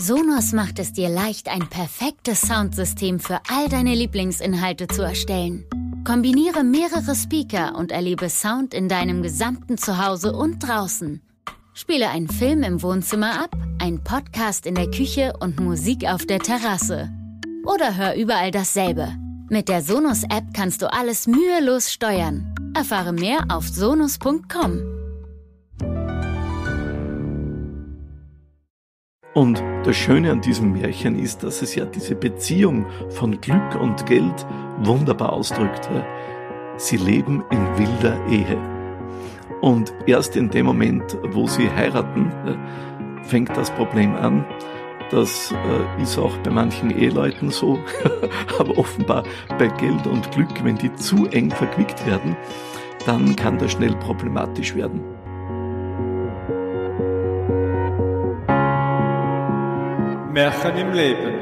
Sonos 0.00 0.52
macht 0.52 0.78
es 0.78 0.94
dir 0.94 1.10
leicht, 1.10 1.48
ein 1.48 1.68
perfektes 1.68 2.40
Soundsystem 2.40 3.20
für 3.20 3.38
all 3.50 3.68
deine 3.68 3.94
Lieblingsinhalte 3.94 4.88
zu 4.88 5.02
erstellen. 5.02 5.66
Kombiniere 6.06 6.64
mehrere 6.64 7.14
Speaker 7.14 7.74
und 7.76 7.92
erlebe 7.92 8.30
Sound 8.30 8.72
in 8.72 8.88
deinem 8.88 9.22
gesamten 9.22 9.76
Zuhause 9.76 10.32
und 10.32 10.60
draußen. 10.60 11.20
Spiele 11.74 12.08
einen 12.08 12.30
Film 12.30 12.62
im 12.62 12.82
Wohnzimmer 12.82 13.44
ab, 13.44 13.54
einen 13.78 14.02
Podcast 14.02 14.64
in 14.64 14.74
der 14.74 14.90
Küche 14.90 15.34
und 15.38 15.60
Musik 15.60 16.06
auf 16.08 16.24
der 16.24 16.38
Terrasse. 16.38 17.10
Oder 17.66 17.94
hör 17.96 18.14
überall 18.14 18.50
dasselbe. 18.50 19.14
Mit 19.50 19.68
der 19.68 19.82
Sonos-App 19.82 20.54
kannst 20.54 20.80
du 20.80 20.90
alles 20.90 21.26
mühelos 21.26 21.92
steuern. 21.92 22.54
Erfahre 22.74 23.12
mehr 23.12 23.44
auf 23.50 23.68
sonos.com. 23.68 24.99
Und 29.32 29.62
das 29.84 29.96
Schöne 29.96 30.32
an 30.32 30.40
diesem 30.40 30.72
Märchen 30.72 31.16
ist, 31.16 31.44
dass 31.44 31.62
es 31.62 31.76
ja 31.76 31.84
diese 31.84 32.16
Beziehung 32.16 32.86
von 33.10 33.40
Glück 33.40 33.80
und 33.80 34.04
Geld 34.06 34.46
wunderbar 34.78 35.32
ausdrückt. 35.32 35.88
Sie 36.76 36.96
leben 36.96 37.44
in 37.50 37.78
wilder 37.78 38.18
Ehe. 38.28 38.58
Und 39.60 39.92
erst 40.06 40.36
in 40.36 40.50
dem 40.50 40.66
Moment, 40.66 41.16
wo 41.30 41.46
sie 41.46 41.70
heiraten, 41.70 42.32
fängt 43.22 43.56
das 43.56 43.70
Problem 43.70 44.16
an. 44.16 44.44
Das 45.10 45.52
äh, 45.52 46.02
ist 46.02 46.18
auch 46.18 46.36
bei 46.38 46.50
manchen 46.50 46.90
Eheleuten 46.90 47.50
so, 47.50 47.78
aber 48.58 48.78
offenbar 48.78 49.24
bei 49.58 49.66
Geld 49.66 50.06
und 50.06 50.30
Glück, 50.30 50.64
wenn 50.64 50.76
die 50.76 50.94
zu 50.94 51.26
eng 51.26 51.50
verquickt 51.50 52.06
werden, 52.06 52.36
dann 53.06 53.34
kann 53.34 53.58
das 53.58 53.72
schnell 53.72 53.94
problematisch 53.96 54.74
werden. 54.74 55.19
Märchen 60.32 60.76
im 60.76 60.92
Leben. 60.92 61.40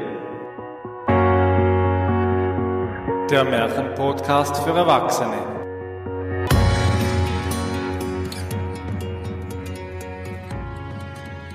Der 3.29 3.43
Märchenpodcast 3.43 4.57
für 4.63 4.71
Erwachsene. 4.71 5.37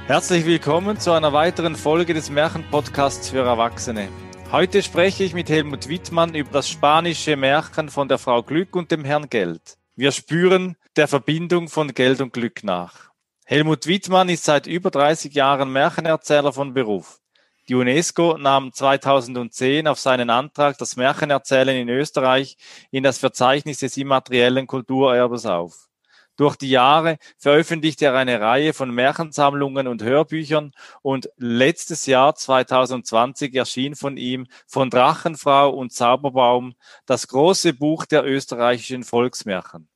Herzlich 0.07 0.47
willkommen 0.47 1.01
zu 1.01 1.11
einer 1.11 1.33
weiteren 1.33 1.75
Folge 1.75 2.15
des 2.15 2.31
Märchenpodcasts 2.31 3.31
für 3.31 3.41
Erwachsene. 3.41 4.09
Heute 4.53 4.85
spreche 4.85 5.25
ich 5.25 5.35
mit 5.35 5.49
Helmut 5.49 5.89
Wittmann 5.89 6.37
über 6.37 6.53
das 6.53 6.69
spanische 6.69 7.37
Märchen 7.37 7.89
von 7.89 8.07
der 8.07 8.19
Frau 8.19 8.45
Glück 8.45 8.77
und 8.77 8.93
dem 8.93 9.05
Herrn 9.05 9.29
Geld. 9.29 9.77
Wir 9.97 10.13
spüren 10.13 10.77
der 10.95 11.09
Verbindung 11.09 11.67
von 11.67 11.95
Geld 11.95 12.21
und 12.21 12.33
Glück 12.33 12.63
nach. 12.63 13.11
Helmut 13.45 13.89
Wittmann 13.89 14.29
ist 14.29 14.45
seit 14.45 14.69
über 14.69 14.93
30 14.93 15.35
Jahren 15.35 15.73
Märchenerzähler 15.73 16.53
von 16.53 16.75
Beruf. 16.75 17.21
Die 17.69 17.75
UNESCO 17.75 18.37
nahm 18.37 18.73
2010 18.73 19.89
auf 19.89 19.99
seinen 19.99 20.29
Antrag 20.29 20.77
das 20.77 20.97
Märchenerzählen 20.97 21.77
in 21.77 21.89
Österreich 21.89 22.59
in 22.91 23.03
das 23.03 23.19
Verzeichnis 23.19 23.79
des 23.79 23.97
immateriellen 23.97 24.67
Kulturerbes 24.67 25.47
auf. 25.47 25.89
Durch 26.37 26.57
die 26.57 26.69
Jahre 26.69 27.17
veröffentlichte 27.39 28.07
er 28.07 28.15
eine 28.15 28.41
Reihe 28.41 28.75
von 28.75 28.91
Märchensammlungen 28.91 29.87
und 29.87 30.03
Hörbüchern 30.03 30.73
und 31.01 31.31
letztes 31.37 32.07
Jahr 32.07 32.35
2020 32.35 33.55
erschien 33.55 33.95
von 33.95 34.17
ihm 34.17 34.47
von 34.67 34.91
Drachenfrau 34.91 35.71
und 35.71 35.93
Zauberbaum 35.93 36.75
das 37.07 37.29
große 37.29 37.73
Buch 37.73 38.05
der 38.05 38.27
österreichischen 38.27 39.05
Volksmärchen. 39.05 39.89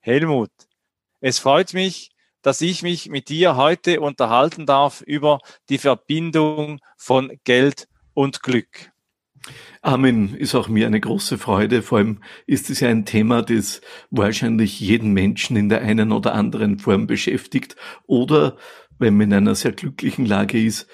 Helmut, 0.00 0.52
es 1.20 1.40
freut 1.40 1.74
mich, 1.74 2.12
dass 2.48 2.62
ich 2.62 2.82
mich 2.82 3.10
mit 3.10 3.28
dir 3.28 3.56
heute 3.56 4.00
unterhalten 4.00 4.64
darf 4.64 5.02
über 5.02 5.40
die 5.68 5.76
Verbindung 5.76 6.80
von 6.96 7.30
Geld 7.44 7.88
und 8.14 8.42
Glück. 8.42 8.90
Amen, 9.82 10.34
ist 10.34 10.54
auch 10.54 10.66
mir 10.66 10.86
eine 10.86 10.98
große 10.98 11.36
Freude. 11.36 11.82
Vor 11.82 11.98
allem 11.98 12.22
ist 12.46 12.70
es 12.70 12.80
ja 12.80 12.88
ein 12.88 13.04
Thema, 13.04 13.42
das 13.42 13.82
wahrscheinlich 14.10 14.80
jeden 14.80 15.12
Menschen 15.12 15.58
in 15.58 15.68
der 15.68 15.82
einen 15.82 16.10
oder 16.10 16.32
anderen 16.32 16.78
Form 16.78 17.06
beschäftigt 17.06 17.76
oder, 18.06 18.56
wenn 18.98 19.18
man 19.18 19.26
in 19.26 19.34
einer 19.34 19.54
sehr 19.54 19.72
glücklichen 19.72 20.24
Lage 20.24 20.58
ist, 20.58 20.88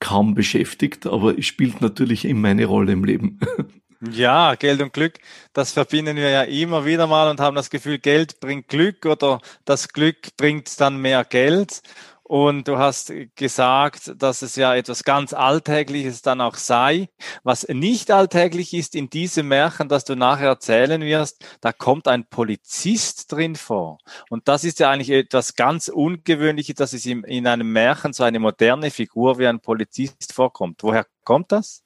kaum 0.00 0.34
beschäftigt, 0.34 1.06
aber 1.06 1.38
es 1.38 1.46
spielt 1.46 1.80
natürlich 1.80 2.26
immer 2.26 2.48
eine 2.48 2.66
Rolle 2.66 2.92
im 2.92 3.04
Leben. 3.04 3.40
Ja, 4.00 4.54
Geld 4.54 4.80
und 4.80 4.92
Glück, 4.92 5.18
das 5.52 5.72
verbinden 5.72 6.16
wir 6.16 6.30
ja 6.30 6.42
immer 6.42 6.84
wieder 6.84 7.08
mal 7.08 7.28
und 7.30 7.40
haben 7.40 7.56
das 7.56 7.68
Gefühl, 7.68 7.98
Geld 7.98 8.38
bringt 8.38 8.68
Glück 8.68 9.04
oder 9.06 9.40
das 9.64 9.88
Glück 9.88 10.36
bringt 10.36 10.80
dann 10.80 10.98
mehr 10.98 11.24
Geld. 11.24 11.82
Und 12.22 12.68
du 12.68 12.78
hast 12.78 13.12
gesagt, 13.36 14.12
dass 14.16 14.42
es 14.42 14.54
ja 14.54 14.74
etwas 14.74 15.02
ganz 15.02 15.32
Alltägliches 15.32 16.22
dann 16.22 16.40
auch 16.42 16.56
sei. 16.56 17.08
Was 17.42 17.66
nicht 17.66 18.10
alltäglich 18.12 18.74
ist 18.74 18.94
in 18.94 19.08
diesem 19.10 19.48
Märchen, 19.48 19.88
das 19.88 20.04
du 20.04 20.14
nachher 20.14 20.48
erzählen 20.48 21.00
wirst, 21.00 21.44
da 21.62 21.72
kommt 21.72 22.06
ein 22.06 22.26
Polizist 22.28 23.32
drin 23.32 23.56
vor. 23.56 23.98
Und 24.28 24.46
das 24.46 24.62
ist 24.62 24.78
ja 24.78 24.90
eigentlich 24.90 25.10
etwas 25.10 25.54
ganz 25.56 25.88
Ungewöhnliches, 25.88 26.74
dass 26.76 26.92
es 26.92 27.06
in 27.06 27.46
einem 27.46 27.72
Märchen 27.72 28.12
so 28.12 28.22
eine 28.24 28.38
moderne 28.38 28.90
Figur 28.90 29.38
wie 29.38 29.46
ein 29.48 29.60
Polizist 29.60 30.34
vorkommt. 30.34 30.82
Woher 30.82 31.06
kommt 31.24 31.50
das? 31.50 31.82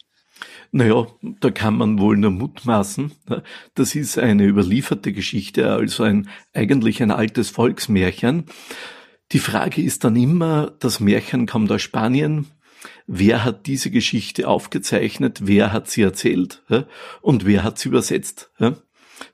Naja, 0.70 1.06
da 1.40 1.50
kann 1.50 1.76
man 1.76 1.98
wohl 1.98 2.16
nur 2.16 2.30
mutmaßen. 2.30 3.12
Das 3.74 3.94
ist 3.94 4.18
eine 4.18 4.44
überlieferte 4.44 5.12
Geschichte, 5.12 5.70
also 5.70 6.02
ein, 6.02 6.28
eigentlich 6.52 7.02
ein 7.02 7.10
altes 7.10 7.50
Volksmärchen. 7.50 8.46
Die 9.32 9.38
Frage 9.38 9.82
ist 9.82 10.04
dann 10.04 10.16
immer, 10.16 10.72
das 10.78 11.00
Märchen 11.00 11.46
kommt 11.46 11.70
aus 11.72 11.82
Spanien. 11.82 12.46
Wer 13.06 13.44
hat 13.44 13.66
diese 13.66 13.90
Geschichte 13.90 14.48
aufgezeichnet? 14.48 15.40
Wer 15.44 15.72
hat 15.72 15.88
sie 15.88 16.02
erzählt? 16.02 16.62
Und 17.20 17.46
wer 17.46 17.62
hat 17.64 17.78
sie 17.78 17.88
übersetzt? 17.88 18.50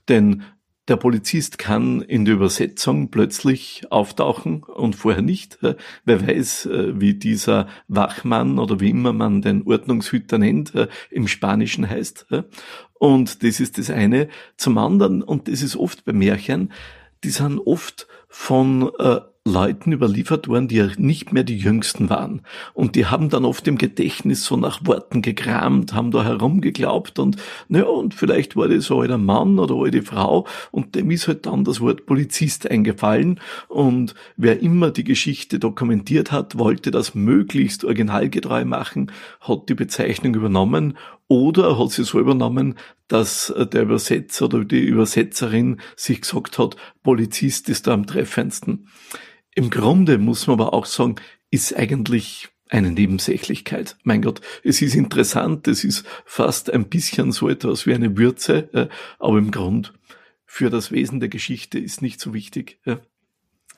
Denn 0.08 0.44
der 0.88 0.96
Polizist 0.96 1.58
kann 1.58 2.00
in 2.00 2.24
der 2.24 2.34
Übersetzung 2.34 3.10
plötzlich 3.10 3.82
auftauchen 3.90 4.62
und 4.62 4.96
vorher 4.96 5.22
nicht. 5.22 5.58
Wer 6.04 6.26
weiß, 6.26 6.66
äh, 6.66 7.00
wie 7.00 7.14
dieser 7.14 7.68
Wachmann 7.88 8.58
oder 8.58 8.80
wie 8.80 8.90
immer 8.90 9.12
man 9.12 9.42
den 9.42 9.62
Ordnungshüter 9.66 10.38
nennt, 10.38 10.74
äh, 10.74 10.88
im 11.10 11.28
Spanischen 11.28 11.88
heißt. 11.88 12.26
Und 12.94 13.42
das 13.42 13.60
ist 13.60 13.78
das 13.78 13.90
eine. 13.90 14.28
Zum 14.56 14.78
anderen, 14.78 15.22
und 15.22 15.48
das 15.48 15.62
ist 15.62 15.76
oft 15.76 16.04
bei 16.04 16.12
Märchen, 16.12 16.72
die 17.24 17.30
sind 17.30 17.58
oft 17.58 18.06
von 18.28 18.90
äh, 18.98 19.20
Leuten 19.48 19.92
überliefert 19.92 20.48
worden, 20.48 20.68
die 20.68 20.76
ja 20.76 20.88
nicht 20.96 21.32
mehr 21.32 21.44
die 21.44 21.56
Jüngsten 21.56 22.10
waren. 22.10 22.42
Und 22.74 22.94
die 22.94 23.06
haben 23.06 23.30
dann 23.30 23.44
oft 23.44 23.66
im 23.66 23.78
Gedächtnis 23.78 24.44
so 24.44 24.56
nach 24.56 24.80
Worten 24.84 25.22
gekramt, 25.22 25.94
haben 25.94 26.10
da 26.10 26.24
herumgeglaubt 26.24 27.18
und, 27.18 27.36
naja, 27.68 27.86
und 27.86 28.14
vielleicht 28.14 28.56
war 28.56 28.68
das 28.68 28.84
so 28.84 29.00
ein 29.00 29.24
Mann 29.24 29.58
oder 29.58 29.82
eine 29.84 30.02
Frau 30.02 30.46
und 30.70 30.94
dem 30.94 31.10
ist 31.10 31.28
halt 31.28 31.46
dann 31.46 31.64
das 31.64 31.80
Wort 31.80 32.06
Polizist 32.06 32.70
eingefallen 32.70 33.40
und 33.68 34.14
wer 34.36 34.60
immer 34.60 34.90
die 34.90 35.04
Geschichte 35.04 35.58
dokumentiert 35.58 36.30
hat, 36.30 36.58
wollte 36.58 36.90
das 36.90 37.14
möglichst 37.14 37.84
originalgetreu 37.84 38.64
machen, 38.64 39.10
hat 39.40 39.68
die 39.68 39.74
Bezeichnung 39.74 40.34
übernommen 40.34 40.96
oder 41.28 41.78
hat 41.78 41.90
sie 41.90 42.04
so 42.04 42.18
übernommen, 42.18 42.74
dass 43.06 43.52
der 43.56 43.82
Übersetzer 43.82 44.46
oder 44.46 44.64
die 44.64 44.80
Übersetzerin 44.80 45.80
sich 45.96 46.22
gesagt 46.22 46.58
hat, 46.58 46.76
Polizist 47.02 47.68
ist 47.68 47.86
da 47.86 47.94
am 47.94 48.06
treffendsten. 48.06 48.88
Im 49.58 49.70
Grunde 49.70 50.18
muss 50.18 50.46
man 50.46 50.60
aber 50.60 50.72
auch 50.72 50.86
sagen, 50.86 51.16
ist 51.50 51.76
eigentlich 51.76 52.48
eine 52.68 52.92
Nebensächlichkeit. 52.92 53.96
Mein 54.04 54.22
Gott, 54.22 54.40
es 54.62 54.80
ist 54.82 54.94
interessant, 54.94 55.66
es 55.66 55.82
ist 55.82 56.06
fast 56.24 56.72
ein 56.72 56.88
bisschen 56.88 57.32
so 57.32 57.48
etwas 57.48 57.84
wie 57.84 57.92
eine 57.92 58.16
Würze, 58.16 58.72
äh, 58.72 58.88
aber 59.18 59.36
im 59.36 59.50
Grund 59.50 59.94
für 60.46 60.70
das 60.70 60.92
Wesen 60.92 61.18
der 61.18 61.28
Geschichte 61.28 61.80
ist 61.80 62.02
nicht 62.02 62.20
so 62.20 62.34
wichtig. 62.34 62.78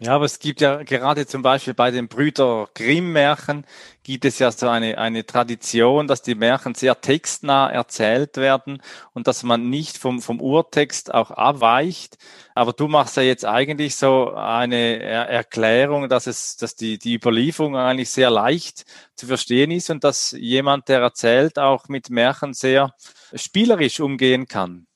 Aber 0.07 0.25
es 0.25 0.39
gibt 0.39 0.63
ja 0.63 0.83
gerade 0.83 1.27
zum 1.27 1.43
Beispiel 1.43 1.75
bei 1.75 1.91
den 1.91 2.09
Brüder 2.09 2.69
Grimm-Märchen 2.75 3.67
gibt 4.03 4.25
es 4.25 4.39
ja 4.39 4.51
so 4.51 4.67
eine, 4.67 4.97
eine 4.97 5.27
Tradition, 5.27 6.07
dass 6.07 6.23
die 6.23 6.35
Märchen 6.35 6.75
sehr 6.75 6.99
textnah 6.99 7.71
erzählt 7.71 8.39
werden 8.39 8.83
und 9.13 9.27
dass 9.27 9.43
man 9.43 9.69
nicht 9.69 9.99
vom, 9.99 10.23
vom 10.23 10.41
Urtext 10.41 11.13
auch 11.13 11.31
abweicht. 11.31 12.17
Aber 12.55 12.73
du 12.73 12.89
machst 12.89 13.19
ja 13.19 13.23
jetzt 13.23 13.45
eigentlich 13.45 13.95
so 13.95 14.33
eine 14.33 15.03
er 15.03 15.29
Erklärung, 15.29 16.09
dass 16.09 16.27
es, 16.27 16.57
dass 16.57 16.77
die, 16.77 16.99
die 16.99 17.17
Überlieferung 17.17 17.77
eigentlich 17.77 18.09
sehr 18.09 18.31
leicht 18.31 18.87
zu 19.17 19.27
verstehen 19.27 19.71
ist 19.71 19.91
und 19.91 20.03
dass 20.03 20.33
jemand, 20.33 20.89
der 20.89 21.01
erzählt, 21.01 21.59
auch 21.59 21.89
mit 21.89 22.09
Märchen 22.09 22.55
sehr 22.55 22.95
spielerisch 23.35 24.01
umgehen 24.01 24.47
kann. 24.49 24.87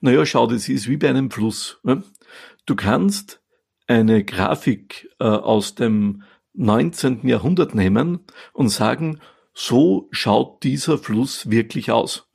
Naja, 0.00 0.26
schau, 0.26 0.48
das 0.48 0.68
ist 0.68 0.88
wie 0.88 0.96
bei 0.96 1.08
einem 1.08 1.30
Fluss. 1.30 1.78
Ne? 1.84 2.02
Du 2.66 2.74
kannst 2.74 3.43
eine 3.86 4.24
Grafik 4.24 5.10
äh, 5.20 5.24
aus 5.24 5.74
dem 5.74 6.22
19. 6.54 7.26
Jahrhundert 7.26 7.74
nehmen 7.74 8.20
und 8.52 8.68
sagen, 8.68 9.20
so 9.52 10.08
schaut 10.10 10.62
dieser 10.62 10.98
Fluss 10.98 11.50
wirklich 11.50 11.90
aus. 11.90 12.30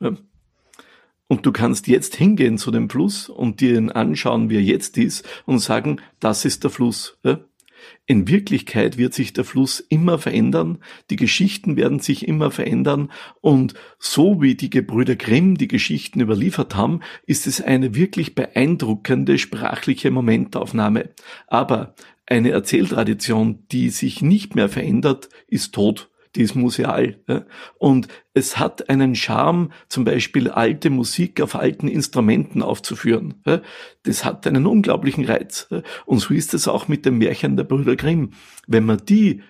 Und 1.27 1.45
du 1.45 1.51
kannst 1.51 1.87
jetzt 1.87 2.15
hingehen 2.15 2.57
zu 2.57 2.71
dem 2.71 2.89
Fluss 2.89 3.29
und 3.29 3.61
dir 3.61 3.75
ihn 3.77 3.91
anschauen, 3.91 4.49
wie 4.49 4.55
er 4.55 4.63
jetzt 4.63 4.97
ist 4.97 5.27
und 5.45 5.59
sagen, 5.59 6.01
das 6.19 6.43
ist 6.45 6.63
der 6.63 6.71
Fluss. 6.71 7.19
In 8.05 8.27
Wirklichkeit 8.27 8.97
wird 8.97 9.13
sich 9.13 9.33
der 9.33 9.43
Fluss 9.43 9.79
immer 9.79 10.17
verändern, 10.17 10.79
die 11.09 11.15
Geschichten 11.15 11.75
werden 11.75 11.99
sich 11.99 12.27
immer 12.27 12.51
verändern 12.51 13.11
und 13.41 13.73
so 13.99 14.41
wie 14.41 14.55
die 14.55 14.69
Gebrüder 14.69 15.15
Grimm 15.15 15.57
die 15.57 15.67
Geschichten 15.67 16.19
überliefert 16.21 16.75
haben, 16.75 17.01
ist 17.25 17.47
es 17.47 17.61
eine 17.61 17.95
wirklich 17.95 18.35
beeindruckende 18.35 19.37
sprachliche 19.37 20.11
Momentaufnahme. 20.11 21.09
Aber 21.47 21.95
eine 22.25 22.51
Erzähltradition, 22.51 23.65
die 23.71 23.89
sich 23.89 24.21
nicht 24.21 24.55
mehr 24.55 24.69
verändert, 24.69 25.29
ist 25.47 25.73
tot 25.73 26.09
die 26.35 26.41
ist 26.41 26.55
museal. 26.55 27.19
Und 27.77 28.07
es 28.33 28.57
hat 28.59 28.89
einen 28.89 29.15
Charme, 29.15 29.71
zum 29.87 30.05
Beispiel 30.05 30.49
alte 30.49 30.89
Musik 30.89 31.41
auf 31.41 31.55
alten 31.55 31.87
Instrumenten 31.87 32.61
aufzuführen. 32.61 33.41
Das 34.03 34.25
hat 34.25 34.45
einen 34.47 34.65
unglaublichen 34.65 35.25
Reiz. 35.25 35.67
Und 36.05 36.19
so 36.19 36.33
ist 36.33 36.53
es 36.53 36.67
auch 36.67 36.87
mit 36.87 37.05
den 37.05 37.17
Märchen 37.17 37.57
der 37.57 37.63
Brüder 37.63 37.95
Grimm. 37.95 38.31
Wenn 38.67 38.85
man 38.85 39.01
die 39.05 39.41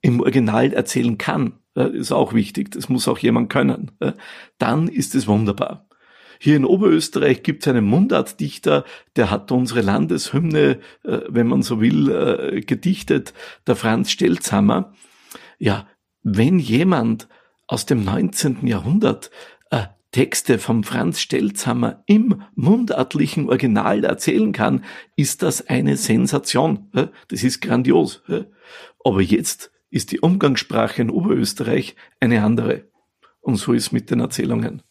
im 0.00 0.20
Original 0.20 0.72
erzählen 0.72 1.18
kann, 1.18 1.54
ist 1.74 2.12
auch 2.12 2.32
wichtig, 2.32 2.70
das 2.72 2.88
muss 2.88 3.06
auch 3.06 3.18
jemand 3.18 3.50
können, 3.50 3.92
dann 4.58 4.88
ist 4.88 5.14
es 5.14 5.26
wunderbar. 5.26 5.88
Hier 6.40 6.56
in 6.56 6.64
Oberösterreich 6.64 7.42
gibt 7.42 7.62
es 7.62 7.68
einen 7.68 7.84
Mundartdichter, 7.84 8.84
der 9.16 9.30
hat 9.30 9.50
unsere 9.50 9.80
Landeshymne, 9.80 10.78
äh, 11.02 11.20
wenn 11.28 11.48
man 11.48 11.62
so 11.62 11.80
will, 11.80 12.10
äh, 12.10 12.60
gedichtet, 12.60 13.34
der 13.66 13.74
Franz 13.74 14.12
Stelzhammer. 14.12 14.92
Ja, 15.58 15.88
wenn 16.22 16.58
jemand 16.58 17.28
aus 17.66 17.86
dem 17.86 18.04
19. 18.04 18.66
Jahrhundert 18.66 19.30
äh, 19.70 19.86
Texte 20.10 20.58
vom 20.58 20.84
Franz 20.84 21.20
Stelzhammer 21.20 22.02
im 22.06 22.42
mundartlichen 22.54 23.48
Original 23.48 24.04
erzählen 24.04 24.52
kann, 24.52 24.84
ist 25.16 25.42
das 25.42 25.66
eine 25.68 25.96
Sensation. 25.96 26.90
Das 27.28 27.42
ist 27.42 27.60
grandios. 27.60 28.22
Aber 29.04 29.20
jetzt 29.20 29.70
ist 29.90 30.12
die 30.12 30.20
Umgangssprache 30.20 31.02
in 31.02 31.10
Oberösterreich 31.10 31.94
eine 32.20 32.42
andere. 32.42 32.84
Und 33.48 33.56
so 33.56 33.72
ist 33.72 33.92
mit 33.92 34.10
den 34.10 34.20
Erzählungen. 34.20 34.82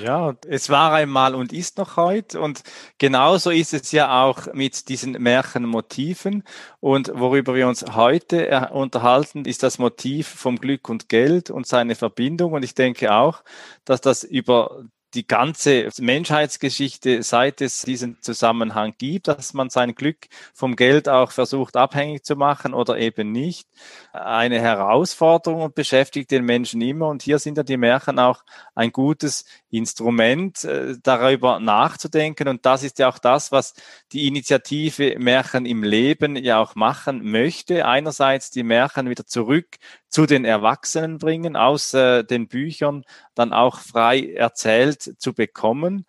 Ja, 0.00 0.36
es 0.46 0.70
war 0.70 0.92
einmal 0.92 1.34
und 1.34 1.52
ist 1.52 1.76
noch 1.76 1.96
heute. 1.96 2.40
Und 2.40 2.62
genauso 2.98 3.50
ist 3.50 3.74
es 3.74 3.90
ja 3.90 4.22
auch 4.22 4.54
mit 4.54 4.88
diesen 4.88 5.20
Märchenmotiven. 5.20 6.44
Und 6.78 7.10
worüber 7.12 7.56
wir 7.56 7.66
uns 7.66 7.84
heute 7.96 8.48
äh, 8.48 8.68
unterhalten, 8.70 9.44
ist 9.44 9.64
das 9.64 9.80
Motiv 9.80 10.28
vom 10.28 10.58
Glück 10.58 10.88
und 10.88 11.08
Geld 11.08 11.50
und 11.50 11.66
seine 11.66 11.96
Verbindung. 11.96 12.52
Und 12.52 12.62
ich 12.62 12.76
denke 12.76 13.12
auch, 13.12 13.42
dass 13.84 14.00
das 14.00 14.22
über 14.22 14.84
die 15.14 15.26
ganze 15.26 15.88
Menschheitsgeschichte, 15.98 17.22
seit 17.22 17.60
es 17.60 17.82
diesen 17.82 18.20
Zusammenhang 18.22 18.94
gibt, 18.98 19.28
dass 19.28 19.54
man 19.54 19.70
sein 19.70 19.94
Glück 19.94 20.26
vom 20.52 20.76
Geld 20.76 21.08
auch 21.08 21.30
versucht 21.30 21.76
abhängig 21.76 22.24
zu 22.24 22.36
machen 22.36 22.74
oder 22.74 22.98
eben 22.98 23.32
nicht, 23.32 23.68
eine 24.12 24.60
Herausforderung 24.60 25.62
und 25.62 25.74
beschäftigt 25.74 26.30
den 26.30 26.44
Menschen 26.44 26.80
immer. 26.80 27.08
Und 27.08 27.22
hier 27.22 27.38
sind 27.38 27.56
ja 27.56 27.62
die 27.62 27.76
Märchen 27.76 28.18
auch 28.18 28.42
ein 28.74 28.92
gutes 28.92 29.44
Instrument, 29.70 30.64
äh, 30.64 30.96
darüber 31.02 31.60
nachzudenken. 31.60 32.48
Und 32.48 32.66
das 32.66 32.82
ist 32.82 32.98
ja 32.98 33.08
auch 33.08 33.18
das, 33.18 33.52
was 33.52 33.74
die 34.12 34.26
Initiative 34.26 35.16
Märchen 35.18 35.66
im 35.66 35.82
Leben 35.82 36.36
ja 36.36 36.58
auch 36.60 36.74
machen 36.74 37.30
möchte. 37.30 37.86
Einerseits 37.86 38.50
die 38.50 38.62
Märchen 38.62 39.08
wieder 39.08 39.26
zurück 39.26 39.76
zu 40.08 40.26
den 40.26 40.44
Erwachsenen 40.44 41.18
bringen, 41.18 41.56
aus 41.56 41.94
äh, 41.94 42.24
den 42.24 42.48
Büchern 42.48 43.04
dann 43.34 43.52
auch 43.52 43.80
frei 43.80 44.32
erzählt 44.34 45.20
zu 45.20 45.34
bekommen 45.34 46.06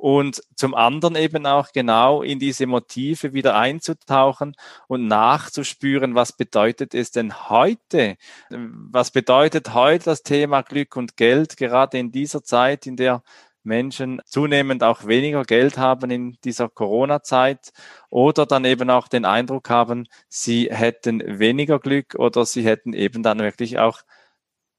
und 0.00 0.42
zum 0.56 0.74
anderen 0.74 1.14
eben 1.14 1.44
auch 1.44 1.72
genau 1.72 2.22
in 2.22 2.38
diese 2.38 2.66
Motive 2.66 3.34
wieder 3.34 3.54
einzutauchen 3.56 4.56
und 4.88 5.06
nachzuspüren, 5.06 6.14
was 6.14 6.32
bedeutet 6.32 6.94
es 6.94 7.10
denn 7.10 7.50
heute? 7.50 8.16
Was 8.48 9.10
bedeutet 9.10 9.74
heute 9.74 10.06
das 10.06 10.22
Thema 10.22 10.62
Glück 10.62 10.96
und 10.96 11.18
Geld, 11.18 11.58
gerade 11.58 11.98
in 11.98 12.12
dieser 12.12 12.42
Zeit, 12.42 12.86
in 12.86 12.96
der 12.96 13.22
Menschen 13.62 14.20
zunehmend 14.24 14.82
auch 14.82 15.06
weniger 15.06 15.44
Geld 15.44 15.78
haben 15.78 16.10
in 16.10 16.36
dieser 16.44 16.68
Corona-Zeit 16.68 17.70
oder 18.08 18.46
dann 18.46 18.64
eben 18.64 18.90
auch 18.90 19.08
den 19.08 19.24
Eindruck 19.24 19.70
haben, 19.70 20.06
sie 20.28 20.68
hätten 20.70 21.22
weniger 21.38 21.78
Glück 21.78 22.14
oder 22.16 22.44
sie 22.46 22.64
hätten 22.64 22.92
eben 22.92 23.22
dann 23.22 23.38
wirklich 23.38 23.78
auch 23.78 24.00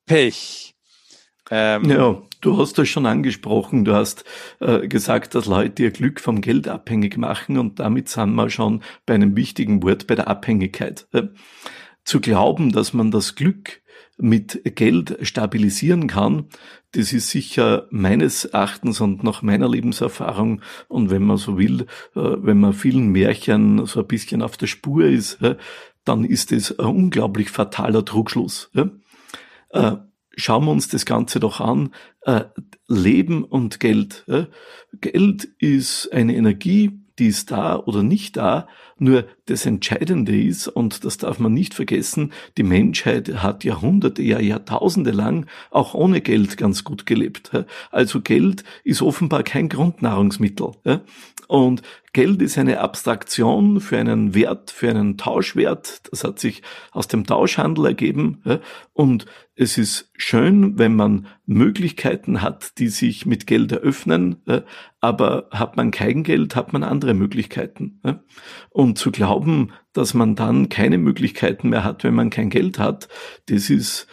Pech. 0.06 0.76
Ähm, 1.50 1.90
ja, 1.90 2.22
du 2.40 2.58
hast 2.58 2.78
das 2.78 2.88
schon 2.88 3.06
angesprochen. 3.06 3.84
Du 3.84 3.94
hast 3.94 4.24
äh, 4.60 4.88
gesagt, 4.88 5.36
dass 5.36 5.46
Leute 5.46 5.84
ihr 5.84 5.92
Glück 5.92 6.22
vom 6.22 6.42
Geld 6.42 6.68
abhängig 6.68 7.18
machen 7.18 7.58
und 7.58 7.80
damit 7.80 8.08
sind 8.10 8.34
wir 8.36 8.50
schon 8.50 8.82
bei 9.06 9.16
einem 9.16 9.36
wichtigen 9.36 9.84
Wort 9.84 10.08
bei 10.08 10.16
der 10.16 10.28
Abhängigkeit. 10.28 11.08
Äh, 11.12 11.24
zu 12.04 12.20
glauben, 12.20 12.72
dass 12.72 12.94
man 12.94 13.12
das 13.12 13.36
Glück 13.36 13.82
mit 14.18 14.76
Geld 14.76 15.18
stabilisieren 15.22 16.08
kann, 16.08 16.46
das 16.94 17.14
ist 17.14 17.30
sicher 17.30 17.88
meines 17.90 18.46
Erachtens 18.46 19.00
und 19.00 19.24
nach 19.24 19.42
meiner 19.42 19.70
Lebenserfahrung 19.70 20.62
und 20.88 21.10
wenn 21.10 21.24
man 21.24 21.38
so 21.38 21.58
will, 21.58 21.82
äh, 22.16 22.20
wenn 22.38 22.60
man 22.60 22.74
vielen 22.74 23.08
Märchen 23.10 23.86
so 23.86 24.02
ein 24.02 24.08
bisschen 24.08 24.42
auf 24.42 24.58
der 24.58 24.68
Spur 24.68 25.06
ist, 25.06 25.42
äh, 25.42 25.56
dann 26.04 26.26
ist 26.26 26.52
es 26.52 26.78
ein 26.78 26.86
unglaublich 26.86 27.50
fataler 27.50 28.04
Trugschluss. 28.04 28.72
Äh, 29.70 29.98
schauen 30.36 30.66
wir 30.66 30.72
uns 30.72 30.90
das 30.90 31.06
Ganze 31.06 31.40
doch 31.40 31.60
an. 31.60 31.92
Leben 32.88 33.44
und 33.44 33.80
Geld. 33.80 34.26
Geld 34.94 35.44
ist 35.58 36.12
eine 36.14 36.36
Energie, 36.36 37.02
die 37.18 37.28
ist 37.28 37.50
da 37.52 37.78
oder 37.78 38.04
nicht 38.04 38.38
da. 38.38 38.68
Nur 39.04 39.26
das 39.48 39.66
Entscheidende 39.66 40.40
ist, 40.40 40.68
und 40.68 41.06
das 41.06 41.18
darf 41.18 41.40
man 41.40 41.56
nicht 41.56 41.74
vergessen, 41.74 42.32
die 42.56 42.62
Menschheit 42.62 43.42
hat 43.42 43.64
Jahrhunderte, 43.64 44.22
ja 44.22 44.40
Jahrtausende 44.40 45.10
lang 45.10 45.48
auch 45.72 45.96
ohne 45.96 46.22
Geld 46.22 46.56
ganz 46.56 46.84
gut 46.84 47.08
gelebt. 47.08 47.50
Also 47.90 48.22
Geld 48.22 48.64
ist 48.84 49.02
offenbar 49.02 49.42
kein 49.42 49.70
Grundnahrungsmittel. 49.70 50.74
Und 51.52 51.82
Geld 52.14 52.42
ist 52.42 52.58
eine 52.58 52.80
Abstraktion 52.80 53.82
für 53.82 53.98
einen 53.98 54.34
Wert, 54.34 54.72
für 54.72 54.90
einen 54.90 55.18
Tauschwert. 55.18 56.00
Das 56.10 56.24
hat 56.24 56.40
sich 56.40 56.62
aus 56.94 57.10
dem 57.10 57.26
Tauschhandel 57.26 57.88
ergeben. 57.88 58.42
Und 58.94 59.26
es 59.56 59.78
ist 59.78 60.10
schön, 60.16 60.80
wenn 60.80 60.96
man 60.96 61.28
Möglichkeiten 61.46 62.42
hat, 62.42 62.78
die 62.80 62.88
sich 62.88 63.26
mit 63.26 63.48
Geld 63.48 63.74
eröffnen. 63.74 64.38
Aber 65.02 65.50
hat 65.52 65.76
man 65.76 65.92
kein 65.92 66.24
Geld, 66.24 66.56
hat 66.56 66.72
man 66.72 66.84
andere 66.84 67.14
Möglichkeiten. 67.14 68.00
Und 68.70 68.98
zu 68.98 69.12
glauben, 69.12 69.74
dass 69.92 70.14
man 70.14 70.36
dann 70.36 70.70
keine 70.70 70.98
Möglichkeiten 70.98 71.68
mehr 71.68 71.84
hat, 71.84 72.06
wenn 72.06 72.16
man 72.16 72.30
kein 72.30 72.50
Geld 72.50 72.80
hat, 72.80 73.10
das 73.48 73.70
ist, 73.70 74.08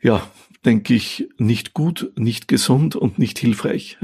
ja, 0.00 0.22
denke 0.64 0.94
ich, 0.94 1.28
nicht 1.36 1.74
gut, 1.74 2.12
nicht 2.14 2.46
gesund 2.46 2.94
und 2.94 3.18
nicht 3.18 3.40
hilfreich. 3.40 3.98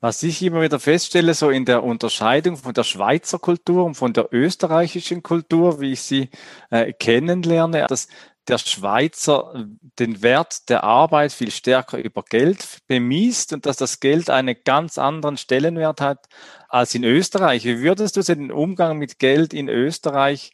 Was 0.00 0.22
ich 0.22 0.42
immer 0.42 0.62
wieder 0.62 0.80
feststelle, 0.80 1.34
so 1.34 1.50
in 1.50 1.64
der 1.64 1.82
Unterscheidung 1.82 2.56
von 2.56 2.74
der 2.74 2.84
Schweizer 2.84 3.38
Kultur 3.38 3.84
und 3.84 3.94
von 3.94 4.12
der 4.12 4.28
österreichischen 4.32 5.22
Kultur, 5.22 5.80
wie 5.80 5.92
ich 5.92 6.02
sie 6.02 6.30
äh, 6.70 6.92
kennenlerne, 6.92 7.86
dass 7.88 8.08
der 8.48 8.58
Schweizer 8.58 9.66
den 9.98 10.22
Wert 10.22 10.68
der 10.68 10.84
Arbeit 10.84 11.32
viel 11.32 11.50
stärker 11.50 11.98
über 11.98 12.22
Geld 12.22 12.78
bemisst 12.86 13.52
und 13.52 13.66
dass 13.66 13.76
das 13.76 14.00
Geld 14.00 14.30
einen 14.30 14.56
ganz 14.64 14.98
anderen 14.98 15.36
Stellenwert 15.36 16.00
hat 16.00 16.28
als 16.68 16.94
in 16.94 17.04
Österreich. 17.04 17.64
Wie 17.64 17.80
würdest 17.80 18.16
du 18.16 18.22
den 18.22 18.50
Umgang 18.50 18.98
mit 18.98 19.18
Geld 19.18 19.52
in 19.52 19.68
Österreich 19.68 20.52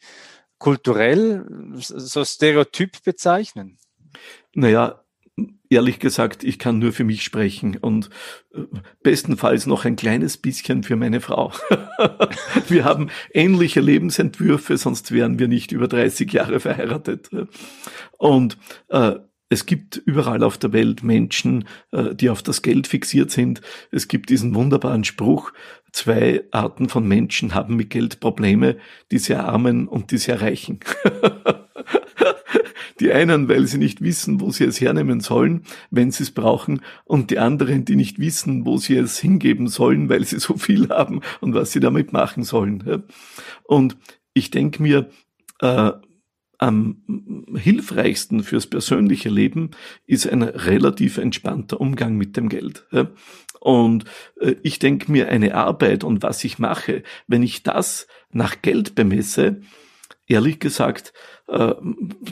kulturell 0.59 1.45
so 1.78 2.25
stereotyp 2.25 3.02
bezeichnen? 3.04 3.78
Naja, 4.54 5.03
ehrlich 5.71 5.99
gesagt, 5.99 6.44
ich 6.44 6.59
kann 6.59 6.78
nur 6.78 6.92
für 6.92 7.04
mich 7.04 7.23
sprechen 7.23 7.76
und 7.76 8.11
äh, 8.54 8.61
bestenfalls 9.02 9.66
noch 9.66 9.85
ein 9.85 9.97
kleines 9.97 10.37
bisschen 10.37 10.83
für 10.83 10.97
meine 10.97 11.21
Frau. 11.21 11.52
wir 12.68 12.85
haben 12.85 13.11
ähnliche 13.33 13.80
Lebensentwürfe, 13.80 14.76
sonst 14.76 15.12
wären 15.12 15.38
wir 15.38 15.49
nicht 15.49 15.73
über 15.73 15.88
30 15.88 16.33
Jahre 16.33 16.61
verheiratet. 16.61 17.30
Und 18.18 18.59
äh, 18.88 19.16
es 19.48 19.66
gibt 19.66 19.96
überall 19.96 20.42
auf 20.42 20.58
der 20.58 20.72
Welt 20.72 21.02
Menschen, 21.02 21.66
äh, 21.92 22.14
die 22.14 22.30
auf 22.30 22.42
das 22.42 22.62
Geld 22.62 22.86
fixiert 22.86 23.30
sind. 23.30 23.60
Es 23.90 24.08
gibt 24.08 24.30
diesen 24.30 24.54
wunderbaren 24.54 25.04
Spruch, 25.04 25.52
zwei 25.92 26.44
Arten 26.50 26.88
von 26.88 27.06
Menschen 27.06 27.54
haben 27.54 27.76
mit 27.76 27.90
Geld 27.90 28.20
Probleme, 28.20 28.76
die 29.12 29.18
sehr 29.18 29.44
armen 29.44 29.86
und 29.86 30.10
die 30.10 30.18
sehr 30.18 30.40
reichen. 30.40 30.80
Die 33.00 33.12
einen, 33.12 33.48
weil 33.48 33.66
sie 33.66 33.78
nicht 33.78 34.02
wissen, 34.02 34.40
wo 34.40 34.52
sie 34.52 34.64
es 34.64 34.80
hernehmen 34.80 35.20
sollen, 35.20 35.64
wenn 35.90 36.12
sie 36.12 36.22
es 36.22 36.30
brauchen, 36.30 36.80
und 37.04 37.30
die 37.30 37.40
anderen, 37.40 37.84
die 37.84 37.96
nicht 37.96 38.20
wissen, 38.20 38.64
wo 38.64 38.76
sie 38.76 38.96
es 38.96 39.18
hingeben 39.18 39.66
sollen, 39.66 40.08
weil 40.08 40.24
sie 40.24 40.38
so 40.38 40.56
viel 40.56 40.88
haben 40.90 41.20
und 41.40 41.54
was 41.54 41.72
sie 41.72 41.80
damit 41.80 42.12
machen 42.12 42.44
sollen. 42.44 43.02
Und 43.64 43.96
ich 44.32 44.52
denke 44.52 44.80
mir, 44.80 45.10
äh, 45.60 45.90
am 46.58 47.46
hilfreichsten 47.54 48.42
fürs 48.42 48.66
persönliche 48.66 49.28
Leben 49.28 49.70
ist 50.06 50.28
ein 50.28 50.42
relativ 50.42 51.18
entspannter 51.18 51.80
Umgang 51.80 52.16
mit 52.16 52.37
dem 52.37 52.49
Geld. 52.49 52.87
Und 53.61 54.04
äh, 54.40 54.56
ich 54.62 54.78
denke 54.78 55.11
mir, 55.11 55.28
eine 55.28 55.54
Arbeit 55.54 56.04
und 56.04 56.23
was 56.23 56.44
ich 56.44 56.58
mache, 56.58 57.02
wenn 57.26 57.42
ich 57.42 57.62
das 57.62 58.06
nach 58.30 58.61
Geld 58.62 58.94
bemesse, 58.94 59.62
ehrlich 60.26 60.59
gesagt, 60.59 61.12
äh, 61.49 61.75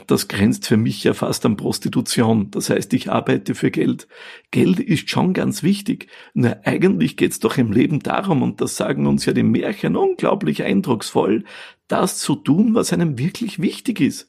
das 0.07 0.27
grenzt 0.27 0.67
für 0.67 0.77
mich 0.77 1.03
ja 1.03 1.13
fast 1.13 1.45
an 1.45 1.57
Prostitution. 1.57 2.49
Das 2.51 2.69
heißt, 2.69 2.93
ich 2.93 3.11
arbeite 3.11 3.55
für 3.55 3.71
Geld. 3.71 4.07
Geld 4.51 4.79
ist 4.79 5.09
schon 5.09 5.33
ganz 5.33 5.63
wichtig. 5.63 6.07
Nur 6.33 6.57
eigentlich 6.65 7.17
geht's 7.17 7.39
doch 7.39 7.57
im 7.57 7.71
Leben 7.71 7.99
darum, 7.99 8.41
und 8.41 8.61
das 8.61 8.75
sagen 8.75 9.05
uns 9.07 9.25
ja 9.25 9.33
die 9.33 9.43
Märchen 9.43 9.95
unglaublich 9.95 10.63
eindrucksvoll, 10.63 11.43
das 11.87 12.17
zu 12.17 12.35
tun, 12.35 12.73
was 12.73 12.93
einem 12.93 13.19
wirklich 13.19 13.61
wichtig 13.61 13.99
ist. 13.99 14.27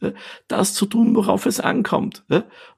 Das 0.49 0.75
zu 0.75 0.87
tun, 0.87 1.14
worauf 1.14 1.47
es 1.47 1.61
ankommt. 1.61 2.25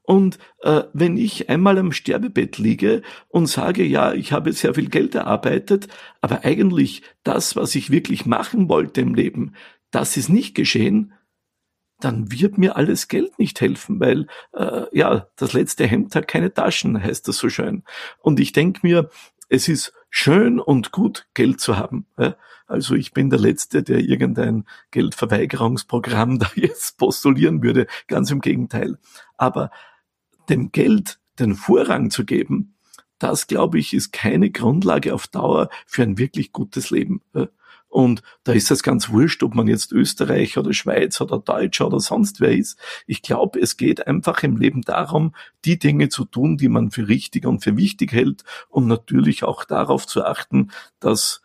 Und 0.02 0.38
äh, 0.62 0.84
wenn 0.92 1.16
ich 1.16 1.48
einmal 1.48 1.78
am 1.78 1.90
Sterbebett 1.90 2.58
liege 2.58 3.02
und 3.28 3.46
sage, 3.46 3.82
ja, 3.84 4.12
ich 4.12 4.30
habe 4.30 4.52
sehr 4.52 4.74
viel 4.74 4.88
Geld 4.88 5.16
erarbeitet, 5.16 5.88
aber 6.20 6.44
eigentlich 6.44 7.02
das, 7.24 7.56
was 7.56 7.74
ich 7.74 7.90
wirklich 7.90 8.26
machen 8.26 8.68
wollte 8.68 9.00
im 9.00 9.14
Leben, 9.14 9.54
das 9.96 10.18
ist 10.18 10.28
nicht 10.28 10.54
geschehen, 10.54 11.14
dann 12.00 12.30
wird 12.30 12.58
mir 12.58 12.76
alles 12.76 13.08
Geld 13.08 13.38
nicht 13.38 13.58
helfen, 13.62 13.98
weil 13.98 14.26
äh, 14.52 14.82
ja, 14.92 15.28
das 15.36 15.54
letzte 15.54 15.86
Hemd 15.86 16.14
hat 16.14 16.28
keine 16.28 16.52
Taschen, 16.52 17.02
heißt 17.02 17.26
das 17.26 17.38
so 17.38 17.48
schön. 17.48 17.82
Und 18.18 18.38
ich 18.38 18.52
denke 18.52 18.80
mir, 18.82 19.08
es 19.48 19.68
ist 19.68 19.94
schön 20.10 20.60
und 20.60 20.92
gut, 20.92 21.26
Geld 21.32 21.62
zu 21.62 21.78
haben. 21.78 22.06
Also 22.66 22.94
ich 22.94 23.14
bin 23.14 23.30
der 23.30 23.38
Letzte, 23.38 23.82
der 23.82 24.00
irgendein 24.00 24.66
Geldverweigerungsprogramm 24.90 26.38
da 26.40 26.50
jetzt 26.56 26.98
postulieren 26.98 27.62
würde. 27.62 27.86
Ganz 28.06 28.30
im 28.30 28.42
Gegenteil. 28.42 28.98
Aber 29.38 29.70
dem 30.50 30.72
Geld 30.72 31.20
den 31.38 31.54
Vorrang 31.54 32.10
zu 32.10 32.26
geben, 32.26 32.76
das 33.18 33.46
glaube 33.46 33.78
ich, 33.78 33.94
ist 33.94 34.12
keine 34.12 34.50
Grundlage 34.50 35.14
auf 35.14 35.26
Dauer 35.26 35.70
für 35.86 36.02
ein 36.02 36.18
wirklich 36.18 36.52
gutes 36.52 36.90
Leben. 36.90 37.22
Und 37.96 38.20
da 38.44 38.52
ist 38.52 38.70
es 38.70 38.82
ganz 38.82 39.08
wurscht, 39.08 39.42
ob 39.42 39.54
man 39.54 39.68
jetzt 39.68 39.90
Österreicher 39.90 40.60
oder 40.60 40.74
Schweiz 40.74 41.18
oder 41.22 41.38
Deutscher 41.38 41.86
oder 41.86 41.98
sonst 41.98 42.42
wer 42.42 42.54
ist. 42.54 42.78
Ich 43.06 43.22
glaube, 43.22 43.58
es 43.58 43.78
geht 43.78 44.06
einfach 44.06 44.42
im 44.42 44.58
Leben 44.58 44.82
darum, 44.82 45.34
die 45.64 45.78
Dinge 45.78 46.10
zu 46.10 46.26
tun, 46.26 46.58
die 46.58 46.68
man 46.68 46.90
für 46.90 47.08
richtig 47.08 47.46
und 47.46 47.64
für 47.64 47.78
wichtig 47.78 48.12
hält 48.12 48.44
und 48.68 48.86
natürlich 48.86 49.44
auch 49.44 49.64
darauf 49.64 50.06
zu 50.06 50.26
achten, 50.26 50.72
dass 51.00 51.40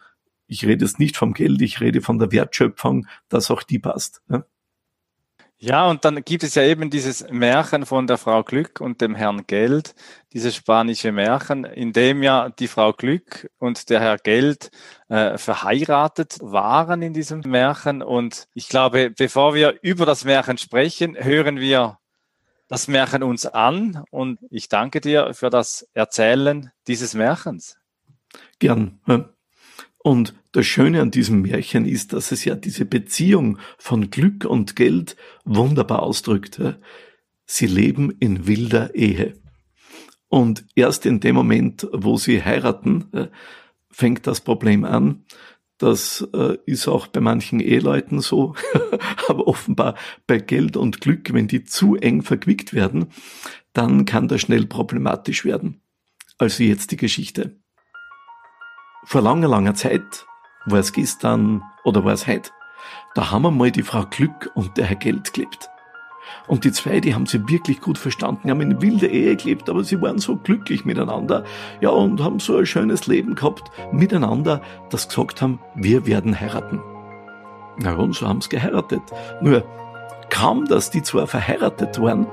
ich 0.46 0.66
rede 0.66 0.84
jetzt 0.84 1.00
nicht 1.00 1.16
vom 1.16 1.34
Geld, 1.34 1.62
ich 1.62 1.80
rede 1.80 2.02
von 2.02 2.20
der 2.20 2.34
Wertschöpfung, 2.34 3.08
dass 3.30 3.50
auch 3.50 3.64
die 3.64 3.80
passt. 3.80 4.22
Ja? 4.30 4.44
Ja, 5.64 5.88
und 5.88 6.06
dann 6.06 6.24
gibt 6.26 6.42
es 6.42 6.56
ja 6.56 6.64
eben 6.64 6.90
dieses 6.90 7.30
Märchen 7.30 7.86
von 7.86 8.08
der 8.08 8.18
Frau 8.18 8.42
Glück 8.42 8.82
und 8.82 9.00
dem 9.00 9.14
Herrn 9.14 9.46
Geld, 9.46 9.94
dieses 10.34 10.56
spanische 10.56 11.12
Märchen, 11.12 11.66
in 11.66 11.94
dem 11.94 12.24
ja 12.24 12.50
die 12.50 12.68
Frau 12.68 12.94
Glück 12.94 13.48
und 13.60 13.92
der 13.92 14.00
Herr 14.00 14.18
Geld 14.18 14.72
äh, 15.08 15.38
verheiratet 15.38 16.40
waren 16.42 17.04
in 17.04 17.14
diesem 17.14 17.42
Märchen. 17.42 18.02
Und 18.02 18.48
ich 18.56 18.70
glaube, 18.70 19.12
bevor 19.12 19.54
wir 19.54 19.78
über 19.84 20.08
das 20.08 20.26
Märchen 20.26 20.58
sprechen, 20.58 21.16
hören 21.16 21.60
wir 21.60 22.00
das 22.68 22.88
Märchen 22.88 23.22
uns 23.22 23.46
an. 23.46 24.04
Und 24.10 24.40
ich 24.50 24.68
danke 24.68 25.00
dir 25.00 25.36
für 25.36 25.52
das 25.52 25.88
Erzählen 25.94 26.72
dieses 26.88 27.14
Märchens. 27.14 27.78
Gern. 28.58 29.00
Und 30.04 30.34
das 30.52 30.66
Schöne 30.66 31.02
an 31.02 31.12
diesem 31.12 31.44
Märchen 31.44 31.86
ist, 31.86 32.14
dass 32.14 32.32
es 32.32 32.44
ja 32.44 32.56
diese 32.56 32.86
Beziehung 32.86 33.60
von 33.78 34.10
Glück 34.10 34.46
und 34.46 34.76
Geld 34.76 35.16
wunderbar 35.46 36.04
ausdrückt. 36.04 36.60
Sie 37.46 37.68
leben 37.68 38.12
in 38.20 38.48
wilder 38.48 38.96
Ehe. 38.96 39.36
Und 40.28 40.66
erst 40.76 41.06
in 41.06 41.20
dem 41.20 41.36
Moment, 41.36 41.88
wo 41.92 42.18
sie 42.18 42.44
heiraten, 42.44 43.30
fängt 43.92 44.26
das 44.26 44.42
Problem 44.42 44.86
an. 44.86 45.26
Das 45.78 46.28
äh, 46.34 46.58
ist 46.66 46.88
auch 46.88 47.08
bei 47.08 47.22
manchen 47.22 47.60
Eheleuten 47.60 48.22
so, 48.22 48.56
aber 49.28 49.48
offenbar 49.48 49.96
bei 50.28 50.38
Geld 50.38 50.78
und 50.78 51.02
Glück, 51.02 51.34
wenn 51.34 51.48
die 51.48 51.64
zu 51.64 51.96
eng 51.96 52.22
verquickt 52.22 52.74
werden, 52.74 53.08
dann 53.74 54.06
kann 54.06 54.28
das 54.28 54.42
schnell 54.42 54.68
problematisch 54.68 55.44
werden. 55.44 55.82
Also 56.38 56.64
jetzt 56.64 56.92
die 56.92 56.98
Geschichte. 56.98 57.60
Vor 59.04 59.22
langer, 59.22 59.48
langer 59.48 59.74
Zeit, 59.74 60.28
war 60.66 60.80
es 60.80 60.94
gestern 60.94 61.64
oder 61.84 62.06
war 62.06 62.14
es 62.14 62.28
heute, 62.28 62.52
da 63.16 63.32
haben 63.32 63.42
wir 63.42 63.52
mal 63.52 63.72
die 63.72 63.82
Frau 63.82 64.04
Glück 64.08 64.52
und 64.54 64.78
der 64.78 64.86
Herr 64.86 64.96
Geld 64.96 65.34
gelebt. 65.34 65.70
Und 66.48 66.66
die 66.66 66.72
zwei, 66.72 67.00
die 67.00 67.16
haben 67.16 67.26
sie 67.26 67.50
wirklich 67.50 67.82
gut 67.82 67.98
verstanden, 67.98 68.52
haben 68.52 68.62
in 68.62 68.80
wilder 68.80 69.10
Ehe 69.10 69.36
gelebt, 69.36 69.70
aber 69.72 69.84
sie 69.84 70.00
waren 70.02 70.20
so 70.20 70.36
glücklich 70.38 70.86
miteinander, 70.86 71.44
ja, 71.82 71.90
und 71.90 72.22
haben 72.22 72.40
so 72.40 72.58
ein 72.58 72.66
schönes 72.68 73.08
Leben 73.08 73.34
gehabt 73.34 73.72
miteinander, 73.92 74.62
dass 74.92 75.08
gesagt 75.08 75.42
haben, 75.42 75.60
wir 75.74 76.06
werden 76.06 76.40
heiraten. 76.40 76.80
Na 77.78 77.96
und 77.96 78.14
so 78.14 78.28
haben 78.28 78.42
sie 78.42 78.50
geheiratet. 78.50 79.02
Nur, 79.42 79.64
kaum, 80.30 80.66
dass 80.66 80.92
die 80.92 81.02
zwei 81.02 81.26
verheiratet 81.26 82.00
waren, 82.00 82.28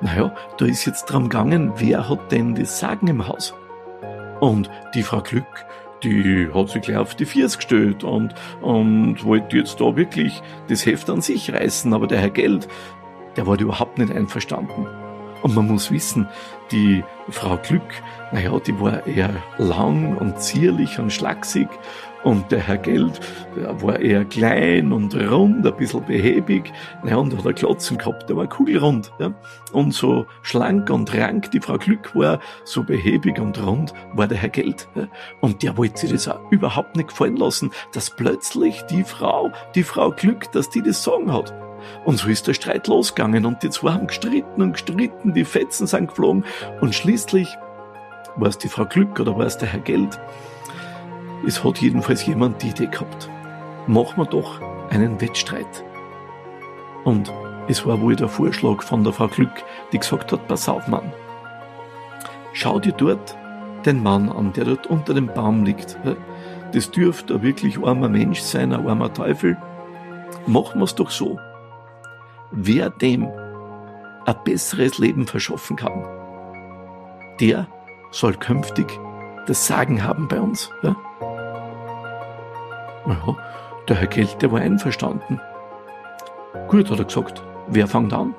naja, 0.00 0.34
da 0.56 0.64
ist 0.64 0.86
jetzt 0.86 1.04
dran 1.04 1.24
gegangen, 1.24 1.74
wer 1.76 2.08
hat 2.08 2.32
denn 2.32 2.54
das 2.54 2.80
Sagen 2.80 3.08
im 3.08 3.28
Haus? 3.28 3.54
Und 4.40 4.68
die 4.94 5.04
Frau 5.04 5.20
Glück, 5.20 5.66
die 6.02 6.48
hat 6.52 6.68
sich 6.68 6.82
gleich 6.82 6.96
auf 6.96 7.14
die 7.14 7.26
Viers 7.26 7.56
gestellt 7.56 8.04
und, 8.04 8.34
und 8.60 9.24
wollte 9.24 9.56
jetzt 9.56 9.80
da 9.80 9.96
wirklich 9.96 10.42
das 10.68 10.84
Heft 10.86 11.08
an 11.10 11.20
sich 11.20 11.52
reißen, 11.52 11.92
aber 11.92 12.06
der 12.06 12.18
Herr 12.18 12.30
Geld, 12.30 12.68
der 13.36 13.46
war 13.46 13.58
überhaupt 13.58 13.98
nicht 13.98 14.12
einverstanden. 14.12 14.86
Und 15.42 15.56
man 15.56 15.66
muss 15.66 15.90
wissen, 15.90 16.28
die 16.70 17.02
Frau 17.28 17.56
Glück, 17.56 17.82
naja, 18.30 18.58
die 18.60 18.78
war 18.80 19.06
eher 19.06 19.30
lang 19.58 20.16
und 20.16 20.40
zierlich 20.40 20.98
und 20.98 21.12
schlaksig 21.12 21.68
und 22.24 22.50
der 22.52 22.60
Herr 22.60 22.78
Geld 22.78 23.20
der 23.56 23.82
war 23.82 23.98
eher 23.98 24.24
klein 24.24 24.92
und 24.92 25.14
rund, 25.14 25.66
ein 25.66 25.76
bisschen 25.76 26.04
behäbig. 26.04 26.72
Naja, 27.02 27.16
und 27.16 27.36
hat 27.36 27.44
er 27.44 27.52
Klotzen 27.52 27.98
gehabt, 27.98 28.28
der 28.28 28.36
war 28.36 28.46
kugelrund. 28.46 29.12
Ja? 29.18 29.32
Und 29.72 29.92
so 29.92 30.26
schlank 30.42 30.90
und 30.90 31.12
rank 31.14 31.50
die 31.50 31.60
Frau 31.60 31.78
Glück 31.78 32.14
war, 32.14 32.40
so 32.64 32.82
behäbig 32.82 33.38
und 33.38 33.64
rund 33.64 33.92
war 34.14 34.26
der 34.26 34.38
Herr 34.38 34.48
Geld. 34.48 34.88
Ja? 34.94 35.08
Und 35.40 35.62
der 35.62 35.76
wollte 35.76 36.00
sich 36.00 36.12
das 36.12 36.28
auch 36.28 36.50
überhaupt 36.50 36.96
nicht 36.96 37.08
gefallen 37.08 37.36
lassen, 37.36 37.70
dass 37.92 38.10
plötzlich 38.10 38.82
die 38.82 39.04
Frau, 39.04 39.50
die 39.74 39.82
Frau 39.82 40.10
Glück, 40.10 40.50
dass 40.52 40.70
die 40.70 40.82
das 40.82 41.02
sagen 41.02 41.32
hat. 41.32 41.52
Und 42.04 42.18
so 42.18 42.28
ist 42.28 42.46
der 42.46 42.54
Streit 42.54 42.86
losgegangen 42.86 43.44
und 43.44 43.62
die 43.62 43.70
zwei 43.70 43.92
haben 43.92 44.06
gestritten 44.06 44.62
und 44.62 44.72
gestritten, 44.72 45.34
die 45.34 45.44
Fetzen 45.44 45.88
sind 45.88 46.08
geflogen 46.08 46.44
und 46.80 46.94
schließlich 46.94 47.56
war 48.36 48.48
es 48.48 48.56
die 48.56 48.68
Frau 48.68 48.86
Glück 48.86 49.18
oder 49.18 49.36
war 49.36 49.46
es 49.46 49.58
der 49.58 49.68
Herr 49.68 49.80
Geld, 49.80 50.18
es 51.46 51.62
hat 51.64 51.78
jedenfalls 51.78 52.26
jemand 52.26 52.62
die 52.62 52.68
Idee 52.68 52.86
gehabt. 52.86 53.28
Machen 53.86 54.18
wir 54.18 54.26
doch 54.26 54.60
einen 54.90 55.20
Wettstreit. 55.20 55.84
Und 57.04 57.32
es 57.68 57.86
war 57.86 58.00
wohl 58.00 58.16
der 58.16 58.28
Vorschlag 58.28 58.82
von 58.82 59.04
der 59.04 59.12
Frau 59.12 59.28
Glück, 59.28 59.64
die 59.92 59.98
gesagt 59.98 60.32
hat, 60.32 60.46
pass 60.48 60.68
auf, 60.68 60.86
Mann. 60.88 61.12
Schau 62.52 62.78
dir 62.78 62.92
dort 62.92 63.36
den 63.84 64.02
Mann 64.02 64.28
an, 64.30 64.52
der 64.52 64.64
dort 64.64 64.86
unter 64.86 65.14
dem 65.14 65.26
Baum 65.26 65.64
liegt. 65.64 65.98
Das 66.72 66.90
dürfte 66.90 67.34
ein 67.34 67.42
wirklich 67.42 67.78
armer 67.82 68.08
Mensch 68.08 68.40
sein, 68.40 68.72
ein 68.72 68.86
armer 68.86 69.12
Teufel. 69.12 69.56
Machen 70.46 70.80
wir 70.80 70.84
es 70.84 70.94
doch 70.94 71.10
so. 71.10 71.38
Wer 72.50 72.90
dem 72.90 73.28
ein 74.24 74.36
besseres 74.44 74.98
Leben 74.98 75.26
verschaffen 75.26 75.76
kann, 75.76 76.04
der 77.40 77.66
soll 78.10 78.34
künftig 78.34 78.86
das 79.46 79.66
Sagen 79.66 80.04
haben 80.04 80.28
bei 80.28 80.40
uns. 80.40 80.70
Ja? 80.82 80.94
Ja, 83.06 83.36
der 83.88 83.96
Herr 83.96 84.06
der 84.06 84.52
war 84.52 84.60
einverstanden. 84.60 85.40
Gut, 86.68 86.90
hat 86.90 86.98
er 86.98 87.04
gesagt. 87.04 87.42
Wer 87.68 87.86
fängt 87.86 88.12
an? 88.12 88.34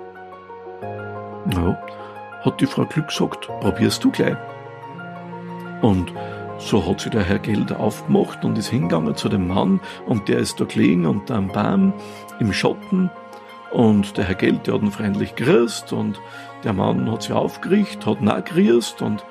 Ja, 1.53 1.77
hat 2.41 2.61
die 2.61 2.65
Frau 2.65 2.85
Glück 2.85 3.07
gesagt, 3.07 3.47
probierst 3.59 4.03
du 4.03 4.11
gleich. 4.11 4.37
Und 5.81 6.13
so 6.59 6.85
hat 6.87 7.01
sich 7.01 7.11
der 7.11 7.23
Herr 7.23 7.39
Geld 7.39 7.73
aufgemacht 7.73 8.45
und 8.45 8.57
ist 8.57 8.69
hingegangen 8.69 9.15
zu 9.15 9.27
dem 9.27 9.47
Mann 9.47 9.81
und 10.05 10.29
der 10.29 10.39
ist 10.39 10.59
da 10.59 10.65
gelegen 10.65 11.05
unter 11.05 11.35
einem 11.35 11.49
Baum 11.49 11.93
im 12.39 12.53
Schatten 12.53 13.09
und 13.73 14.17
der 14.17 14.25
Herr 14.25 14.35
Geld, 14.35 14.67
der 14.67 14.75
hat 14.75 14.81
ihn 14.83 14.91
freundlich 14.91 15.35
grüßt 15.35 15.93
und 15.93 16.21
der 16.63 16.73
Mann 16.73 17.11
hat 17.11 17.23
sich 17.23 17.33
aufgerichtet, 17.33 18.05
hat 18.05 18.21
nachgrüßt 18.21 19.01
und 19.01 19.25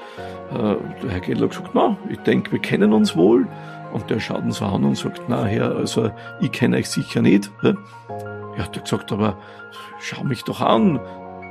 äh, 0.50 0.74
der 1.02 1.10
Herr 1.10 1.20
Geld 1.20 1.40
hat 1.40 1.50
gesagt, 1.50 1.70
na, 1.74 1.96
ich 2.10 2.18
denke, 2.18 2.52
wir 2.52 2.58
kennen 2.58 2.92
uns 2.92 3.16
wohl 3.16 3.46
und 3.92 4.08
der 4.11 4.20
schaut 4.20 4.52
so 4.52 4.64
an 4.64 4.84
und 4.84 4.96
sagt, 4.96 5.22
na 5.28 5.44
Herr, 5.44 5.76
also 5.76 6.11
ich 6.40 6.52
kenne 6.52 6.76
euch 6.76 6.88
sicher 6.88 7.22
nicht. 7.22 7.50
Ja, 7.62 7.75
hat 8.58 8.76
er 8.76 8.82
gesagt, 8.82 9.12
aber 9.12 9.37
schau 10.00 10.25
mich 10.25 10.42
doch 10.44 10.61
an. 10.61 11.00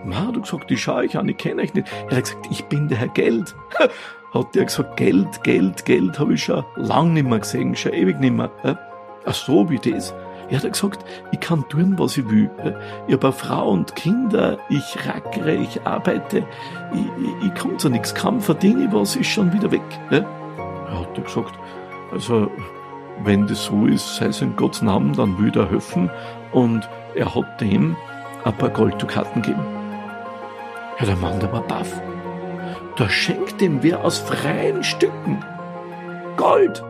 Na, 0.03 0.31
er 0.33 0.39
gesagt, 0.39 0.71
ich 0.71 0.81
schaue 0.81 1.03
euch 1.03 1.17
an, 1.17 1.29
ich 1.29 1.37
kenne 1.37 1.61
euch 1.61 1.73
nicht. 1.73 1.87
Er 2.09 2.17
hat 2.17 2.23
gesagt, 2.23 2.47
ich 2.49 2.65
bin 2.65 2.87
der 2.87 2.97
Herr 2.97 3.09
Geld. 3.09 3.55
Hat 4.33 4.55
der 4.55 4.63
gesagt, 4.63 4.95
Geld, 4.95 5.43
Geld, 5.43 5.83
Geld 5.83 6.17
habe 6.17 6.35
ich 6.35 6.45
schon 6.45 6.63
lang 6.77 7.11
nicht 7.11 7.27
mehr 7.27 7.39
gesehen, 7.39 7.75
schon 7.75 7.91
ewig 7.91 8.17
nicht 8.21 8.33
mehr. 8.33 8.49
Ach 9.25 9.33
so, 9.33 9.69
wie 9.69 9.77
das? 9.77 10.13
Er 10.49 10.61
hat 10.61 10.71
gesagt, 10.71 11.05
ich 11.31 11.39
kann 11.41 11.67
tun, 11.67 11.95
was 11.97 12.17
ich 12.17 12.29
will. 12.29 12.49
Ich 13.07 13.13
habe 13.13 13.27
eine 13.27 13.33
Frau 13.33 13.69
und 13.69 13.95
Kinder, 13.95 14.57
ich 14.69 14.97
rackere, 15.05 15.55
ich 15.55 15.85
arbeite, 15.85 16.45
ich, 16.93 16.99
ich, 16.99 17.47
ich 17.47 17.55
komme 17.55 17.77
zu 17.77 17.89
nichts, 17.89 18.15
kaum 18.15 18.39
verdiene 18.41 18.85
ich 18.85 18.93
was, 18.93 19.15
ist 19.15 19.27
schon 19.27 19.51
wieder 19.53 19.71
weg. 19.71 19.81
Er 20.09 20.99
hat 20.99 21.15
gesagt, 21.15 21.53
also, 22.11 22.51
wenn 23.23 23.47
das 23.47 23.65
so 23.65 23.85
ist, 23.85 24.15
sei 24.15 24.27
es 24.27 24.41
in 24.41 24.55
Gottes 24.55 24.81
Namen, 24.81 25.13
dann 25.13 25.37
will 25.37 25.51
er 25.55 25.69
helfen 25.69 26.09
und 26.51 26.87
er 27.15 27.33
hat 27.33 27.61
dem 27.61 27.95
ein 28.43 28.57
paar 28.57 28.69
Golddukaten 28.69 29.41
gegeben. 29.41 29.65
Ja, 30.99 31.05
der 31.05 31.15
Mann, 31.15 31.39
der 31.39 31.51
war 31.51 31.61
baff. 31.61 32.01
Da 32.97 33.09
schenkt 33.09 33.61
ihm 33.61 33.81
wer 33.81 34.03
aus 34.03 34.19
freien 34.19 34.83
Stücken 34.83 35.43
Gold. 36.37 36.83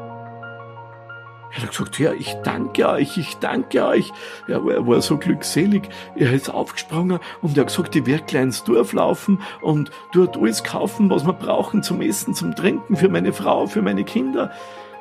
Er 1.53 1.63
hat 1.63 1.71
gesagt, 1.71 1.99
ja, 1.99 2.13
ich 2.13 2.33
danke 2.43 2.87
euch, 2.87 3.17
ich 3.17 3.37
danke 3.37 3.85
euch. 3.85 4.13
Ja, 4.47 4.65
er 4.65 4.87
war 4.87 5.01
so 5.01 5.17
glückselig. 5.17 5.89
Er 6.15 6.31
ist 6.31 6.49
aufgesprungen 6.49 7.19
und 7.41 7.57
er 7.57 7.61
hat 7.61 7.67
gesagt, 7.67 7.95
ich 7.95 8.05
werde 8.05 8.23
gleich 8.23 8.43
ins 8.43 8.63
Dorf 8.63 8.93
laufen 8.93 9.41
und 9.61 9.91
dort 10.13 10.37
alles 10.37 10.63
kaufen, 10.63 11.09
was 11.09 11.25
wir 11.25 11.33
brauchen 11.33 11.83
zum 11.83 12.01
Essen, 12.01 12.33
zum 12.33 12.55
Trinken, 12.55 12.95
für 12.95 13.09
meine 13.09 13.33
Frau, 13.33 13.67
für 13.67 13.81
meine 13.81 14.05
Kinder. 14.05 14.51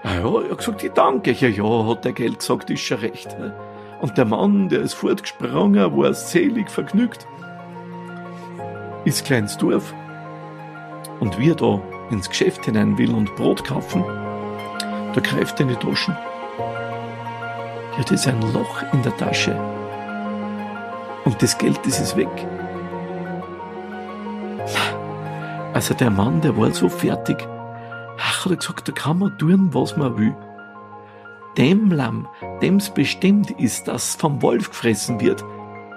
Ja, 0.05 0.15
ja, 0.15 0.43
er 0.43 0.51
hat 0.51 0.59
gesagt, 0.59 0.83
ich 0.83 0.93
danke. 0.93 1.33
Ja, 1.33 1.49
ja, 1.49 1.87
hat 1.87 2.05
der 2.05 2.13
Geld 2.13 2.39
gesagt, 2.39 2.71
ist 2.71 2.81
schon 2.81 2.99
recht. 2.99 3.37
Und 4.01 4.17
der 4.17 4.25
Mann, 4.25 4.69
der 4.69 4.81
ist 4.81 4.95
fortgesprungen, 4.95 5.97
war 5.97 6.15
selig 6.15 6.71
vergnügt, 6.71 7.27
ist 9.05 9.31
ins 9.31 9.59
Dorf. 9.59 9.95
Und 11.21 11.39
wie 11.39 11.51
er 11.51 11.55
da 11.55 11.83
ins 12.11 12.29
Geschäft 12.29 12.65
hinein 12.65 12.97
will 12.97 13.15
und 13.15 13.35
Brot 13.37 13.65
kaufen, 13.65 14.03
da 15.15 15.21
greift 15.21 15.61
er 15.61 15.69
in 15.69 15.69
die 15.69 15.75
Taschen 15.75 16.17
ja, 18.01 18.05
das 18.05 18.13
ist 18.13 18.29
ein 18.29 18.41
Loch 18.55 18.83
in 18.95 19.03
der 19.03 19.15
Tasche. 19.17 19.55
Und 21.25 21.41
das 21.43 21.59
Geld, 21.59 21.79
das 21.85 22.01
ist 22.01 22.17
weg. 22.17 22.29
Also 25.75 25.95
der 25.95 26.11
Mann, 26.11 26.41
der 26.41 26.57
war 26.57 26.71
so 26.73 26.89
fertig. 26.89 27.47
Ach, 28.23 28.45
hat 28.45 28.53
er 28.53 28.57
gesagt, 28.57 28.87
da 28.87 28.93
kann 28.93 29.19
man 29.19 29.37
tun, 29.39 29.71
was 29.73 29.97
man 29.97 30.19
will. 30.19 30.37
Dem 31.57 31.91
Lamm, 31.91 32.29
dem's 32.63 32.91
bestimmt 32.91 33.51
ist, 33.53 33.89
dass 33.89 34.15
vom 34.15 34.43
Wolf 34.43 34.71
gefressen 34.71 35.21
wird, 35.21 35.43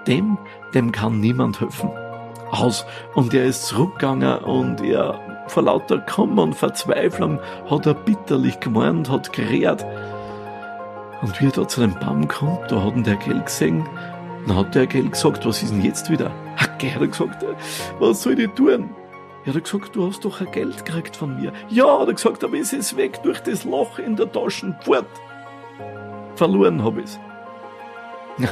dem, 0.06 0.38
dem 0.72 0.90
kann 0.90 1.20
niemand 1.20 1.60
helfen. 1.60 1.90
Aus. 2.50 2.86
Und 3.14 3.34
er 3.34 3.44
ist 3.44 3.66
zurückgegangen 3.66 4.38
und 4.38 4.80
er 4.80 5.20
vor 5.48 5.64
lauter 5.64 5.98
Kummer 5.98 6.42
und 6.42 6.54
Verzweiflung 6.54 7.38
hat 7.70 7.86
er 7.86 7.94
bitterlich 7.94 8.58
gemeint, 8.60 9.10
hat 9.10 9.32
gerät. 9.32 9.84
Und 11.20 11.40
wie 11.40 11.46
er 11.46 11.52
da 11.52 11.68
zu 11.68 11.80
dem 11.80 11.94
Baum 11.98 12.26
kommt, 12.26 12.70
da 12.70 12.82
hat 12.82 12.96
ihn 12.96 13.04
der 13.04 13.16
Geld 13.16 13.46
gesehen. 13.46 13.86
Dann 14.46 14.56
hat 14.56 14.74
der 14.74 14.86
Geld 14.86 15.12
gesagt, 15.12 15.44
was 15.46 15.62
ist 15.62 15.72
denn 15.72 15.84
jetzt 15.84 16.10
wieder? 16.10 16.30
Ach, 16.56 16.68
er 16.82 16.94
hat 17.00 17.10
gesagt, 17.10 17.44
was 17.98 18.22
soll 18.22 18.38
ich 18.38 18.50
tun? 18.50 18.90
Er 19.46 19.52
hat 19.52 19.64
gesagt, 19.64 19.94
du 19.94 20.06
hast 20.06 20.24
doch 20.24 20.40
ein 20.40 20.50
Geld 20.50 20.86
gekriegt 20.86 21.16
von 21.16 21.36
mir. 21.36 21.52
Ja, 21.68 22.00
hat 22.00 22.08
er 22.08 22.14
gesagt, 22.14 22.42
aber 22.44 22.56
es 22.56 22.72
ist 22.72 22.96
weg 22.96 23.22
durch 23.22 23.40
das 23.40 23.64
Loch 23.64 23.98
in 23.98 24.16
der 24.16 24.32
Tasche. 24.32 24.74
Fort. 24.80 25.04
Verloren 26.34 26.82
habe 26.82 27.00
ich 27.00 27.06
es. 27.06 27.20
Ja, 28.38 28.48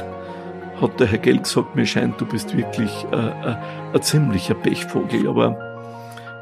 hat 0.79 0.99
der 0.99 1.07
Herr 1.07 1.17
Geld 1.17 1.43
gesagt, 1.43 1.75
mir 1.75 1.85
scheint, 1.85 2.21
du 2.21 2.25
bist 2.25 2.55
wirklich 2.55 2.91
äh, 3.11 3.15
äh, 3.15 3.55
ein 3.93 4.01
ziemlicher 4.01 4.53
Pechvogel. 4.53 5.27
Aber 5.27 5.57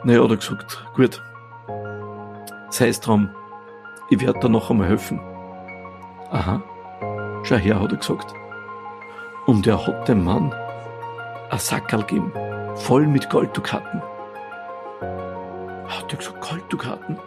naja, 0.04 0.22
hat 0.22 0.32
er 0.32 0.38
gesagt, 0.38 0.86
gut, 0.96 1.22
sei 2.70 2.90
es 2.90 3.00
drum, 3.00 3.30
ich 4.10 4.20
werde 4.20 4.40
dir 4.40 4.50
noch 4.50 4.70
einmal 4.70 4.90
helfen. 4.90 5.22
Aha, 6.30 6.62
schau 7.44 7.56
her, 7.56 7.80
hat 7.80 7.92
er 7.92 7.98
gesagt. 7.98 8.34
Und 9.46 9.66
er 9.66 9.88
hat 9.88 10.10
dem 10.10 10.26
Mann 10.26 10.54
ein 11.50 11.60
Sackerl 11.60 12.02
gegeben, 12.02 12.34
voll 12.76 13.08
mit 13.08 13.30
Golddukaten. 13.30 14.02
Hat 15.92 16.12
er 16.12 16.18
gesagt, 16.18 16.42
Golddukaten? 16.42 17.18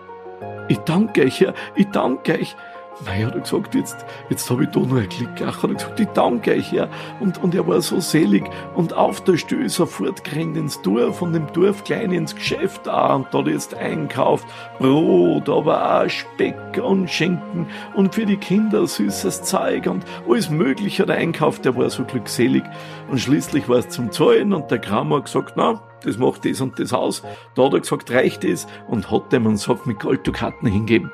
Ich 0.68 0.78
danke 0.78 1.24
euch, 1.24 1.40
Herr, 1.40 1.54
ich 1.74 1.86
danke 1.90 2.32
euch. 2.32 2.56
Nein, 3.04 3.26
hat 3.26 3.34
er 3.34 3.40
gesagt, 3.40 3.74
jetzt, 3.74 4.06
jetzt 4.30 4.48
habe 4.48 4.64
ich 4.64 4.70
da 4.70 4.80
noch 4.80 4.96
ein 4.96 5.08
Klick. 5.08 5.42
Ach, 5.44 5.62
hat 5.62 5.70
er 5.70 5.74
gesagt, 5.74 6.00
ich 6.00 6.08
danke 6.08 6.52
euch, 6.52 6.70
Herr. 6.70 6.88
Und, 7.18 7.42
und 7.42 7.54
er 7.54 7.66
war 7.66 7.80
so 7.80 7.98
selig. 7.98 8.44
Und 8.74 8.92
auf 8.94 9.20
der 9.22 9.36
Stühle 9.36 9.68
sofort 9.68 10.22
gerannt 10.22 10.56
ins 10.56 10.80
Dorf, 10.82 11.18
von 11.18 11.32
dem 11.32 11.52
Dorf 11.52 11.82
klein 11.82 12.12
ins 12.12 12.34
Geschäft 12.34 12.88
auch. 12.88 13.16
Und 13.16 13.26
da 13.32 13.38
hat 13.38 13.48
jetzt 13.48 13.74
einkauft. 13.74 14.46
Brot, 14.78 15.48
aber 15.48 16.02
auch 16.02 16.08
Speck 16.08 16.80
und 16.82 17.10
Schinken. 17.10 17.66
Und 17.94 18.14
für 18.14 18.26
die 18.26 18.36
Kinder 18.36 18.86
süßes 18.86 19.42
Zeug 19.42 19.86
und 19.88 20.04
alles 20.28 20.48
Mögliche 20.50 21.02
hat 21.02 21.10
er 21.10 21.16
einkauft. 21.16 21.64
Der 21.64 21.76
war 21.76 21.90
so 21.90 22.04
glückselig. 22.04 22.62
Und 23.10 23.18
schließlich 23.18 23.68
war 23.68 23.78
es 23.78 23.88
zum 23.88 24.12
Zahlen 24.12 24.52
und 24.52 24.70
der 24.70 24.78
Kramer 24.78 25.16
hat 25.16 25.24
gesagt, 25.24 25.54
na, 25.56 25.82
das 26.04 26.16
macht 26.16 26.44
das 26.44 26.60
und 26.60 26.78
das 26.78 26.92
aus. 26.92 27.22
Da 27.56 27.64
hat 27.64 27.72
er 27.72 27.80
gesagt, 27.80 28.10
reicht 28.12 28.44
es 28.44 28.68
und 28.86 29.10
hat 29.10 29.32
dem 29.32 29.46
einen 29.48 29.56
Sack 29.56 29.84
mit 29.84 29.98
Golddukaten 29.98 30.68
hingeben. 30.68 31.10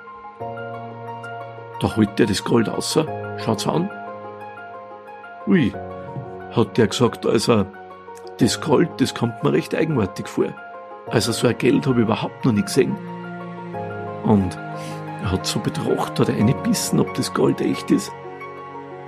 Da 1.81 1.97
holt 1.97 2.21
er 2.21 2.27
das 2.27 2.45
Gold 2.45 2.69
raus, 2.69 2.99
schaut's 3.45 3.67
an. 3.67 3.91
Ui, 5.47 5.73
hat 6.53 6.77
der 6.77 6.89
gesagt, 6.89 7.25
also 7.25 7.65
das 8.39 8.61
Gold, 8.61 8.91
das 8.99 9.15
kommt 9.15 9.43
mir 9.43 9.53
recht 9.53 9.75
eigenartig 9.75 10.29
vor. 10.29 10.53
Also 11.09 11.33
so 11.33 11.47
ein 11.47 11.57
Geld 11.57 11.87
habe 11.87 12.01
ich 12.01 12.07
überhaupt 12.07 12.45
noch 12.45 12.53
nie 12.53 12.63
gesehen. 12.63 12.97
Und 14.25 14.57
er 15.23 15.33
hat 15.33 15.47
so 15.47 15.59
betrachtet, 15.61 16.21
hat 16.21 16.29
er 16.29 16.37
eine 16.37 16.55
bissen, 16.55 17.01
ob 17.01 17.15
das 17.15 17.33
Gold 17.33 17.61
echt 17.61 17.91
ist. 17.91 18.13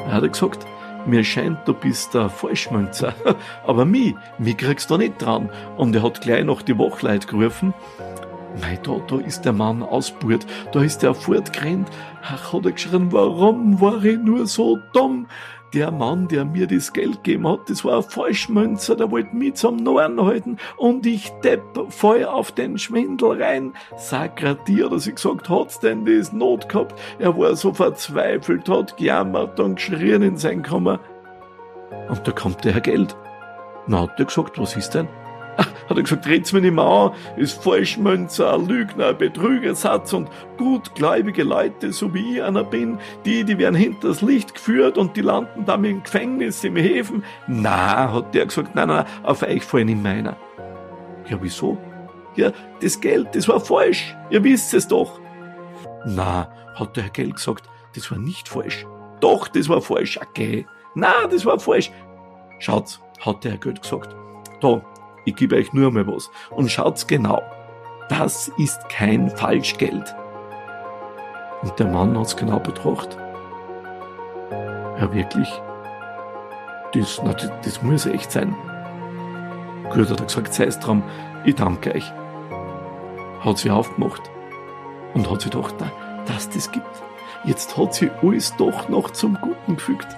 Er 0.06 0.14
hat 0.14 0.32
gesagt, 0.32 0.66
mir 1.06 1.24
scheint, 1.24 1.58
du 1.66 1.74
bist 1.74 2.14
der 2.14 2.28
Falschmünzer. 2.28 3.14
Aber 3.66 3.84
mich, 3.84 4.14
mich 4.38 4.56
kriegst 4.56 4.90
du 4.90 4.96
nicht 4.96 5.20
dran. 5.20 5.50
Und 5.76 5.94
er 5.94 6.02
hat 6.02 6.20
gleich 6.20 6.44
noch 6.44 6.62
die 6.62 6.78
Wachleit 6.78 7.26
gerufen 7.28 7.74
Mei, 8.60 8.78
da, 8.82 9.00
da 9.06 9.18
ist 9.18 9.44
der 9.44 9.52
Mann 9.52 9.82
ausburt, 9.82 10.46
da 10.72 10.82
ist 10.82 11.02
er 11.02 11.14
fortgerannt. 11.14 11.88
Ach, 12.22 12.52
hat 12.52 12.66
er 12.66 12.72
geschrien, 12.72 13.12
warum 13.12 13.80
war 13.80 14.04
ich 14.04 14.18
nur 14.18 14.46
so 14.46 14.78
dumm? 14.92 15.26
Der 15.72 15.90
Mann, 15.90 16.28
der 16.28 16.44
mir 16.44 16.66
das 16.66 16.92
Geld 16.92 17.24
gegeben 17.24 17.48
hat, 17.48 17.70
das 17.70 17.82
war 17.82 17.96
ein 17.96 18.02
Falschmünzer, 18.02 18.94
der 18.94 19.10
wollte 19.10 19.34
mich 19.34 19.54
zum 19.54 19.76
Norn 19.76 20.22
halten 20.22 20.58
und 20.76 21.06
ich 21.06 21.30
depp 21.42 21.90
voll 21.90 22.26
auf 22.26 22.52
den 22.52 22.76
Schwindel 22.76 23.42
rein. 23.42 23.72
Sakratier, 23.96 24.90
dass 24.90 25.06
ich 25.06 25.14
gesagt, 25.14 25.48
hat's 25.48 25.80
denn 25.80 26.04
das 26.04 26.34
Not 26.34 26.68
gehabt? 26.68 27.00
Er 27.18 27.38
war 27.38 27.56
so 27.56 27.72
verzweifelt, 27.72 28.68
hat 28.68 28.98
gejammert 28.98 29.58
und 29.60 29.76
geschrien 29.76 30.20
in 30.20 30.36
sein 30.36 30.62
Kammer. 30.62 31.00
Und 32.10 32.28
da 32.28 32.32
kommt 32.32 32.64
der 32.64 32.74
Herr 32.74 32.82
Geld. 32.82 33.16
Na, 33.86 34.02
hat 34.02 34.18
er 34.18 34.26
gesagt, 34.26 34.58
was 34.58 34.76
ist 34.76 34.90
denn? 34.90 35.08
hat 35.88 35.96
er 35.96 36.02
gesagt, 36.02 36.26
red's 36.26 36.52
mir 36.52 36.60
nicht 36.60 36.74
mehr 36.74 36.84
an, 36.84 37.12
ist 37.36 37.62
Falschmünzer, 37.62 38.58
Lügner, 38.58 39.12
Betrügersatz 39.12 40.12
und 40.12 40.28
gutgläubige 40.56 41.42
Leute, 41.42 41.92
so 41.92 42.12
wie 42.14 42.36
ich 42.36 42.42
einer 42.42 42.64
bin, 42.64 42.98
die, 43.24 43.44
die 43.44 43.58
werden 43.58 43.74
hinters 43.74 44.22
Licht 44.22 44.54
geführt 44.54 44.98
und 44.98 45.16
die 45.16 45.20
landen 45.20 45.64
dann 45.64 45.84
im 45.84 46.02
Gefängnis, 46.02 46.64
im 46.64 46.76
Häfen. 46.76 47.24
Na, 47.46 48.12
hat 48.12 48.34
der 48.34 48.46
gesagt, 48.46 48.74
nein, 48.74 48.88
nein, 48.88 49.04
auf 49.22 49.42
euch 49.42 49.62
fallen 49.62 49.86
nicht 49.86 50.02
meiner. 50.02 50.36
Ja, 51.28 51.38
wieso? 51.40 51.78
Ja, 52.34 52.50
das 52.80 53.00
Geld, 53.00 53.34
das 53.34 53.48
war 53.48 53.60
falsch. 53.60 54.16
Ihr 54.30 54.42
wisst 54.42 54.72
es 54.74 54.88
doch. 54.88 55.20
Na, 56.06 56.48
hat 56.74 56.96
der 56.96 57.04
Herr 57.04 57.10
Geld 57.10 57.36
gesagt, 57.36 57.68
das 57.94 58.10
war 58.10 58.18
nicht 58.18 58.48
falsch. 58.48 58.86
Doch, 59.20 59.48
das 59.48 59.68
war 59.68 59.80
falsch. 59.80 60.18
Okay. 60.18 60.66
Na, 60.94 61.26
das 61.30 61.44
war 61.44 61.58
falsch. 61.58 61.90
Schaut, 62.58 63.00
hat 63.20 63.44
der 63.44 63.52
Herr 63.52 63.58
Geld 63.58 63.82
gesagt. 63.82 64.14
Da, 64.60 64.80
ich 65.24 65.36
gebe 65.36 65.56
euch 65.56 65.72
nur 65.72 65.90
mal 65.90 66.06
was. 66.06 66.30
Und 66.50 66.70
schaut's 66.70 67.06
genau. 67.06 67.42
Das 68.08 68.48
ist 68.58 68.88
kein 68.88 69.30
Falschgeld. 69.30 70.14
Und 71.62 71.78
der 71.78 71.86
Mann 71.86 72.18
hat's 72.18 72.36
genau 72.36 72.58
betrachtet. 72.58 73.18
Ja, 74.50 75.12
wirklich? 75.12 75.48
Das, 76.92 77.20
na, 77.24 77.32
das, 77.32 77.50
das 77.64 77.82
muss 77.82 78.06
echt 78.06 78.30
sein. 78.30 78.54
Gut, 79.90 80.10
hat 80.10 80.20
er 80.20 80.26
gesagt, 80.26 80.52
sei 80.52 80.64
es 80.64 80.78
dran, 80.78 81.02
ich 81.44 81.54
danke 81.54 81.94
euch. 81.94 82.12
Hat 83.40 83.58
sie 83.58 83.70
aufgemacht 83.70 84.22
und 85.14 85.30
hat 85.30 85.42
sie 85.42 85.50
gedacht, 85.50 85.74
na, 85.78 85.90
dass 86.26 86.48
das 86.50 86.70
gibt. 86.70 87.02
Jetzt 87.44 87.76
hat 87.76 87.94
sie 87.94 88.10
alles 88.22 88.54
doch 88.56 88.88
noch 88.88 89.10
zum 89.10 89.38
Guten 89.40 89.76
gefügt 89.76 90.08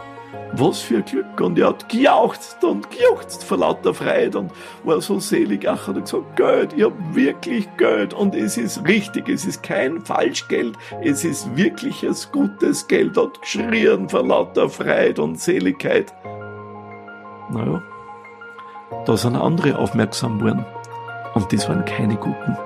was 0.59 0.81
für 0.81 0.97
ein 0.97 1.05
Glück. 1.05 1.41
Und 1.41 1.59
er 1.59 1.69
hat 1.69 1.89
gejauchzt 1.89 2.63
und 2.65 2.91
gejauchzt 2.91 3.45
vor 3.45 3.59
lauter 3.59 3.95
Freude 3.95 4.39
und 4.39 4.53
war 4.85 5.01
so 5.01 5.19
selig. 5.19 5.67
Ach, 5.69 5.89
hat 5.89 5.97
er 5.97 6.03
gesagt, 6.03 6.37
Geld, 6.37 6.73
ich 6.75 6.85
hab 6.85 6.93
wirklich 7.15 7.69
Geld 7.77 8.15
und 8.15 8.35
es 8.35 8.57
ist 8.57 8.85
richtig, 8.87 9.29
es 9.29 9.45
ist 9.45 9.63
kein 9.63 10.01
Falschgeld, 10.01 10.77
es 11.03 11.25
ist 11.25 11.57
wirkliches 11.57 12.31
gutes 12.31 12.87
Geld. 12.87 13.17
Hat 13.17 13.41
geschrien 13.41 14.09
vor 14.09 14.25
lauter 14.25 14.69
Freude 14.69 15.23
und 15.23 15.41
Seligkeit. 15.41 16.13
Naja, 17.51 17.83
da 19.07 19.17
sind 19.17 19.37
andere 19.37 19.79
aufmerksam 19.79 20.41
worden. 20.41 20.65
Und 21.35 21.53
das 21.53 21.69
waren 21.69 21.85
keine 21.85 22.17
Guten. 22.17 22.57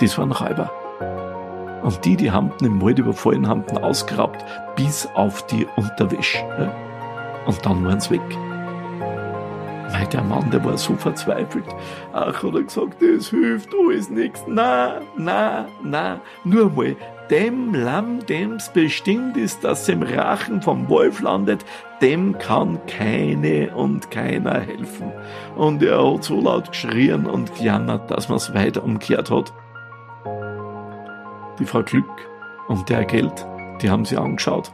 Das 0.00 0.18
waren 0.18 0.32
Räuber. 0.32 0.70
Und 1.82 2.04
die, 2.04 2.16
die 2.16 2.30
haben 2.30 2.52
im 2.60 2.82
Wald 2.82 2.98
überfallen, 2.98 3.48
haben 3.48 3.64
ausgeraubt, 3.78 4.44
bis 4.76 5.08
auf 5.14 5.46
die 5.46 5.66
Unterwäsche 5.76 6.38
und 7.46 7.64
dann 7.64 7.84
waren 7.84 8.00
sie 8.00 8.12
weg. 8.12 8.38
Weil 9.92 10.06
der 10.06 10.22
Mann, 10.22 10.50
der 10.50 10.64
war 10.64 10.78
so 10.78 10.94
verzweifelt. 10.94 11.64
Ach, 12.12 12.42
hat 12.42 12.54
er 12.54 12.62
gesagt, 12.62 13.02
das 13.02 13.30
hilft 13.30 13.70
alles 13.74 14.08
nichts. 14.08 14.44
Na, 14.46 15.00
na, 15.16 15.66
na, 15.82 16.20
nur 16.44 16.70
mal 16.70 16.96
dem 17.30 17.74
Lamm, 17.74 18.26
dem's 18.26 18.70
bestimmt 18.70 19.36
ist, 19.36 19.62
dass 19.62 19.88
im 19.88 20.02
Rachen 20.02 20.62
vom 20.62 20.88
Wolf 20.88 21.20
landet, 21.20 21.64
dem 22.02 22.36
kann 22.38 22.80
keine 22.86 23.74
und 23.74 24.10
keiner 24.10 24.60
helfen. 24.60 25.12
Und 25.56 25.82
er 25.82 26.12
hat 26.12 26.24
so 26.24 26.40
laut 26.40 26.70
geschrien 26.70 27.26
und 27.26 27.54
gejammert, 27.54 28.10
dass 28.10 28.28
man's 28.28 28.52
weiter 28.52 28.82
umkehrt 28.82 29.30
hat. 29.30 29.52
Die 31.58 31.66
Frau 31.66 31.82
Glück 31.82 32.04
und 32.68 32.88
der 32.88 33.04
Geld, 33.04 33.46
die 33.80 33.90
haben 33.90 34.04
sie 34.04 34.16
angeschaut. 34.16 34.72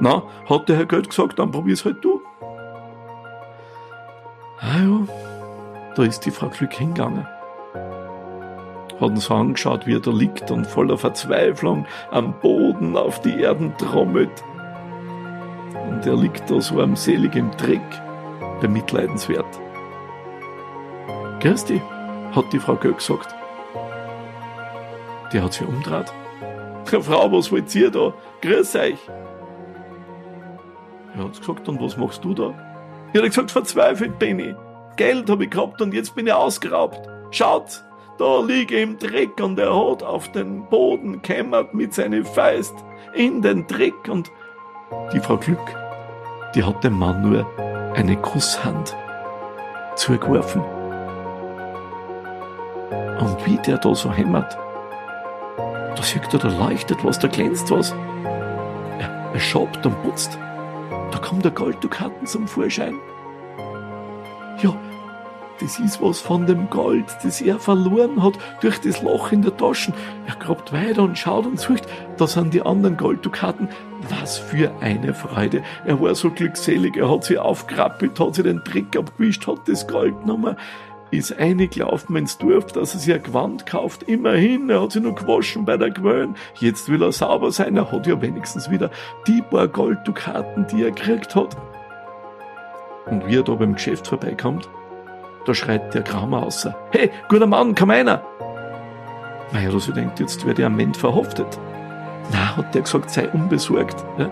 Na, 0.00 0.22
hat 0.48 0.68
der 0.68 0.76
Herr 0.76 0.86
Geld 0.86 1.08
gesagt, 1.08 1.38
dann 1.38 1.50
probier's 1.50 1.84
halt 1.84 2.04
du. 2.04 2.20
Ah 4.60 4.78
ja, 4.78 5.94
da 5.94 6.02
ist 6.02 6.20
die 6.26 6.30
Frau 6.30 6.48
Glück 6.48 6.72
hingegangen 6.74 7.26
hat 9.00 9.10
uns 9.10 9.30
angeschaut, 9.30 9.86
wie 9.86 9.94
er 9.94 10.00
da 10.00 10.10
liegt 10.10 10.50
und 10.50 10.66
voller 10.66 10.96
Verzweiflung 10.96 11.86
am 12.10 12.32
Boden 12.40 12.96
auf 12.96 13.20
die 13.20 13.40
Erden 13.40 13.76
trommelt. 13.76 14.42
Und 15.90 16.06
er 16.06 16.16
liegt 16.16 16.50
da 16.50 16.60
so 16.60 16.80
armselig 16.80 17.34
im 17.34 17.50
Dreck, 17.52 17.82
bemitleidenswert. 18.60 19.46
Dich, 21.42 21.82
hat 22.32 22.52
die 22.52 22.58
Frau 22.58 22.74
Göll 22.74 22.94
gesagt. 22.94 23.34
Die 25.32 25.40
hat 25.40 25.52
sich 25.52 25.66
umdreht. 25.66 26.12
Frau, 26.84 27.30
was 27.30 27.52
wollt 27.52 27.72
ihr 27.74 27.90
da? 27.90 28.12
Grüß 28.40 28.74
euch. 28.76 28.98
Er 31.16 31.24
hat 31.24 31.38
gesagt, 31.38 31.68
und 31.68 31.80
was 31.80 31.96
machst 31.96 32.24
du 32.24 32.34
da? 32.34 32.52
Ich 33.12 33.20
hat 33.20 33.28
gesagt, 33.28 33.50
verzweifelt 33.50 34.18
bin 34.18 34.38
ich. 34.38 34.54
Geld 34.96 35.30
habe 35.30 35.44
ich 35.44 35.50
gehabt 35.50 35.80
und 35.80 35.94
jetzt 35.94 36.14
bin 36.14 36.26
ich 36.26 36.32
ausgeraubt. 36.32 37.00
Schaut, 37.30 37.84
da 38.18 38.40
liege 38.40 38.80
im 38.80 38.98
Dreck 38.98 39.40
und 39.40 39.58
er 39.58 39.74
hat 39.74 40.02
auf 40.02 40.30
den 40.32 40.68
Boden 40.68 41.22
kämmert 41.22 41.74
mit 41.74 41.94
seinen 41.94 42.24
Feist 42.24 42.74
in 43.14 43.42
den 43.42 43.66
Dreck 43.66 44.08
und 44.08 44.30
die 45.12 45.20
Frau 45.20 45.36
Glück, 45.36 45.58
die 46.54 46.62
hat 46.62 46.84
dem 46.84 46.94
Mann 46.94 47.22
nur 47.22 47.46
eine 47.94 48.16
Kusshand 48.16 48.94
zugeworfen. 49.96 50.62
Und 53.20 53.46
wie 53.46 53.56
der 53.66 53.78
da 53.78 53.94
so 53.94 54.12
hämmert, 54.12 54.56
da 55.96 56.02
sieht 56.02 56.32
er, 56.32 56.38
da 56.38 56.48
leuchtet 56.48 57.02
was, 57.04 57.18
da 57.18 57.28
glänzt 57.28 57.70
was. 57.70 57.92
Er, 58.98 59.30
er 59.32 59.40
schabt 59.40 59.84
und 59.84 60.02
putzt. 60.02 60.38
Da 61.10 61.18
kommt 61.18 61.44
der 61.44 61.52
Golddukaten 61.52 62.26
zum 62.26 62.48
Vorschein. 62.48 62.94
Ja, 64.62 64.74
das 65.60 65.78
ist 65.78 66.02
was 66.02 66.20
von 66.20 66.46
dem 66.46 66.68
Gold, 66.68 67.06
das 67.22 67.40
er 67.40 67.58
verloren 67.58 68.22
hat 68.22 68.34
durch 68.60 68.78
das 68.80 69.02
Loch 69.02 69.32
in 69.32 69.42
der 69.42 69.56
Tasche. 69.56 69.92
Er 70.26 70.34
grabt 70.36 70.72
weiter 70.72 71.02
und 71.02 71.16
schaut 71.16 71.46
und 71.46 71.58
sucht. 71.58 71.84
Da 72.18 72.26
sind 72.26 72.52
die 72.52 72.62
anderen 72.62 72.96
Golddukaten. 72.96 73.68
Was 74.20 74.36
für 74.36 74.70
eine 74.80 75.14
Freude. 75.14 75.62
Er 75.84 76.00
war 76.00 76.14
so 76.14 76.30
glückselig. 76.30 76.96
Er 76.96 77.10
hat 77.10 77.24
sie 77.24 77.38
aufgerappelt, 77.38 78.20
hat 78.20 78.34
sie 78.34 78.42
den 78.42 78.62
Trick 78.64 78.96
abgewischt, 78.96 79.46
hat 79.46 79.66
das 79.66 79.86
Gold 79.88 80.20
genommen, 80.20 80.56
ist 81.10 81.38
eingelaufen 81.38 82.16
ins 82.16 82.38
Dorf, 82.38 82.66
dass 82.72 82.94
er 82.94 83.00
sich 83.00 83.14
ein 83.14 83.22
Gewand 83.22 83.66
kauft. 83.66 84.02
Immerhin, 84.04 84.68
er 84.70 84.82
hat 84.82 84.92
sich 84.92 85.02
nur 85.02 85.14
gewaschen 85.14 85.64
bei 85.64 85.76
der 85.76 85.90
Quellen. 85.90 86.36
Jetzt 86.58 86.88
will 86.88 87.02
er 87.02 87.12
sauber 87.12 87.52
sein. 87.52 87.76
Er 87.76 87.90
hat 87.90 88.06
ja 88.06 88.20
wenigstens 88.20 88.70
wieder 88.70 88.90
die 89.26 89.42
paar 89.42 89.68
Golddukaten, 89.68 90.66
die 90.66 90.82
er 90.82 90.90
gekriegt 90.90 91.34
hat. 91.34 91.56
Und 93.06 93.26
wie 93.26 93.36
er 93.36 93.44
da 93.44 93.54
beim 93.54 93.74
Geschäft 93.74 94.08
vorbeikommt, 94.08 94.68
da 95.46 95.54
schreit 95.54 95.94
der 95.94 96.02
Kramer 96.02 96.42
außer. 96.42 96.76
Hey, 96.90 97.10
guter 97.28 97.46
Mann, 97.46 97.74
komm 97.74 97.90
einer! 97.90 98.22
Da 99.52 99.78
sie 99.78 99.92
denkt, 99.92 100.18
jetzt 100.18 100.44
wird 100.44 100.58
er 100.58 100.66
am 100.66 100.76
Ment 100.76 100.96
verhaftet. 100.96 101.58
Na, 102.32 102.56
hat 102.56 102.74
der 102.74 102.82
gesagt, 102.82 103.10
sei 103.10 103.28
unbesorgt. 103.28 104.04
Ja? 104.18 104.28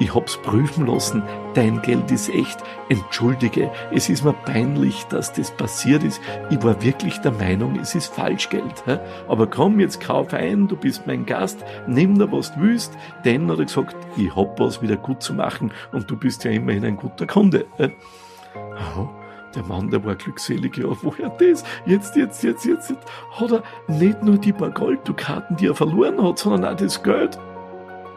Ich 0.00 0.14
hab's 0.14 0.38
prüfen 0.38 0.86
lassen, 0.86 1.22
dein 1.52 1.82
Geld 1.82 2.10
ist 2.10 2.30
echt. 2.30 2.58
Entschuldige, 2.88 3.70
es 3.92 4.08
ist 4.08 4.24
mir 4.24 4.32
peinlich, 4.32 5.04
dass 5.10 5.30
das 5.34 5.50
passiert 5.50 6.02
ist. 6.02 6.22
Ich 6.48 6.62
war 6.62 6.82
wirklich 6.82 7.18
der 7.18 7.32
Meinung, 7.32 7.78
es 7.78 7.94
ist 7.94 8.14
Falschgeld. 8.14 8.82
Aber 9.28 9.46
komm, 9.46 9.78
jetzt 9.78 10.00
kauf 10.00 10.32
ein, 10.32 10.68
du 10.68 10.76
bist 10.76 11.06
mein 11.06 11.26
Gast, 11.26 11.62
nimm 11.86 12.18
da 12.18 12.32
was 12.32 12.54
du 12.54 12.62
willst. 12.62 12.96
Denn 13.26 13.50
hat 13.50 13.58
er 13.58 13.66
gesagt, 13.66 13.94
ich 14.16 14.34
hab 14.34 14.58
was 14.58 14.80
wieder 14.80 14.96
gut 14.96 15.22
zu 15.22 15.34
machen 15.34 15.70
und 15.92 16.10
du 16.10 16.16
bist 16.16 16.44
ja 16.44 16.50
immerhin 16.50 16.86
ein 16.86 16.96
guter 16.96 17.26
Kunde. 17.26 17.66
Der 19.54 19.64
Mann, 19.64 19.90
der 19.90 20.02
war 20.04 20.14
glückselig, 20.14 20.78
ja, 20.78 20.84
woher 21.02 21.28
das? 21.28 21.62
Jetzt, 21.84 22.16
jetzt, 22.16 22.42
jetzt, 22.42 22.64
jetzt, 22.64 22.88
jetzt 22.88 23.04
hat 23.32 23.52
er 23.52 23.62
nicht 23.88 24.22
nur 24.22 24.38
die 24.38 24.52
paar 24.52 24.70
Golddukaten, 24.70 25.56
die 25.56 25.66
er 25.66 25.74
verloren 25.74 26.22
hat, 26.22 26.38
sondern 26.38 26.72
auch 26.72 26.76
das 26.76 27.02
Geld, 27.02 27.36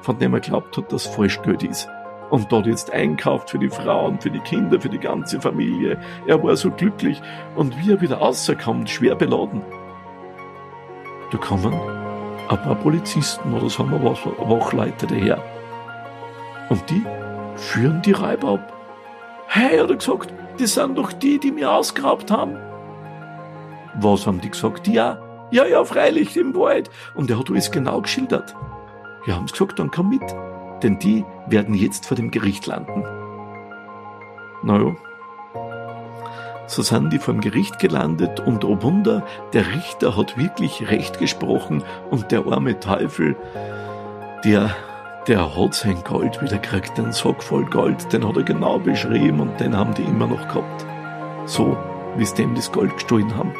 von 0.04 0.20
dem 0.20 0.34
er 0.34 0.42
glaubt 0.42 0.78
hat, 0.78 0.92
dass 0.92 1.08
Falschgeld 1.08 1.64
ist. 1.64 1.90
Und 2.30 2.52
dort 2.52 2.68
jetzt 2.68 2.92
einkauft 2.92 3.50
für 3.50 3.60
die 3.60 3.70
Frauen, 3.70 4.20
für 4.20 4.30
die 4.30 4.40
Kinder, 4.40 4.80
für 4.80 4.90
die 4.90 5.00
ganze 5.00 5.40
Familie. 5.40 6.00
Er 6.28 6.44
war 6.44 6.56
so 6.56 6.72
glücklich. 6.72 7.22
Und 7.56 7.78
wie 7.80 7.92
er 7.92 8.02
wieder 8.02 8.18
rauskommt, 8.18 8.90
schwer 8.90 9.16
beladen. 9.16 9.62
Da 11.32 11.38
kommen 11.38 11.74
ein 12.50 12.62
paar 12.62 12.76
Polizisten 12.76 13.54
oder 13.54 13.70
sagen 13.70 13.92
wir 13.92 14.04
was, 14.04 14.20
Wachleiter 14.26 15.08
daher. 15.08 15.42
Und 16.70 16.90
die 16.90 17.04
führen 17.56 18.02
die 18.02 18.12
Räuber 18.12 18.54
ab. 18.54 18.74
Hey, 19.48 19.80
hat 19.80 19.90
er 19.90 19.96
gesagt, 19.96 20.34
das 20.60 20.74
sind 20.74 20.98
doch 20.98 21.14
die, 21.14 21.40
die 21.40 21.52
mir 21.52 21.72
ausgeraubt 21.72 22.30
haben. 22.32 22.58
Was 23.96 24.28
haben 24.28 24.42
die 24.42 24.50
gesagt? 24.50 24.88
Ja, 24.88 25.20
ja, 25.52 25.66
ja, 25.66 25.84
freilich, 25.86 26.36
im 26.36 26.56
Wald. 26.56 26.90
Und 27.14 27.30
er 27.30 27.40
hat 27.40 27.50
alles 27.50 27.72
genau 27.72 28.02
geschildert. 28.02 28.56
Wir 29.26 29.36
haben 29.36 29.46
gesagt, 29.46 29.80
dann 29.80 29.92
komm 29.92 30.10
mit, 30.10 30.24
denn 30.82 31.00
die 31.00 31.26
werden 31.48 31.74
jetzt 31.76 32.06
vor 32.06 32.16
dem 32.16 32.32
Gericht 32.32 32.66
landen. 32.66 33.04
Naja, 34.64 34.96
so 36.68 36.82
sind 36.82 37.12
die 37.12 37.20
vor 37.20 37.34
dem 37.34 37.42
Gericht 37.42 37.80
gelandet 37.80 38.40
und 38.40 38.64
oh 38.64 38.82
Wunder, 38.82 39.24
der 39.54 39.68
Richter 39.68 40.18
hat 40.18 40.38
wirklich 40.38 40.90
recht 40.90 41.20
gesprochen 41.20 41.84
und 42.10 42.32
der 42.32 42.46
arme 42.48 42.80
Teufel, 42.80 43.36
der 44.44 44.74
der 45.28 45.56
hat 45.56 45.74
sein 45.74 46.04
Gold 46.04 46.42
wieder 46.42 46.58
gekriegt, 46.58 46.98
den 46.98 47.14
Sack 47.14 47.42
voll 47.42 47.64
Gold, 47.64 48.12
den 48.12 48.28
hat 48.28 48.36
er 48.36 48.44
genau 48.44 48.78
beschrieben 48.78 49.40
und 49.40 49.58
den 49.58 49.78
haben 49.78 49.94
die 49.94 50.04
immer 50.04 50.28
noch 50.28 50.50
gehabt. 50.50 50.86
So, 51.46 51.78
wie 52.18 52.26
sie 52.26 52.36
dem 52.36 52.56
das 52.56 52.70
Gold 52.72 52.94
gestohlen 52.94 53.34
haben. 53.38 53.54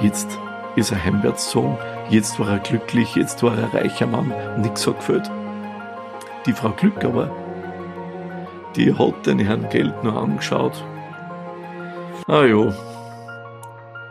Jetzt 0.00 0.38
ist 0.76 0.92
er 0.92 1.04
heimwärts 1.04 1.46
gezogen, 1.46 1.76
jetzt 2.10 2.38
war 2.40 2.50
er 2.50 2.58
glücklich, 2.58 3.14
jetzt 3.14 3.42
war 3.42 3.56
er 3.56 3.74
reicher 3.74 4.06
Mann, 4.06 4.32
nix 4.58 4.86
hat 4.86 4.98
gefällt. 4.98 5.30
Die 6.46 6.52
Frau 6.52 6.70
Glück 6.70 7.04
aber, 7.04 7.30
die 8.76 8.94
hat 8.94 9.26
den 9.26 9.38
Herrn 9.38 9.68
Geld 9.68 10.02
nur 10.02 10.16
angeschaut. 10.16 10.84
Ah 12.26 12.44
ja, 12.44 12.72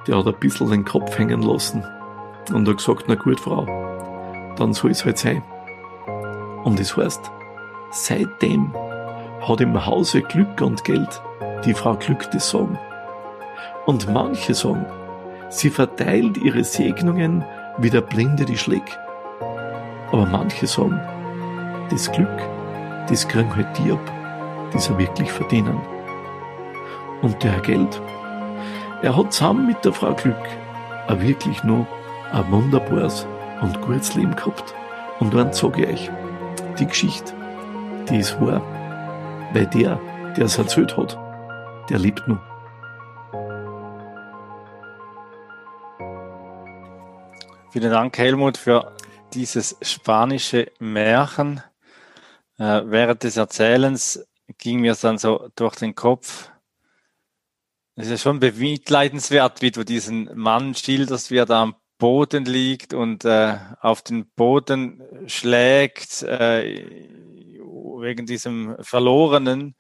der 0.07 0.17
hat 0.17 0.27
ein 0.27 0.39
bisschen 0.39 0.69
den 0.69 0.85
Kopf 0.85 1.17
hängen 1.17 1.41
lassen 1.41 1.83
und 2.53 2.67
hat 2.67 2.77
gesagt, 2.77 3.05
na 3.07 3.15
gut, 3.15 3.39
Frau, 3.39 3.65
dann 4.57 4.73
soll 4.73 4.91
es 4.91 5.05
halt 5.05 5.17
sein. 5.17 5.43
Und 6.63 6.79
es 6.79 6.97
heißt, 6.97 7.31
seitdem 7.91 8.73
hat 9.41 9.61
im 9.61 9.85
Hause 9.85 10.21
Glück 10.21 10.61
und 10.61 10.83
Geld 10.83 11.21
die 11.65 11.73
Frau 11.73 11.95
Glück 11.95 12.29
das 12.31 12.49
Sagen. 12.49 12.77
Und 13.85 14.11
manche 14.11 14.53
sagen, 14.53 14.85
sie 15.49 15.69
verteilt 15.69 16.37
ihre 16.37 16.63
Segnungen 16.63 17.45
wie 17.77 17.89
der 17.89 18.01
Blinde 18.01 18.45
die 18.45 18.57
Schläge. 18.57 18.91
Aber 20.11 20.25
manche 20.25 20.67
sagen, 20.67 20.99
das 21.89 22.11
Glück, 22.11 22.41
das 23.09 23.27
kriegen 23.27 23.55
halt 23.55 23.67
die 23.77 23.91
ab, 23.91 24.11
die 24.73 24.79
sie 24.79 24.97
wirklich 24.97 25.31
verdienen. 25.31 25.79
Und 27.21 27.41
der 27.43 27.53
Herr 27.53 27.61
Geld, 27.61 28.01
er 29.01 29.15
hat 29.15 29.33
zusammen 29.33 29.67
mit 29.67 29.83
der 29.85 29.93
Frau 29.93 30.13
Glück 30.13 30.35
auch 31.07 31.19
wirklich 31.19 31.63
nur 31.63 31.85
ein 32.31 32.51
wunderbares 32.51 33.27
und 33.61 33.81
gutes 33.81 34.15
Leben 34.15 34.35
gehabt. 34.35 34.73
Und 35.19 35.33
dann 35.33 35.53
sage 35.53 35.85
ich 35.85 35.89
euch, 35.89 36.11
die 36.79 36.85
Geschichte, 36.85 37.33
die 38.09 38.17
ist 38.17 38.39
wahr. 38.41 38.61
Weil 39.53 39.67
der, 39.67 39.99
der 40.35 40.45
es 40.45 40.57
erzählt 40.57 40.97
hat, 40.97 41.17
der 41.89 41.99
lebt 41.99 42.27
nur. 42.27 42.39
Vielen 47.69 47.91
Dank, 47.91 48.17
Helmut, 48.17 48.55
für 48.55 48.95
dieses 49.33 49.75
spanische 49.81 50.71
Märchen. 50.79 51.61
Äh, 52.57 52.81
während 52.85 53.23
des 53.23 53.35
Erzählens 53.35 54.25
ging 54.57 54.79
mir 54.79 54.95
dann 54.95 55.17
so 55.17 55.49
durch 55.55 55.75
den 55.75 55.93
Kopf. 55.93 56.49
Es 57.95 58.07
ist 58.07 58.21
schon 58.21 58.39
bemitleidenswert, 58.39 59.61
wie 59.61 59.71
du 59.71 59.83
diesen 59.83 60.29
Mann 60.33 60.75
schilderst, 60.75 61.29
wie 61.29 61.37
er 61.37 61.45
da 61.45 61.63
am 61.63 61.75
Boden 61.97 62.45
liegt 62.45 62.93
und 62.93 63.25
äh, 63.25 63.57
auf 63.81 64.01
den 64.01 64.29
Boden 64.31 65.03
schlägt 65.27 66.23
äh, 66.23 66.85
wegen 67.99 68.25
diesem 68.25 68.77
verlorenen 68.79 69.75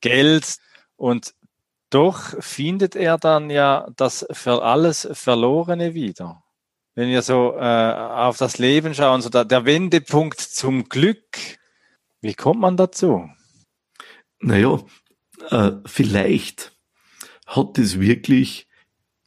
Geld. 0.00 0.58
Und 0.94 1.34
doch 1.90 2.40
findet 2.40 2.94
er 2.94 3.18
dann 3.18 3.50
ja 3.50 3.88
das 3.96 4.24
für 4.30 4.62
alles 4.62 5.08
Verlorene 5.12 5.94
wieder. 5.94 6.44
Wenn 6.98 7.10
wir 7.10 7.22
so 7.22 7.54
äh, 7.56 7.92
auf 7.92 8.38
das 8.38 8.58
Leben 8.58 8.92
schauen, 8.92 9.22
so 9.22 9.28
der, 9.28 9.44
der 9.44 9.64
Wendepunkt 9.64 10.40
zum 10.40 10.88
Glück, 10.88 11.38
wie 12.22 12.34
kommt 12.34 12.58
man 12.58 12.76
dazu? 12.76 13.30
Naja, 14.40 14.80
äh, 15.50 15.70
vielleicht 15.86 16.72
hat 17.46 17.78
es 17.78 18.00
wirklich, 18.00 18.66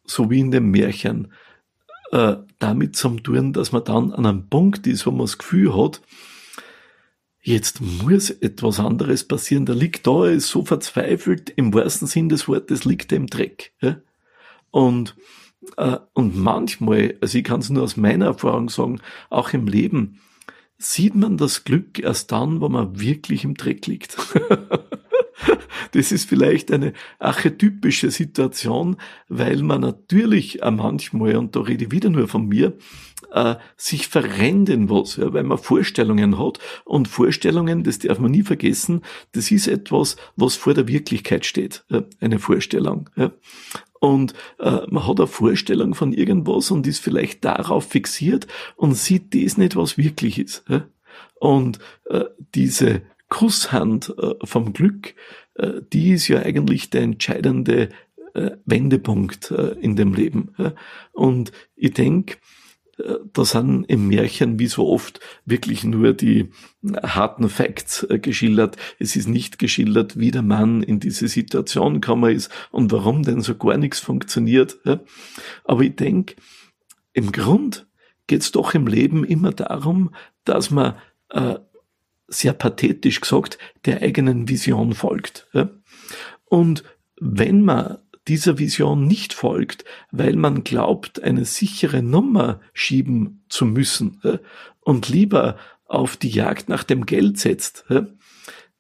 so 0.04 0.30
wie 0.30 0.42
in 0.42 0.52
dem 0.52 0.70
Märchen, 0.70 1.32
äh, 2.12 2.36
damit 2.60 2.98
zu 2.98 3.12
tun, 3.22 3.54
dass 3.54 3.72
man 3.72 3.86
dann 3.86 4.12
an 4.12 4.26
einem 4.26 4.50
Punkt 4.50 4.86
ist, 4.86 5.06
wo 5.06 5.12
man 5.12 5.22
das 5.22 5.38
Gefühl 5.38 5.74
hat, 5.74 6.02
jetzt 7.42 7.80
muss 7.80 8.32
etwas 8.32 8.82
anderes 8.82 9.26
passieren. 9.26 9.66
Der 9.66 9.76
liegt 9.76 10.06
da, 10.08 10.26
er 10.26 10.34
ist 10.34 10.50
so 10.50 10.66
verzweifelt, 10.66 11.50
im 11.52 11.74
wahrsten 11.74 12.10
Sinn 12.10 12.28
des 12.28 12.50
Wortes 12.50 12.84
liegt 12.84 13.14
er 13.14 13.20
im 13.20 13.28
Dreck. 13.28 13.72
Ja? 13.80 14.02
Und, 14.72 15.16
und 16.14 16.38
manchmal, 16.38 17.18
also 17.22 17.38
ich 17.38 17.44
kann 17.44 17.60
es 17.60 17.70
nur 17.70 17.84
aus 17.84 17.98
meiner 17.98 18.26
Erfahrung 18.26 18.70
sagen, 18.70 19.00
auch 19.30 19.54
im 19.54 19.68
Leben, 19.68 20.20
sieht 20.78 21.16
man 21.16 21.38
das 21.38 21.64
Glück 21.64 22.00
erst 22.00 22.32
dann, 22.32 22.62
wo 22.62 22.70
man 22.70 23.00
wirklich 23.00 23.44
im 23.44 23.54
Dreck 23.54 23.86
liegt. 23.88 24.18
Das 25.92 26.12
ist 26.12 26.30
vielleicht 26.30 26.72
eine 26.72 26.94
archetypische 27.20 28.12
Situation, 28.12 28.98
weil 29.28 29.62
man 29.62 29.82
natürlich 29.82 30.64
auch 30.64 30.72
manchmal, 30.72 31.36
und 31.36 31.56
da 31.56 31.62
rede 31.62 31.86
ich 31.86 31.92
wieder 31.92 32.10
nur 32.10 32.28
von 32.28 32.48
mir, 32.48 32.78
äh, 33.32 33.56
sich 33.76 34.08
was, 34.90 35.18
ja, 35.18 35.34
weil 35.34 35.44
man 35.44 35.58
Vorstellungen 35.58 36.40
hat. 36.40 36.60
Und 36.86 37.08
Vorstellungen, 37.08 37.84
das 37.84 38.00
darf 38.00 38.20
man 38.20 38.32
nie 38.32 38.44
vergessen, 38.44 39.02
das 39.34 39.52
ist 39.52 39.68
etwas, 39.68 40.16
was 40.36 40.56
vor 40.56 40.74
der 40.74 40.88
Wirklichkeit 40.88 41.46
steht, 41.46 41.84
eine 42.20 42.40
Vorstellung. 42.40 43.10
Und 44.02 44.34
äh, 44.58 44.80
man 44.90 45.08
hat 45.08 45.20
eine 45.20 45.28
Vorstellung 45.28 45.94
von 45.94 46.12
irgendwas 46.12 46.72
und 46.72 46.88
ist 46.88 47.00
vielleicht 47.00 47.46
darauf 47.46 47.86
fixiert 47.88 48.48
und 48.76 48.96
sieht 48.96 49.36
das 49.36 49.58
nicht, 49.58 49.76
was 49.76 49.96
wirklich 49.96 50.40
ist. 50.40 50.64
Ja. 50.68 50.88
Und 51.36 51.78
äh, 52.10 52.26
diese 52.56 53.04
Kusshand 53.30 54.12
äh, 54.18 54.34
vom 54.44 54.74
Glück, 54.74 55.14
äh, 55.54 55.82
die 55.94 56.14
ist 56.14 56.28
ja 56.28 56.40
eigentlich 56.40 56.90
der 56.90 57.04
entscheidende 57.04 57.90
äh, 58.34 58.52
Wendepunkt 58.66 59.52
in 59.52 59.96
dem 59.96 60.16
Leben. 60.16 60.56
Und 61.12 61.52
ich 61.76 61.94
denke, 61.94 62.38
da 63.34 63.46
sind 63.46 63.86
im 63.86 64.08
Märchen 64.08 64.60
wie 64.60 64.68
so 64.68 64.88
oft 64.88 65.20
wirklich 65.46 65.84
nur 65.84 66.14
die 66.14 66.50
harten 67.04 67.50
Facts 67.50 68.08
geschildert. 68.22 68.78
Es 69.00 69.16
ist 69.16 69.28
nicht 69.28 69.60
geschildert, 69.60 70.18
wie 70.20 70.32
der 70.32 70.42
Mann 70.42 70.84
in 70.84 71.00
diese 71.00 71.28
Situation 71.28 72.02
gekommen 72.02 72.36
ist 72.36 72.52
und 72.72 72.92
warum 72.92 73.24
denn 73.24 73.42
so 73.42 73.56
gar 73.56 73.78
nichts 73.78 74.00
funktioniert. 74.00 74.80
Aber 75.64 75.82
ich 75.82 75.96
denke, 75.96 76.36
im 77.14 77.32
Grund 77.32 77.88
geht 78.28 78.42
es 78.42 78.52
doch 78.52 78.74
im 78.74 78.88
Leben 78.88 79.24
immer 79.24 79.52
darum, 79.52 80.14
dass 80.44 80.72
man 80.72 80.96
sehr 82.28 82.54
pathetisch 82.54 83.22
gesagt, 83.22 83.58
der 83.86 84.02
eigenen 84.02 84.48
Vision 84.48 84.94
folgt. 84.94 85.50
Und 86.46 86.84
wenn 87.20 87.64
man 87.64 87.98
dieser 88.28 88.60
Vision 88.60 89.06
nicht 89.08 89.34
folgt, 89.34 89.84
weil 90.12 90.36
man 90.36 90.64
glaubt, 90.64 91.24
eine 91.24 91.46
sichere 91.46 92.04
Nummer 92.04 92.62
schieben 92.74 93.44
zu 93.50 93.66
müssen 93.66 94.22
und 94.80 95.10
lieber 95.10 95.58
auf 95.86 96.18
die 96.18 96.30
Jagd 96.30 96.70
nach 96.70 96.84
dem 96.84 97.06
Geld 97.06 97.40
setzt, 97.40 97.86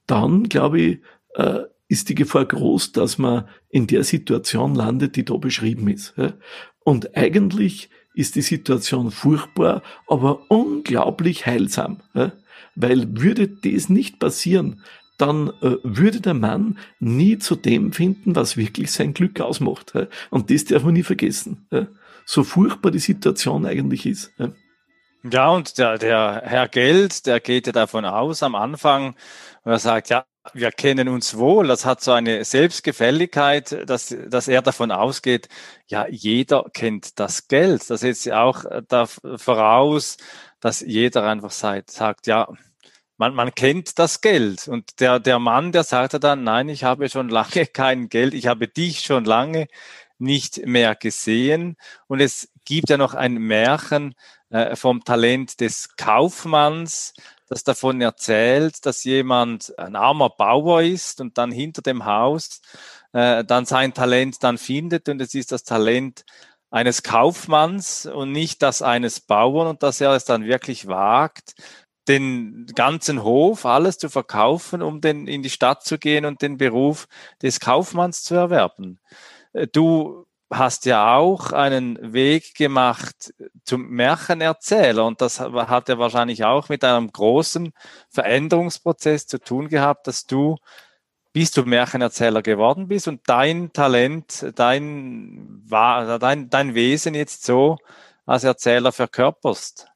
dann 0.07 0.43
glaube 0.49 0.81
ich, 0.81 0.99
äh, 1.35 1.61
ist 1.87 2.07
die 2.07 2.15
Gefahr 2.15 2.45
groß, 2.45 2.93
dass 2.93 3.17
man 3.17 3.49
in 3.69 3.85
der 3.85 4.05
Situation 4.05 4.75
landet, 4.75 5.17
die 5.17 5.25
da 5.25 5.35
beschrieben 5.35 5.89
ist. 5.89 6.13
Und 6.85 7.17
eigentlich 7.17 7.89
ist 8.13 8.35
die 8.35 8.41
Situation 8.41 9.11
furchtbar, 9.11 9.83
aber 10.07 10.49
unglaublich 10.49 11.45
heilsam. 11.45 12.01
Weil 12.75 13.21
würde 13.21 13.49
das 13.49 13.89
nicht 13.89 14.19
passieren, 14.19 14.81
dann 15.21 15.49
äh, 15.61 15.77
würde 15.83 16.19
der 16.19 16.33
Mann 16.33 16.79
nie 16.99 17.37
zu 17.37 17.55
dem 17.55 17.93
finden, 17.93 18.35
was 18.35 18.57
wirklich 18.57 18.91
sein 18.91 19.13
Glück 19.13 19.39
ausmacht. 19.39 19.95
Äh? 19.95 20.07
Und 20.29 20.49
das 20.49 20.65
darf 20.65 20.83
man 20.83 20.93
nie 20.93 21.03
vergessen. 21.03 21.67
Äh? 21.69 21.85
So 22.25 22.43
furchtbar 22.43 22.91
die 22.91 22.99
Situation 22.99 23.65
eigentlich 23.65 24.05
ist. 24.05 24.33
Äh? 24.39 24.49
Ja, 25.23 25.49
und 25.49 25.77
der, 25.77 25.99
der 25.99 26.41
Herr 26.43 26.67
Geld, 26.67 27.27
der 27.27 27.39
geht 27.39 27.67
ja 27.67 27.73
davon 27.73 28.05
aus 28.05 28.41
am 28.41 28.55
Anfang, 28.55 29.15
und 29.63 29.71
er 29.71 29.77
sagt, 29.77 30.09
ja, 30.09 30.25
wir 30.53 30.71
kennen 30.71 31.07
uns 31.07 31.37
wohl. 31.37 31.67
Das 31.67 31.85
hat 31.85 32.01
so 32.01 32.11
eine 32.11 32.43
Selbstgefälligkeit, 32.43 33.87
dass, 33.87 34.15
dass 34.27 34.47
er 34.47 34.63
davon 34.63 34.91
ausgeht, 34.91 35.47
ja, 35.87 36.07
jeder 36.09 36.65
kennt 36.73 37.19
das 37.19 37.47
Geld. 37.47 37.87
Das 37.89 37.99
setzt 37.99 38.31
auch 38.31 38.65
da 38.87 39.05
voraus, 39.05 40.17
dass 40.59 40.81
jeder 40.81 41.23
einfach 41.27 41.51
sagt, 41.51 41.91
sagt 41.91 42.25
ja, 42.25 42.47
man, 43.21 43.35
man 43.35 43.53
kennt 43.53 43.99
das 43.99 44.21
Geld. 44.21 44.67
Und 44.67 44.99
der, 44.99 45.19
der 45.19 45.37
Mann, 45.37 45.71
der 45.71 45.83
sagte 45.83 46.19
dann, 46.19 46.43
nein, 46.43 46.69
ich 46.69 46.83
habe 46.83 47.07
schon 47.07 47.29
lange 47.29 47.67
kein 47.73 48.09
Geld, 48.09 48.33
ich 48.33 48.47
habe 48.47 48.67
dich 48.67 49.01
schon 49.01 49.25
lange 49.25 49.67
nicht 50.17 50.65
mehr 50.65 50.95
gesehen. 50.95 51.77
Und 52.07 52.19
es 52.19 52.49
gibt 52.65 52.89
ja 52.89 52.97
noch 52.97 53.13
ein 53.13 53.35
Märchen 53.35 54.15
äh, 54.49 54.75
vom 54.75 55.03
Talent 55.03 55.59
des 55.59 55.95
Kaufmanns, 55.97 57.13
das 57.47 57.63
davon 57.63 58.01
erzählt, 58.01 58.87
dass 58.87 59.03
jemand 59.03 59.77
ein 59.77 59.95
armer 59.95 60.31
Bauer 60.31 60.81
ist 60.81 61.21
und 61.21 61.37
dann 61.37 61.51
hinter 61.51 61.83
dem 61.83 62.05
Haus 62.05 62.61
äh, 63.13 63.43
dann 63.43 63.65
sein 63.65 63.93
Talent 63.93 64.37
dann 64.41 64.57
findet 64.57 65.09
und 65.09 65.21
es 65.21 65.35
ist 65.35 65.51
das 65.51 65.63
Talent 65.63 66.25
eines 66.71 67.03
Kaufmanns 67.03 68.05
und 68.05 68.31
nicht 68.31 68.61
das 68.61 68.81
eines 68.81 69.19
Bauern 69.19 69.67
und 69.67 69.83
dass 69.83 69.99
er 69.99 70.11
es 70.13 70.23
dann 70.23 70.45
wirklich 70.45 70.87
wagt, 70.87 71.53
den 72.07 72.65
ganzen 72.75 73.23
Hof, 73.23 73.65
alles 73.65 73.97
zu 73.97 74.09
verkaufen, 74.09 74.81
um 74.81 75.01
den, 75.01 75.27
in 75.27 75.43
die 75.43 75.49
Stadt 75.49 75.83
zu 75.83 75.97
gehen 75.97 76.25
und 76.25 76.41
den 76.41 76.57
Beruf 76.57 77.07
des 77.41 77.59
Kaufmanns 77.59 78.23
zu 78.23 78.35
erwerben. 78.35 78.99
Äh, 79.53 79.67
du 79.67 80.25
hast 80.49 80.85
ja 80.85 81.15
auch 81.15 81.53
einen 81.53 82.13
Weg 82.13 82.55
gemacht 82.55 83.33
zum 83.63 83.89
Märchenerzähler 83.89 85.05
und 85.05 85.21
das 85.21 85.39
hat 85.39 85.87
ja 85.87 85.97
wahrscheinlich 85.97 86.43
auch 86.43 86.67
mit 86.67 86.83
einem 86.83 87.11
großen 87.11 87.71
Veränderungsprozess 88.09 89.27
zu 89.27 89.39
tun 89.39 89.69
gehabt, 89.69 90.07
dass 90.07 90.25
du 90.25 90.57
bis 91.33 91.51
du 91.51 91.63
Märchenerzähler 91.63 92.41
geworden 92.41 92.87
bist 92.87 93.07
und 93.07 93.21
dein 93.27 93.71
Talent, 93.71 94.51
dein, 94.55 95.63
dein, 95.69 96.49
dein 96.49 96.75
Wesen 96.75 97.13
jetzt 97.13 97.45
so 97.45 97.77
als 98.25 98.43
Erzähler 98.43 98.91
verkörperst. 98.91 99.90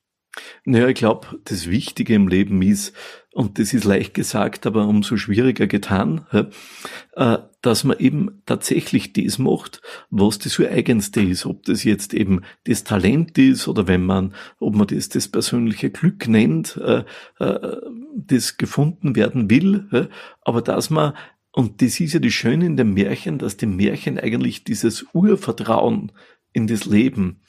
Naja, 0.66 0.88
ich 0.88 0.96
glaube, 0.96 1.40
das 1.46 1.70
Wichtige 1.70 2.16
im 2.16 2.28
Leben 2.28 2.62
ist, 2.62 2.94
und 3.34 3.60
das 3.60 3.74
ist 3.74 3.84
leicht 3.84 4.14
gesagt, 4.14 4.66
aber 4.66 4.88
umso 4.88 5.18
schwieriger 5.18 5.68
getan, 5.68 6.26
äh, 6.32 7.38
dass 7.62 7.84
man 7.84 8.00
eben 8.00 8.42
tatsächlich 8.46 9.12
das 9.12 9.40
macht, 9.40 9.82
was 10.10 10.40
das 10.40 10.58
Eigenste 10.60 11.22
ist. 11.22 11.46
Ob 11.46 11.64
das 11.64 11.84
jetzt 11.84 12.14
eben 12.14 12.44
das 12.64 12.86
Talent 12.86 13.38
ist 13.38 13.68
oder 13.68 13.88
wenn 13.88 14.06
man, 14.06 14.34
ob 14.60 14.76
man 14.76 14.88
das 14.88 15.10
das 15.10 15.28
persönliche 15.28 15.90
Glück 15.90 16.30
nennt, 16.30 16.78
äh, 16.78 17.04
äh, 17.40 17.78
das 18.16 18.56
gefunden 18.56 19.18
werden 19.18 19.50
will, 19.50 20.10
aber 20.42 20.62
dass 20.62 20.90
man 20.90 21.14
und 21.52 21.82
das 21.82 22.02
ist 22.02 22.14
ja 22.14 22.20
das 22.20 22.34
Schöne 22.34 22.66
in 22.66 22.76
dem 22.76 22.94
Märchen, 22.94 23.38
dass 23.38 23.56
die 23.56 23.66
Märchen 23.66 24.20
eigentlich 24.20 24.66
dieses 24.66 25.06
Urvertrauen 25.14 26.12
in 26.52 26.68
das 26.68 26.86
Leben 26.86 27.42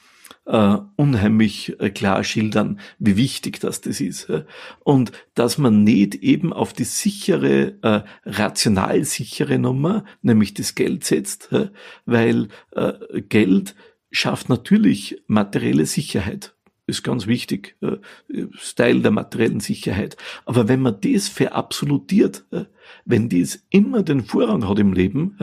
äh, 0.47 0.77
unheimlich 0.97 1.79
äh, 1.81 1.91
klar 1.91 2.25
schildern, 2.25 2.81
wie 2.99 3.17
wichtig 3.17 3.61
das 3.61 3.81
das 3.81 4.01
ist. 4.01 4.31
Äh. 4.31 4.45
Und 4.85 5.13
dass 5.35 5.59
man 5.59 5.85
nicht 5.85 6.17
eben 6.17 6.53
auf 6.53 6.73
die 6.73 6.85
sichere, 6.85 7.75
äh, 7.83 8.03
rational 8.25 9.05
sichere 9.05 9.59
Nummer, 9.59 10.05
nämlich 10.23 10.55
das 10.55 10.75
Geld 10.75 11.05
setzt, 11.05 11.53
äh, 11.53 11.71
weil 12.07 12.49
äh, 12.73 12.93
Geld 13.29 13.75
schafft 14.11 14.49
natürlich 14.49 15.23
materielle 15.27 15.87
Sicherheit 15.87 16.53
ist 16.89 17.03
ganz 17.03 17.27
wichtig, 17.27 17.77
äh, 17.81 17.97
Teil 18.77 19.03
der 19.03 19.11
materiellen 19.11 19.59
Sicherheit. 19.59 20.17
Aber 20.45 20.69
wenn 20.69 20.81
man 20.81 21.01
das 21.01 21.27
verabsolutiert, 21.27 22.45
wenn 23.05 23.29
dies 23.29 23.67
immer 23.71 24.05
den 24.05 24.25
Vorrang 24.25 24.69
hat 24.69 24.79
im 24.79 24.93
Leben, 24.93 25.37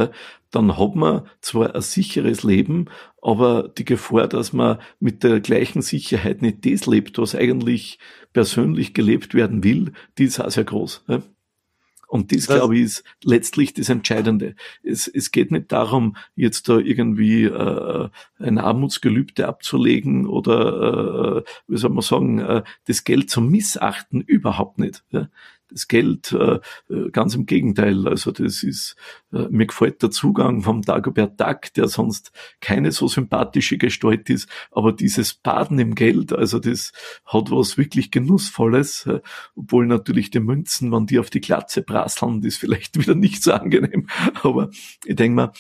dann 0.54 0.78
hat 0.78 0.96
man 0.96 1.28
zwar 1.42 1.76
ein 1.76 1.82
sicheres 1.82 2.44
Leben, 2.44 2.86
aber 3.22 3.68
die 3.76 3.86
Gefahr, 3.86 4.28
dass 4.28 4.54
man 4.54 4.78
mit 5.00 5.24
der 5.24 5.40
gleichen 5.40 5.82
Sicherheit 5.82 6.44
nicht 6.44 6.66
das 6.66 6.86
lebt, 6.86 7.18
was 7.18 7.34
eigentlich 7.36 7.98
persönlich 8.34 8.94
gelebt 8.94 9.34
werden 9.34 9.64
will, 9.64 9.94
die 10.18 10.26
ist 10.26 10.40
auch 10.40 10.52
sehr 10.52 10.64
groß. 10.64 11.06
Und 12.08 12.32
das, 12.32 12.46
das 12.46 12.56
glaube 12.56 12.78
ich, 12.78 12.84
ist 12.84 13.04
letztlich 13.24 13.74
das 13.74 13.90
Entscheidende. 13.90 14.56
Es, 14.84 15.08
es 15.08 15.32
geht 15.32 15.50
nicht 15.50 15.72
darum, 15.72 16.16
jetzt 16.36 16.70
da 16.70 16.78
irgendwie 16.78 17.46
äh, 17.46 18.10
ein 18.38 18.60
Armutsgelübde 18.60 19.48
abzulegen 19.48 20.28
oder, 20.28 21.38
äh, 21.38 21.44
wie 21.68 21.78
soll 21.78 21.90
man 21.90 22.04
sagen, 22.04 22.38
äh, 22.38 22.62
das 22.86 23.04
Geld 23.06 23.32
zu 23.32 23.42
missachten, 23.42 24.22
überhaupt 24.22 24.78
nicht. 24.78 25.04
Ja? 25.10 25.30
Das 25.74 25.88
Geld. 25.88 26.32
Äh, 26.32 26.60
äh, 26.90 27.10
ganz 27.12 27.36
im 27.36 27.46
Gegenteil. 27.46 28.08
Also 28.08 28.32
das 28.32 28.64
ist, 28.64 28.96
äh, 29.32 29.48
mir 29.50 29.66
gefällt 29.66 30.02
der 30.02 30.12
Zugang 30.12 30.62
vom 30.62 30.82
Dagobert 30.82 31.40
Duck, 31.40 31.74
der 31.76 31.88
sonst 31.88 32.32
keine 32.62 32.92
so 32.92 33.08
sympathische 33.08 33.78
Gestalt 33.78 34.30
ist, 34.30 34.48
aber 34.72 34.94
dieses 34.94 35.34
Baden 35.34 35.80
im 35.80 35.96
Geld, 35.96 36.34
also 36.34 36.60
das 36.60 36.94
hat 37.26 37.52
was 37.52 37.78
wirklich 37.78 38.12
Genussvolles, 38.12 39.10
obwohl 39.56 39.88
natürlich 39.88 40.30
die 40.30 40.40
Münzen, 40.40 40.92
wenn 40.92 41.06
die 41.06 41.20
auf 41.20 41.30
die 41.30 41.42
Glatze 41.42 41.82
prasseln, 41.82 42.42
das 42.42 42.54
ist 42.54 42.58
vielleicht 42.60 42.98
wieder 43.00 43.16
nicht 43.16 43.44
so 43.44 43.54
angenehm. 43.54 44.08
Aber 44.44 44.70
ich 45.06 45.16
denke 45.16 45.36
mal, 45.36 45.52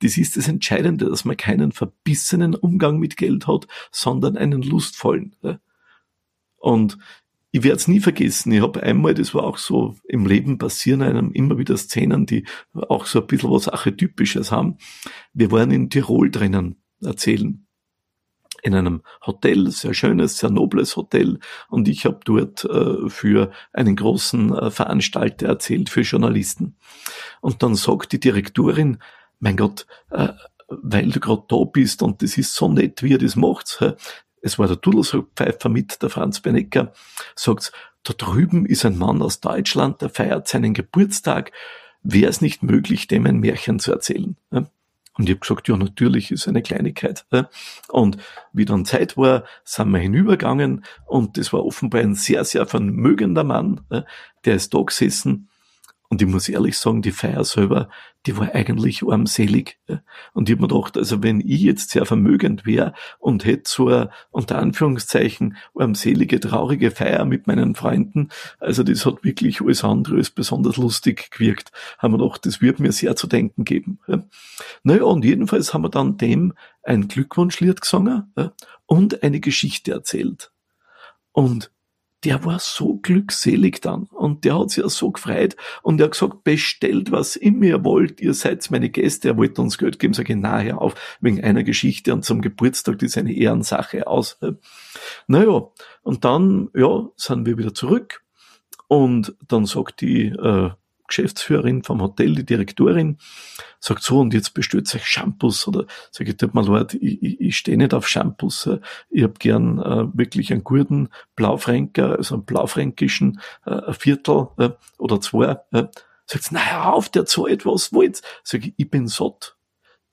das 0.00 0.16
ist 0.16 0.36
das 0.36 0.48
Entscheidende, 0.48 1.06
dass 1.06 1.24
man 1.24 1.36
keinen 1.36 1.72
verbissenen 1.72 2.54
Umgang 2.54 2.98
mit 2.98 3.16
Geld 3.16 3.46
hat, 3.46 3.66
sondern 3.90 4.36
einen 4.36 4.62
lustvollen. 4.62 5.36
Und 6.56 6.98
ich 7.52 7.62
werde 7.62 7.76
es 7.76 7.88
nie 7.88 8.00
vergessen. 8.00 8.52
Ich 8.52 8.62
habe 8.62 8.82
einmal, 8.82 9.14
das 9.14 9.34
war 9.34 9.44
auch 9.44 9.58
so 9.58 9.96
im 10.04 10.26
Leben 10.26 10.58
passieren 10.58 11.02
einem 11.02 11.32
immer 11.32 11.58
wieder 11.58 11.76
Szenen, 11.76 12.26
die 12.26 12.44
auch 12.74 13.06
so 13.06 13.20
ein 13.20 13.26
bisschen 13.26 13.50
was 13.50 13.68
Archetypisches 13.68 14.52
haben. 14.52 14.78
Wir 15.32 15.50
waren 15.50 15.70
in 15.70 15.90
Tirol 15.90 16.30
drinnen 16.30 16.76
erzählen. 17.02 17.66
In 18.62 18.74
einem 18.74 19.02
Hotel, 19.26 19.70
sehr 19.70 19.94
schönes, 19.94 20.36
sehr 20.38 20.50
nobles 20.50 20.96
Hotel. 20.96 21.38
Und 21.70 21.88
ich 21.88 22.04
habe 22.04 22.20
dort 22.24 22.64
äh, 22.66 23.08
für 23.08 23.50
einen 23.72 23.96
großen 23.96 24.54
äh, 24.54 24.70
Veranstalter 24.70 25.46
erzählt, 25.48 25.88
für 25.88 26.02
Journalisten. 26.02 26.76
Und 27.40 27.62
dann 27.62 27.74
sagt 27.74 28.12
die 28.12 28.20
Direktorin, 28.20 28.98
mein 29.38 29.56
Gott, 29.56 29.86
äh, 30.10 30.28
weil 30.68 31.10
du 31.10 31.20
gerade 31.20 31.44
da 31.48 31.64
bist 31.64 32.02
und 32.02 32.22
das 32.22 32.36
ist 32.36 32.54
so 32.54 32.70
nett, 32.70 33.02
wie 33.02 33.10
ihr 33.10 33.18
das 33.18 33.34
macht. 33.34 33.82
Es 34.40 34.58
war 34.58 34.66
der 34.66 34.76
Dudelsackpfeifer 34.76 35.68
mit, 35.68 36.02
der 36.02 36.10
Franz 36.10 36.40
Benecker, 36.40 36.92
sagt, 37.34 37.72
da 38.02 38.14
drüben 38.14 38.64
ist 38.64 38.84
ein 38.84 38.96
Mann 38.96 39.20
aus 39.20 39.40
Deutschland, 39.40 40.00
der 40.00 40.08
feiert 40.08 40.48
seinen 40.48 40.72
Geburtstag. 40.72 41.52
Wäre 42.02 42.30
es 42.30 42.40
nicht 42.40 42.62
möglich, 42.62 43.08
dem 43.08 43.26
ein 43.26 43.40
Märchen 43.40 43.78
zu 43.78 43.92
erzählen? 43.92 44.36
Und 44.50 45.28
ich 45.28 45.30
habe 45.30 45.40
gesagt, 45.40 45.68
ja, 45.68 45.76
natürlich 45.76 46.30
ist 46.30 46.48
eine 46.48 46.62
Kleinigkeit. 46.62 47.26
Und 47.88 48.16
wie 48.54 48.64
dann 48.64 48.86
Zeit 48.86 49.18
war, 49.18 49.44
sind 49.64 49.90
wir 49.90 49.98
hinübergegangen 49.98 50.84
und 51.06 51.36
das 51.36 51.52
war 51.52 51.64
offenbar 51.64 52.00
ein 52.00 52.14
sehr, 52.14 52.44
sehr 52.46 52.64
vermögender 52.66 53.44
Mann, 53.44 53.82
der 54.46 54.54
ist 54.54 54.72
da 54.72 54.80
gesessen 54.80 55.49
und 56.10 56.20
ich 56.20 56.26
muss 56.26 56.48
ehrlich 56.48 56.76
sagen, 56.76 57.02
die 57.02 57.12
Feier 57.12 57.44
selber, 57.44 57.88
die 58.26 58.36
war 58.36 58.52
eigentlich 58.52 59.04
armselig. 59.04 59.78
Und 60.34 60.48
ich 60.48 60.56
habe 60.56 60.62
mir 60.62 60.68
gedacht, 60.68 60.98
also 60.98 61.22
wenn 61.22 61.40
ich 61.40 61.60
jetzt 61.60 61.90
sehr 61.90 62.04
vermögend 62.04 62.66
wäre 62.66 62.94
und 63.20 63.44
hätte 63.44 63.70
so 63.70 63.86
eine, 63.86 64.10
unter 64.32 64.58
Anführungszeichen, 64.58 65.56
armselige, 65.72 66.40
traurige 66.40 66.90
Feier 66.90 67.24
mit 67.24 67.46
meinen 67.46 67.76
Freunden, 67.76 68.30
also 68.58 68.82
das 68.82 69.06
hat 69.06 69.22
wirklich 69.22 69.60
alles 69.60 69.84
andere 69.84 70.16
als 70.16 70.30
besonders 70.30 70.78
lustig 70.78 71.30
gewirkt. 71.30 71.70
Haben 71.98 72.14
wir 72.14 72.18
gedacht, 72.18 72.44
das 72.44 72.60
wird 72.60 72.80
mir 72.80 72.90
sehr 72.90 73.14
zu 73.14 73.28
denken 73.28 73.64
geben. 73.64 74.00
Naja, 74.82 75.04
und 75.04 75.24
jedenfalls 75.24 75.72
haben 75.72 75.82
wir 75.82 75.90
dann 75.90 76.18
dem 76.18 76.54
ein 76.82 77.06
Glückwunschlied 77.06 77.80
gesungen 77.80 78.34
und 78.86 79.22
eine 79.22 79.38
Geschichte 79.38 79.92
erzählt. 79.92 80.50
Und 81.30 81.70
der 82.24 82.44
war 82.44 82.58
so 82.58 82.96
glückselig 82.96 83.80
dann 83.80 84.04
und 84.04 84.44
der 84.44 84.58
hat 84.58 84.70
sich 84.70 84.82
ja 84.82 84.88
so 84.88 85.10
gefreut 85.10 85.56
und 85.82 86.00
er 86.00 86.04
hat 86.04 86.12
gesagt, 86.12 86.44
bestellt, 86.44 87.10
was 87.10 87.36
immer 87.36 87.64
ihr 87.64 87.84
wollt, 87.84 88.20
ihr 88.20 88.34
seid 88.34 88.70
meine 88.70 88.90
Gäste, 88.90 89.28
er 89.28 89.36
wollte 89.36 89.62
uns 89.62 89.78
Geld 89.78 89.98
geben, 89.98 90.12
sage 90.12 90.34
ich, 90.34 90.38
na, 90.38 90.60
hör 90.60 90.82
auf, 90.82 90.94
wegen 91.20 91.42
einer 91.42 91.62
Geschichte 91.62 92.12
und 92.12 92.24
zum 92.24 92.42
Geburtstag, 92.42 92.98
das 92.98 93.10
ist 93.10 93.18
eine 93.18 93.32
Ehrensache 93.32 94.06
aus. 94.06 94.38
Naja, 95.26 95.68
und 96.02 96.24
dann, 96.24 96.68
ja, 96.74 97.08
sind 97.16 97.46
wir 97.46 97.56
wieder 97.56 97.72
zurück 97.72 98.22
und 98.88 99.34
dann 99.48 99.66
sagt 99.66 100.00
die 100.00 100.26
äh, 100.26 100.70
Geschäftsführerin 101.10 101.82
vom 101.82 102.00
Hotel, 102.00 102.34
die 102.34 102.46
Direktorin, 102.46 103.18
sagt 103.78 104.02
so, 104.02 104.20
und 104.20 104.32
jetzt 104.32 104.54
bestellt 104.54 104.92
euch 104.94 105.06
Shampoos 105.06 105.68
oder 105.68 105.84
sag 106.10 106.28
ich, 106.28 106.36
tut 106.36 106.54
mir 106.54 106.62
leid, 106.62 106.94
ich, 106.94 107.22
ich, 107.22 107.40
ich 107.40 107.56
stehe 107.56 107.76
nicht 107.76 107.92
auf 107.92 108.08
Shampoos. 108.08 108.66
Äh, 108.66 108.78
ich 109.10 109.24
hab 109.24 109.38
gern 109.38 109.78
äh, 109.78 110.06
wirklich 110.16 110.52
einen 110.52 110.64
guten 110.64 111.10
Blaufränker, 111.36 112.16
also 112.16 112.36
einen 112.36 112.44
blaufränkischen 112.44 113.40
äh, 113.66 113.92
Viertel 113.92 114.48
äh, 114.56 114.70
oder 114.98 115.20
zwei. 115.20 115.58
Äh. 115.72 115.84
Sagt 116.26 116.52
na 116.52 116.60
hör 116.60 116.94
auf, 116.94 117.08
der 117.08 117.26
zahlt, 117.26 117.66
was 117.66 117.92
wollt. 117.92 118.22
Sag 118.44 118.64
ich, 118.64 118.74
ich 118.76 118.88
bin 118.88 119.08
satt. 119.08 119.56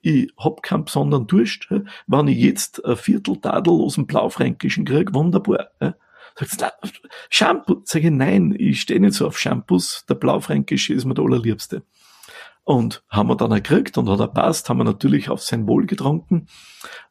Ich 0.02 0.32
hab 0.38 0.64
keinen 0.64 0.86
besonderen 0.86 1.28
Durst. 1.28 1.68
Äh. 1.70 1.82
Wenn 2.08 2.28
ich 2.28 2.40
jetzt 2.40 2.84
ein 2.84 2.98
Viertel 2.98 3.38
Tadel 3.38 3.74
aus 3.74 3.96
dem 3.96 4.08
Blaufränkischen 4.08 4.84
krieg, 4.84 5.14
wunderbar. 5.14 5.70
Sagt 6.45 7.02
Shampoo. 7.30 7.82
Sag 7.84 8.04
ich, 8.04 8.12
nein, 8.12 8.56
ich 8.58 8.82
stehe 8.82 9.00
nicht 9.00 9.13
so 9.13 9.28
auf 9.28 9.39
Shampoos. 9.39 10.06
Der 10.08 10.15
Blaufränkische 10.15 10.93
ist 10.93 11.06
mir 11.06 11.13
der 11.13 11.26
allerliebste. 11.26 11.84
Und 12.63 13.04
haben 13.10 13.30
wir 13.30 13.38
dann 13.38 13.52
gekriegt 13.52 13.97
und 13.97 14.10
hat 14.10 14.19
er 14.19 14.28
passt, 14.28 14.69
haben 14.69 14.78
wir 14.78 14.84
natürlich 14.84 15.30
auf 15.30 15.41
sein 15.41 15.67
Wohl 15.67 15.86
getrunken. 15.86 16.47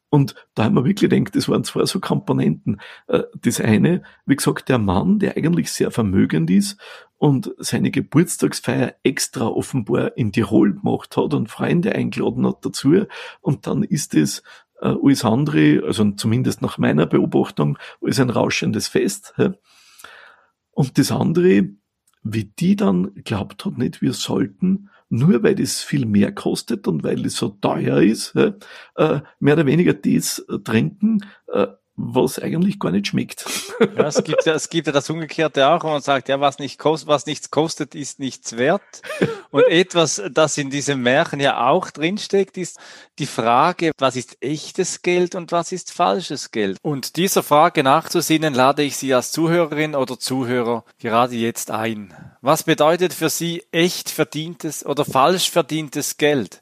Und 0.09 0.35
da 0.55 0.63
haben 0.63 0.75
wir 0.75 0.85
wirklich 0.85 1.09
gedacht, 1.09 1.35
das 1.35 1.49
waren 1.49 1.63
zwei 1.63 1.85
so 1.85 1.99
Komponenten. 1.99 2.79
Äh, 3.07 3.23
das 3.41 3.59
eine, 3.59 4.03
wie 4.25 4.35
gesagt, 4.35 4.69
der 4.69 4.77
Mann, 4.77 5.19
der 5.19 5.35
eigentlich 5.35 5.71
sehr 5.71 5.91
vermögend 5.91 6.49
ist 6.49 6.79
und 7.17 7.51
seine 7.57 7.91
Geburtstagsfeier 7.91 8.95
extra 9.03 9.47
offenbar 9.47 10.15
in 10.15 10.31
Tirol 10.31 10.75
gemacht 10.75 11.17
hat 11.17 11.33
und 11.33 11.49
Freunde 11.49 11.93
eingeladen 11.93 12.47
hat 12.47 12.63
dazu. 12.63 13.05
Und 13.41 13.67
dann 13.67 13.83
ist 13.83 14.13
es 14.13 14.43
äh, 14.81 14.95
alles 15.01 15.25
andere, 15.25 15.83
also 15.85 16.11
zumindest 16.11 16.61
nach 16.61 16.77
meiner 16.77 17.05
Beobachtung, 17.05 17.77
als 18.01 18.19
ein 18.19 18.29
rauschendes 18.29 18.87
Fest. 18.87 19.33
Und 20.71 20.97
das 20.97 21.11
andere, 21.11 21.69
wie 22.23 22.45
die 22.45 22.75
dann 22.75 23.15
glaubt 23.23 23.65
hat, 23.65 23.77
nicht, 23.77 24.01
wir 24.01 24.13
sollten, 24.13 24.89
nur 25.09 25.41
weil 25.43 25.55
das 25.55 25.81
viel 25.81 26.05
mehr 26.05 26.33
kostet 26.33 26.87
und 26.87 27.03
weil 27.03 27.25
es 27.25 27.35
so 27.35 27.49
teuer 27.49 28.01
ist, 28.01 28.35
äh, 28.35 28.53
mehr 29.39 29.53
oder 29.53 29.65
weniger 29.65 29.93
das 29.93 30.45
trinken, 30.63 31.25
äh, 31.47 31.67
was 31.97 32.37
eigentlich 32.37 32.79
gar 32.79 32.91
nicht 32.91 33.07
schmeckt. 33.07 33.45
Ja, 33.79 34.05
es 34.05 34.23
gibt 34.23 34.45
ja, 34.45 34.53
es 34.53 34.69
gibt 34.69 34.87
ja 34.87 34.93
das 34.93 35.09
Umgekehrte 35.09 35.67
auch, 35.67 35.83
wo 35.83 35.89
man 35.89 36.01
sagt, 36.01 36.29
ja, 36.29 36.39
was 36.39 36.59
nicht 36.59 36.77
kostet, 36.79 37.07
was 37.07 37.25
nichts 37.25 37.51
kostet, 37.51 37.95
ist 37.95 38.19
nichts 38.19 38.57
wert. 38.57 39.01
Und 39.49 39.63
etwas, 39.67 40.21
das 40.31 40.57
in 40.57 40.69
diesem 40.69 41.01
Märchen 41.01 41.39
ja 41.39 41.67
auch 41.67 41.89
drinsteckt, 41.89 42.57
ist 42.57 42.77
die 43.17 43.25
Frage, 43.25 43.91
was 43.97 44.15
ist 44.15 44.37
echtes 44.41 45.01
Geld 45.01 45.35
und 45.35 45.51
was 45.51 45.71
ist 45.71 45.91
falsches 45.91 46.51
Geld? 46.51 46.77
Und 46.83 47.15
dieser 47.15 47.43
Frage 47.43 47.83
nachzusinnen, 47.83 48.53
lade 48.53 48.83
ich 48.83 48.97
Sie 48.97 49.13
als 49.13 49.31
Zuhörerin 49.31 49.95
oder 49.95 50.19
Zuhörer 50.19 50.83
gerade 50.99 51.35
jetzt 51.35 51.71
ein. 51.71 52.13
Was 52.41 52.63
bedeutet 52.63 53.13
für 53.13 53.29
Sie 53.29 53.63
echt 53.71 54.09
verdientes 54.09 54.85
oder 54.85 55.03
falsch 55.03 55.49
verdientes 55.49 56.17
Geld? 56.17 56.61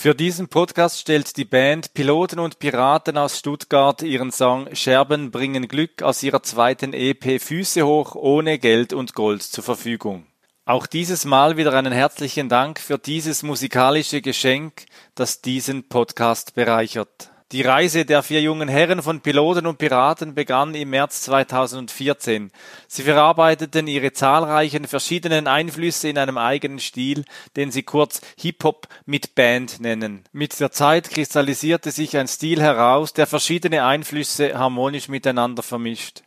Für 0.00 0.14
diesen 0.14 0.46
Podcast 0.46 1.00
stellt 1.00 1.36
die 1.36 1.44
Band 1.44 1.92
Piloten 1.92 2.38
und 2.38 2.60
Piraten 2.60 3.18
aus 3.18 3.36
Stuttgart 3.36 4.00
ihren 4.02 4.30
Song 4.30 4.72
Scherben 4.72 5.32
bringen 5.32 5.66
Glück 5.66 6.04
aus 6.04 6.22
ihrer 6.22 6.40
zweiten 6.44 6.92
EP 6.92 7.42
Füße 7.42 7.84
hoch 7.84 8.14
ohne 8.14 8.60
Geld 8.60 8.92
und 8.92 9.14
Gold 9.14 9.42
zur 9.42 9.64
Verfügung. 9.64 10.24
Auch 10.64 10.86
dieses 10.86 11.24
Mal 11.24 11.56
wieder 11.56 11.72
einen 11.72 11.92
herzlichen 11.92 12.48
Dank 12.48 12.78
für 12.78 12.96
dieses 12.96 13.42
musikalische 13.42 14.22
Geschenk, 14.22 14.86
das 15.16 15.40
diesen 15.40 15.88
Podcast 15.88 16.54
bereichert. 16.54 17.32
Die 17.50 17.62
Reise 17.62 18.04
der 18.04 18.22
vier 18.22 18.42
jungen 18.42 18.68
Herren 18.68 19.02
von 19.02 19.22
Piloten 19.22 19.66
und 19.66 19.78
Piraten 19.78 20.34
begann 20.34 20.74
im 20.74 20.90
März 20.90 21.22
2014. 21.22 22.50
Sie 22.88 23.02
verarbeiteten 23.02 23.86
ihre 23.86 24.12
zahlreichen 24.12 24.86
verschiedenen 24.86 25.46
Einflüsse 25.46 26.10
in 26.10 26.18
einem 26.18 26.36
eigenen 26.36 26.78
Stil, 26.78 27.24
den 27.56 27.70
sie 27.70 27.84
kurz 27.84 28.20
Hip-Hop 28.38 28.86
mit 29.06 29.34
Band 29.34 29.80
nennen. 29.80 30.24
Mit 30.30 30.60
der 30.60 30.72
Zeit 30.72 31.08
kristallisierte 31.08 31.90
sich 31.90 32.18
ein 32.18 32.28
Stil 32.28 32.60
heraus, 32.60 33.14
der 33.14 33.26
verschiedene 33.26 33.82
Einflüsse 33.82 34.58
harmonisch 34.58 35.08
miteinander 35.08 35.62
vermischt. 35.62 36.24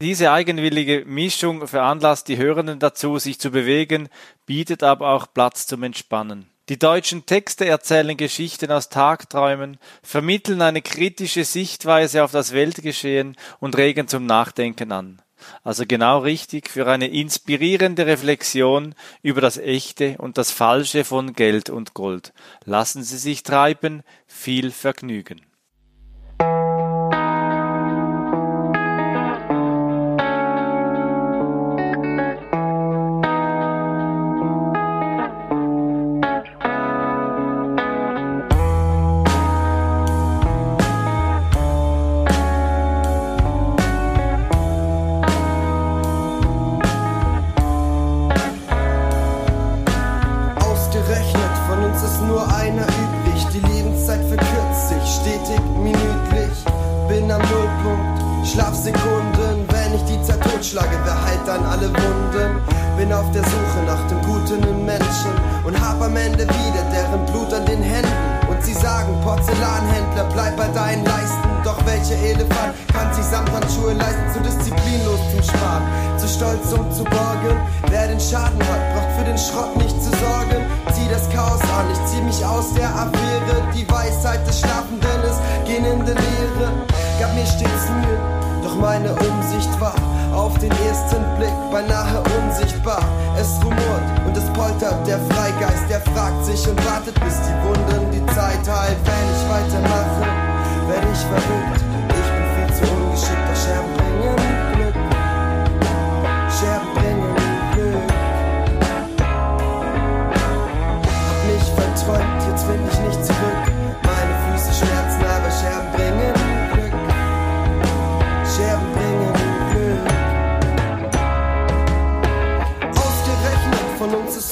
Diese 0.00 0.32
eigenwillige 0.32 1.04
Mischung 1.06 1.68
veranlasst 1.68 2.26
die 2.26 2.38
Hörenden 2.38 2.80
dazu, 2.80 3.20
sich 3.20 3.38
zu 3.38 3.52
bewegen, 3.52 4.08
bietet 4.46 4.82
aber 4.82 5.10
auch 5.10 5.28
Platz 5.32 5.68
zum 5.68 5.84
Entspannen. 5.84 6.50
Die 6.68 6.78
deutschen 6.80 7.26
Texte 7.26 7.64
erzählen 7.66 8.16
Geschichten 8.16 8.72
aus 8.72 8.88
Tagträumen, 8.88 9.78
vermitteln 10.02 10.62
eine 10.62 10.82
kritische 10.82 11.44
Sichtweise 11.44 12.24
auf 12.24 12.32
das 12.32 12.52
Weltgeschehen 12.52 13.36
und 13.60 13.76
regen 13.76 14.08
zum 14.08 14.26
Nachdenken 14.26 14.90
an. 14.90 15.22
Also 15.62 15.84
genau 15.86 16.18
richtig 16.20 16.68
für 16.68 16.88
eine 16.88 17.06
inspirierende 17.06 18.06
Reflexion 18.06 18.96
über 19.22 19.40
das 19.40 19.58
Echte 19.58 20.16
und 20.18 20.38
das 20.38 20.50
Falsche 20.50 21.04
von 21.04 21.34
Geld 21.34 21.70
und 21.70 21.94
Gold. 21.94 22.32
Lassen 22.64 23.04
Sie 23.04 23.18
sich 23.18 23.44
treiben, 23.44 24.02
viel 24.26 24.72
Vergnügen. 24.72 25.42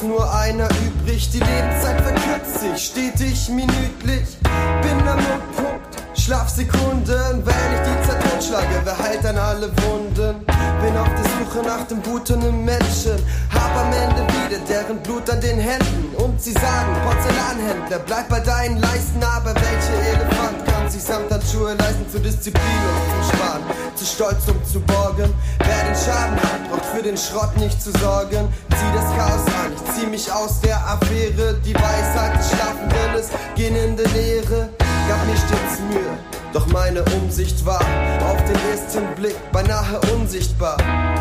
Nur 0.09 0.33
einer 0.33 0.69
übrig. 0.87 1.31
Die 1.31 1.39
Lebenszeit 1.39 2.01
verkürzt 2.01 2.61
sich 2.61 2.85
stetig, 2.85 3.49
minütlich. 3.49 4.37
Bin 4.83 5.09
am 5.09 5.17
Nullpunkt, 5.17 6.03
Schlafsekunden. 6.15 7.45
Wenn 7.45 7.71
ich 7.75 7.81
die 7.81 8.09
Zeit 8.09 8.23
totschlage, 8.23 8.81
wer 8.85 8.99
heilt 8.99 9.25
dann 9.25 9.39
alle 9.39 9.71
Wunden? 9.83 10.45
Bin 10.47 10.97
auf 10.97 11.09
der 11.09 11.25
Suche 11.25 11.67
nach 11.67 11.87
dem 11.87 12.03
im 12.49 12.65
Menschen. 12.65 13.17
Hab 13.53 13.77
am 13.77 13.93
Ende 13.93 14.23
wieder 14.35 14.59
deren 14.69 15.03
Blut 15.03 15.29
an 15.31 15.41
den 15.41 15.59
Händen. 15.59 16.15
Und 16.17 16.41
sie 16.41 16.53
sagen, 16.53 16.97
Porzellanhändler, 17.05 17.99
bleib 18.01 18.29
bei 18.29 18.41
deinen 18.41 18.79
Leisten. 18.79 19.23
Aber 19.23 19.55
welcher 19.55 20.21
Elefant 20.21 20.74
kann 20.85 20.93
sich 20.93 21.03
Samthandschuhe 21.03 21.75
leisten? 21.75 22.07
Zu 22.11 22.21
disziplinlos 22.21 23.01
zum 23.11 23.39
Sparen, 23.39 23.63
zu 23.95 24.05
stolz 24.05 24.49
um 24.49 24.65
zu 24.65 24.81
borgen. 24.81 25.33
Wer 25.59 25.85
den 25.85 25.95
Schaden 25.95 26.37
hat, 26.37 26.71
braucht 26.71 26.85
für 26.85 27.03
den 27.03 27.17
Schrott 27.17 27.57
nicht 27.57 27.81
zu 27.81 27.91
sorgen. 27.99 28.53
Zieh 28.71 28.93
das 28.95 29.07
Chaos 29.17 29.47
an, 29.65 29.73
ich 29.75 29.95
zieh 29.95 30.07
mich 30.07 30.31
aus 30.31 30.61
der 30.61 30.77
Affäre. 30.77 31.55
Die 31.65 31.75
Weisheit 31.75 32.39
des 32.39 32.49
Schlafenden 32.51 33.15
ist 33.19 33.31
gehende 33.55 34.05
Leere. 34.15 34.69
Gab 35.09 35.27
mir 35.27 35.37
stets 35.37 35.81
Mühe, 35.91 36.17
doch 36.53 36.67
meine 36.69 37.03
Umsicht 37.21 37.65
war 37.67 37.81
auf 38.27 38.43
den 38.45 38.57
ersten 38.71 39.07
Blick 39.17 39.37
beinahe 39.53 40.01
unsichtbar. 40.15 40.77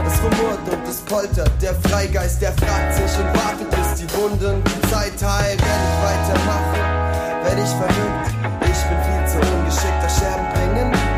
Es 0.08 0.20
rumort 0.22 0.60
und 0.72 0.88
es 0.88 0.98
poltert, 1.02 1.52
der 1.62 1.76
Freigeist, 1.76 2.42
der 2.42 2.54
fragt 2.54 2.96
sich 2.96 3.18
und 3.20 3.28
wartet, 3.34 3.70
bis 3.72 4.00
die 4.00 4.14
Wunden 4.16 4.64
die 4.64 4.90
Zeit 4.90 5.14
heilt. 5.22 5.60
Wenn 5.60 5.82
ich 5.90 6.00
weitermache, 6.04 7.44
werd 7.44 7.60
ich 7.60 7.70
verrückt. 7.70 8.44
Ich 8.74 8.90
bin 8.90 8.98
viel 9.04 9.28
zu 9.28 9.53
Take 9.84 10.00
the 10.00 10.08
champagne. 10.08 10.78
and 10.78 11.13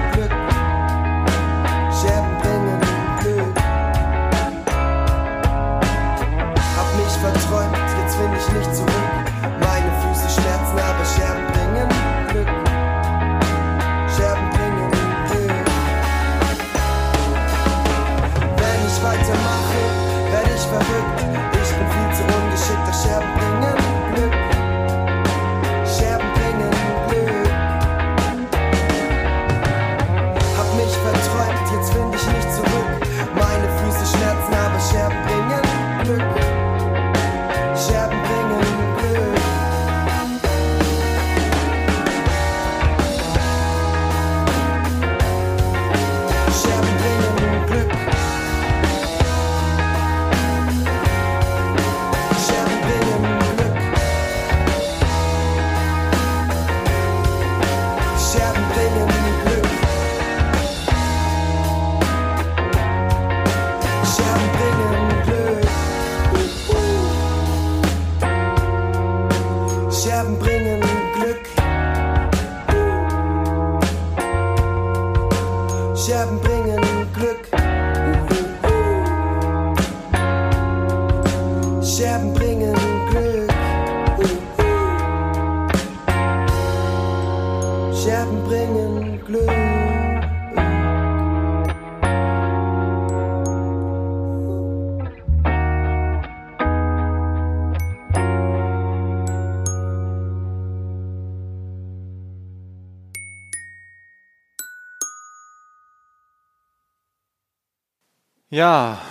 Ja, 108.55 109.01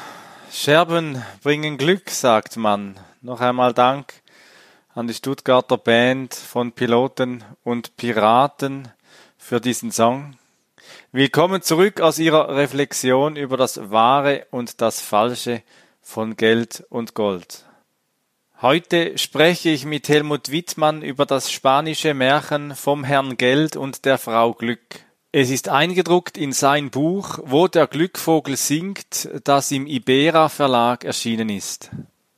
Scherben 0.51 1.23
bringen 1.43 1.77
Glück, 1.77 2.09
sagt 2.09 2.57
man. 2.57 2.99
Noch 3.21 3.43
einmal 3.43 3.75
Dank 3.75 4.15
an 4.95 5.07
die 5.07 5.13
Stuttgarter 5.13 5.77
Band 5.77 6.33
von 6.33 6.73
Piloten 6.73 7.45
und 7.63 7.95
Piraten 7.99 8.89
für 9.37 9.61
diesen 9.61 9.93
Song. 9.93 10.39
Willkommen 11.13 11.61
zurück 11.61 12.01
aus 12.01 12.19
Ihrer 12.19 12.57
Reflexion 12.57 13.37
über 13.37 13.59
das 13.59 13.91
Wahre 13.91 14.47
und 14.51 14.81
das 14.81 15.03
Falsche 15.03 15.63
von 16.01 16.39
Geld 16.39 16.83
und 16.89 17.13
Gold. 17.13 17.67
Heute 18.63 19.19
spreche 19.19 19.69
ich 19.69 19.85
mit 19.85 20.09
Helmut 20.09 20.53
Wittmann 20.53 21.03
über 21.03 21.27
das 21.27 21.53
spanische 21.53 22.15
Märchen 22.15 22.75
vom 22.75 23.05
Herrn 23.05 23.37
Geld 23.37 23.77
und 23.77 24.07
der 24.07 24.17
Frau 24.17 24.55
Glück. 24.55 25.04
Es 25.37 25.51
ist 25.51 25.69
eingedruckt 25.69 26.39
in 26.39 26.53
sein 26.53 26.93
Buch 26.93 27.41
Wo 27.43 27.67
der 27.67 27.89
Glückvogel 27.89 28.57
singt, 28.57 29.29
das 29.43 29.73
im 29.73 29.89
Ibera 29.89 30.49
Verlag 30.49 31.03
erschienen 31.03 31.49
ist. 31.49 31.91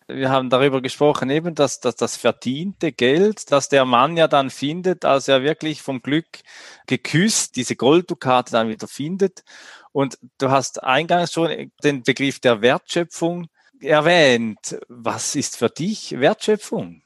Wir 0.09 0.30
haben 0.30 0.49
darüber 0.49 0.80
gesprochen, 0.80 1.28
eben, 1.28 1.55
dass, 1.55 1.80
dass 1.80 1.97
das 1.97 2.16
verdiente 2.16 2.92
Geld, 2.92 3.53
das 3.53 3.68
der 3.68 3.84
Mann 3.84 4.16
ja 4.16 4.28
dann 4.28 4.49
findet, 4.49 5.05
als 5.05 5.28
er 5.28 5.42
wirklich 5.42 5.82
vom 5.82 6.01
Glück 6.01 6.38
geküsst, 6.86 7.57
diese 7.57 7.76
Golddukate 7.76 8.53
dann 8.53 8.70
wieder 8.70 8.88
findet. 8.88 9.44
Und 9.92 10.18
du 10.38 10.49
hast 10.49 10.82
eingangs 10.82 11.34
schon 11.34 11.70
den 11.84 12.03
Begriff 12.03 12.40
der 12.40 12.62
Wertschöpfung 12.62 13.51
erwähnt. 13.78 14.78
Was 14.88 15.36
ist 15.36 15.59
für 15.59 15.68
dich 15.68 16.18
Wertschöpfung? 16.18 17.03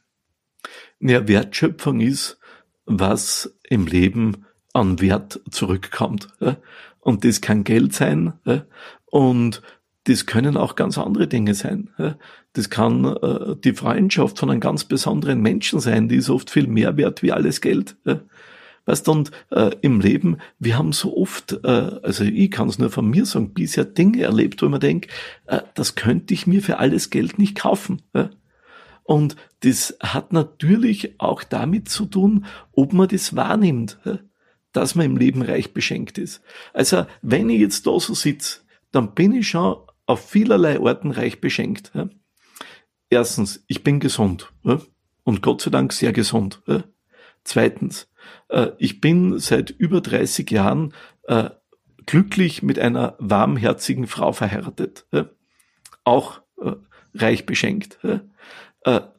Ja, 1.00 1.26
Wertschöpfung 1.26 1.98
ist, 1.98 2.38
was 2.86 3.58
im 3.68 3.88
Leben 3.88 4.46
an 4.72 5.00
Wert 5.00 5.40
zurückkommt. 5.50 6.28
Und 7.00 7.24
das 7.24 7.40
kann 7.40 7.64
Geld 7.64 7.94
sein 7.94 8.34
und 9.06 9.62
das 10.04 10.26
können 10.26 10.56
auch 10.56 10.76
ganz 10.76 10.98
andere 10.98 11.26
Dinge 11.26 11.54
sein. 11.54 11.90
Das 12.52 12.70
kann 12.70 13.16
die 13.64 13.72
Freundschaft 13.72 14.38
von 14.38 14.50
einem 14.50 14.60
ganz 14.60 14.84
besonderen 14.84 15.40
Menschen 15.40 15.80
sein, 15.80 16.08
die 16.08 16.16
ist 16.16 16.30
oft 16.30 16.50
viel 16.50 16.66
mehr 16.66 16.96
wert 16.96 17.22
wie 17.22 17.32
alles 17.32 17.60
Geld. 17.60 17.96
Weißt 18.86 19.06
du, 19.06 19.12
und 19.12 19.30
äh, 19.50 19.70
im 19.82 20.00
Leben, 20.00 20.38
wir 20.58 20.76
haben 20.76 20.92
so 20.92 21.16
oft, 21.16 21.52
äh, 21.64 21.68
also 22.02 22.24
ich 22.24 22.50
kann 22.50 22.68
es 22.68 22.78
nur 22.78 22.90
von 22.90 23.08
mir 23.08 23.26
sagen, 23.26 23.52
bisher 23.52 23.84
Dinge 23.84 24.22
erlebt, 24.22 24.62
wo 24.62 24.68
mir 24.68 24.78
denke, 24.78 25.08
äh, 25.46 25.60
das 25.74 25.94
könnte 25.94 26.34
ich 26.34 26.46
mir 26.46 26.62
für 26.62 26.78
alles 26.78 27.10
Geld 27.10 27.38
nicht 27.38 27.56
kaufen. 27.56 28.02
Ja? 28.14 28.30
Und 29.04 29.36
das 29.60 29.96
hat 30.02 30.32
natürlich 30.32 31.20
auch 31.20 31.44
damit 31.44 31.88
zu 31.88 32.06
tun, 32.06 32.46
ob 32.72 32.92
man 32.92 33.08
das 33.08 33.36
wahrnimmt, 33.36 33.98
ja? 34.04 34.18
Dass 34.72 34.94
man 34.94 35.06
im 35.06 35.16
Leben 35.16 35.42
reich 35.42 35.72
beschenkt 35.72 36.18
ist. 36.18 36.42
Also 36.72 37.06
wenn 37.22 37.50
ich 37.50 37.60
jetzt 37.60 37.86
da 37.86 37.98
so 37.98 38.14
sitze, 38.14 38.60
dann 38.92 39.14
bin 39.14 39.32
ich 39.32 39.48
schon 39.48 39.76
auf 40.06 40.28
vielerlei 40.28 40.80
Orten 40.80 41.10
reich 41.10 41.40
beschenkt. 41.40 41.92
Erstens, 43.08 43.64
ich 43.66 43.82
bin 43.82 44.00
gesund. 44.00 44.52
Und 45.24 45.42
Gott 45.42 45.60
sei 45.62 45.70
Dank 45.70 45.92
sehr 45.92 46.12
gesund. 46.12 46.62
Zweitens, 47.44 48.08
äh, 48.48 48.68
ich 48.78 49.00
bin 49.00 49.38
seit 49.38 49.70
über 49.70 50.00
30 50.00 50.50
Jahren 50.50 50.94
äh, 51.24 51.50
glücklich 52.06 52.62
mit 52.62 52.78
einer 52.78 53.16
warmherzigen 53.18 54.06
Frau 54.06 54.32
verheiratet. 54.32 55.06
Auch 56.04 56.42
äh, 56.60 56.72
reich 57.14 57.46
beschenkt. 57.46 57.98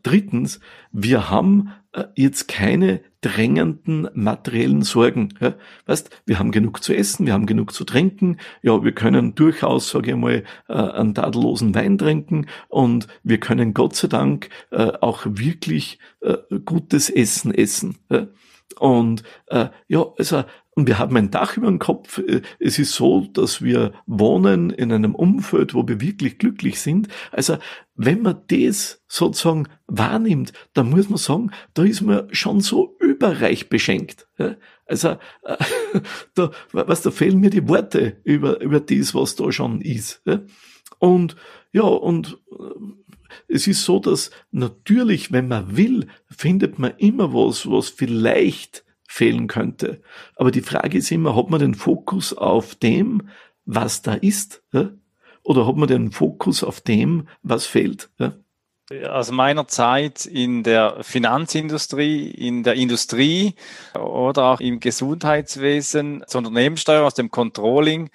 Drittens, 0.01 0.59
wir 0.91 1.29
haben 1.29 1.71
jetzt 2.15 2.47
keine 2.47 3.01
drängenden 3.21 4.07
materiellen 4.13 4.81
Sorgen. 4.81 5.29
Ja, 5.39 5.55
weißt, 5.85 6.09
wir 6.25 6.39
haben 6.39 6.51
genug 6.51 6.83
zu 6.83 6.93
essen, 6.93 7.25
wir 7.25 7.33
haben 7.33 7.45
genug 7.45 7.73
zu 7.73 7.83
trinken, 7.83 8.37
ja, 8.61 8.83
wir 8.83 8.93
können 8.93 9.35
durchaus, 9.35 9.89
sage 9.89 10.11
ich 10.11 10.17
mal, 10.17 10.43
einen 10.67 11.13
tadellosen 11.13 11.75
Wein 11.75 11.97
trinken 11.97 12.47
und 12.69 13.07
wir 13.23 13.39
können 13.39 13.73
Gott 13.73 13.95
sei 13.95 14.07
Dank 14.07 14.49
auch 14.71 15.25
wirklich 15.25 15.99
gutes 16.65 17.09
Essen 17.09 17.53
essen. 17.53 17.97
Ja. 18.09 18.27
Und 18.79 19.23
äh, 19.47 19.69
ja, 19.87 20.05
also 20.17 20.43
und 20.73 20.87
wir 20.87 20.99
haben 20.99 21.17
ein 21.17 21.31
Dach 21.31 21.57
über 21.57 21.67
dem 21.67 21.79
Kopf. 21.79 22.17
Äh, 22.19 22.41
es 22.59 22.79
ist 22.79 22.93
so, 22.93 23.27
dass 23.33 23.61
wir 23.61 23.93
wohnen 24.05 24.69
in 24.69 24.91
einem 24.91 25.15
Umfeld, 25.15 25.73
wo 25.73 25.87
wir 25.87 25.99
wirklich 25.99 26.37
glücklich 26.37 26.79
sind. 26.79 27.07
Also 27.31 27.57
wenn 27.95 28.21
man 28.21 28.41
das 28.47 29.03
sozusagen 29.07 29.67
wahrnimmt, 29.87 30.53
dann 30.73 30.89
muss 30.89 31.09
man 31.09 31.17
sagen, 31.17 31.51
da 31.73 31.83
ist 31.83 32.01
man 32.01 32.33
schon 32.33 32.61
so 32.61 32.95
überreich 32.99 33.69
beschenkt. 33.69 34.27
Also 34.85 35.09
äh, 35.43 35.57
da, 36.35 36.51
was, 36.71 37.01
da 37.01 37.11
fehlen 37.11 37.39
mir 37.39 37.49
die 37.49 37.67
Worte 37.67 38.21
über, 38.23 38.61
über 38.61 38.79
das, 38.79 39.13
was 39.13 39.35
da 39.35 39.51
schon 39.51 39.81
ist. 39.81 40.23
Und 40.99 41.35
ja, 41.73 41.83
und 41.83 42.39
äh, 42.51 42.55
es 43.47 43.67
ist 43.67 43.83
so, 43.83 43.99
dass 43.99 44.31
natürlich, 44.51 45.31
wenn 45.31 45.47
man 45.47 45.77
will, 45.77 46.07
findet 46.29 46.79
man 46.79 46.93
immer 46.97 47.33
was, 47.33 47.69
was 47.69 47.89
vielleicht 47.89 48.85
fehlen 49.07 49.47
könnte. 49.47 50.01
Aber 50.35 50.51
die 50.51 50.61
Frage 50.61 50.97
ist 50.97 51.11
immer, 51.11 51.35
hat 51.35 51.49
man 51.49 51.59
den 51.59 51.75
Fokus 51.75 52.33
auf 52.33 52.75
dem, 52.75 53.29
was 53.65 54.01
da 54.01 54.13
ist? 54.13 54.63
Oder 55.43 55.67
hat 55.67 55.75
man 55.75 55.87
den 55.87 56.11
Fokus 56.11 56.63
auf 56.63 56.81
dem, 56.81 57.27
was 57.43 57.65
fehlt? 57.65 58.09
Ja? 58.19 58.33
Aus 59.09 59.31
meiner 59.31 59.67
Zeit 59.67 60.25
in 60.25 60.63
der 60.63 60.97
Finanzindustrie, 61.01 62.29
in 62.29 62.63
der 62.63 62.73
Industrie 62.73 63.55
oder 63.95 64.45
auch 64.45 64.59
im 64.59 64.79
Gesundheitswesen, 64.79 66.23
zur 66.27 66.39
Unternehmenssteuerung, 66.39 67.07
aus 67.07 67.13
dem 67.13 67.31
Controlling, 67.31 68.09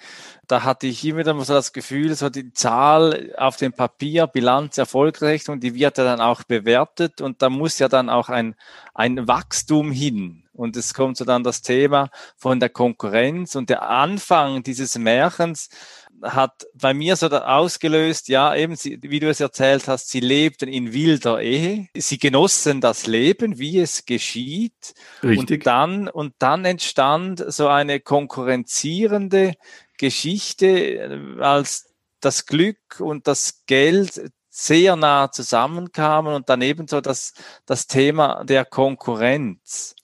da 0.47 0.63
hatte 0.63 0.87
ich 0.87 1.03
immer 1.03 1.23
so 1.23 1.53
das 1.53 1.73
Gefühl, 1.73 2.15
so 2.15 2.29
die 2.29 2.53
Zahl 2.53 3.33
auf 3.37 3.57
dem 3.57 3.73
Papier, 3.73 4.27
Bilanz, 4.27 4.77
Erfolgsrechnung, 4.77 5.59
die 5.59 5.73
wird 5.73 5.97
ja 5.97 6.03
dann 6.03 6.21
auch 6.21 6.43
bewertet 6.43 7.21
und 7.21 7.41
da 7.41 7.49
muss 7.49 7.79
ja 7.79 7.89
dann 7.89 8.09
auch 8.09 8.29
ein, 8.29 8.55
ein 8.93 9.27
Wachstum 9.27 9.91
hin. 9.91 10.43
Und 10.53 10.75
es 10.75 10.93
kommt 10.93 11.17
so 11.17 11.25
dann 11.25 11.43
das 11.43 11.61
Thema 11.61 12.09
von 12.35 12.59
der 12.59 12.69
Konkurrenz 12.69 13.55
und 13.55 13.69
der 13.69 13.89
Anfang 13.89 14.63
dieses 14.63 14.97
Märchens 14.97 15.69
hat 16.21 16.65
bei 16.73 16.93
mir 16.93 17.15
so 17.15 17.27
ausgelöst, 17.27 18.27
ja, 18.27 18.55
eben, 18.55 18.75
wie 18.75 19.19
du 19.19 19.29
es 19.29 19.39
erzählt 19.39 19.87
hast, 19.87 20.09
sie 20.09 20.19
lebten 20.19 20.67
in 20.67 20.93
wilder 20.93 21.41
Ehe. 21.41 21.87
Sie 21.95 22.17
genossen 22.17 22.81
das 22.81 23.07
Leben, 23.07 23.59
wie 23.59 23.79
es 23.79 24.05
geschieht. 24.05 24.93
Richtig. 25.23 25.59
Und 25.59 25.67
dann, 25.67 26.07
und 26.07 26.33
dann 26.39 26.65
entstand 26.65 27.43
so 27.47 27.67
eine 27.67 27.99
konkurrenzierende 27.99 29.53
Geschichte, 29.97 30.67
äh, 30.67 31.41
als 31.41 31.93
das 32.19 32.45
Glück 32.45 32.99
und 32.99 33.27
das 33.27 33.63
Geld 33.67 34.31
sehr 34.49 34.95
nah 34.95 35.31
zusammenkamen 35.31 36.33
und 36.33 36.49
dann 36.49 36.63
ebenso 36.63 36.99
das, 36.99 37.33
das 37.65 37.85
Thema 37.85 38.43
der 38.43 38.65
Konkurrenz. 38.65 39.95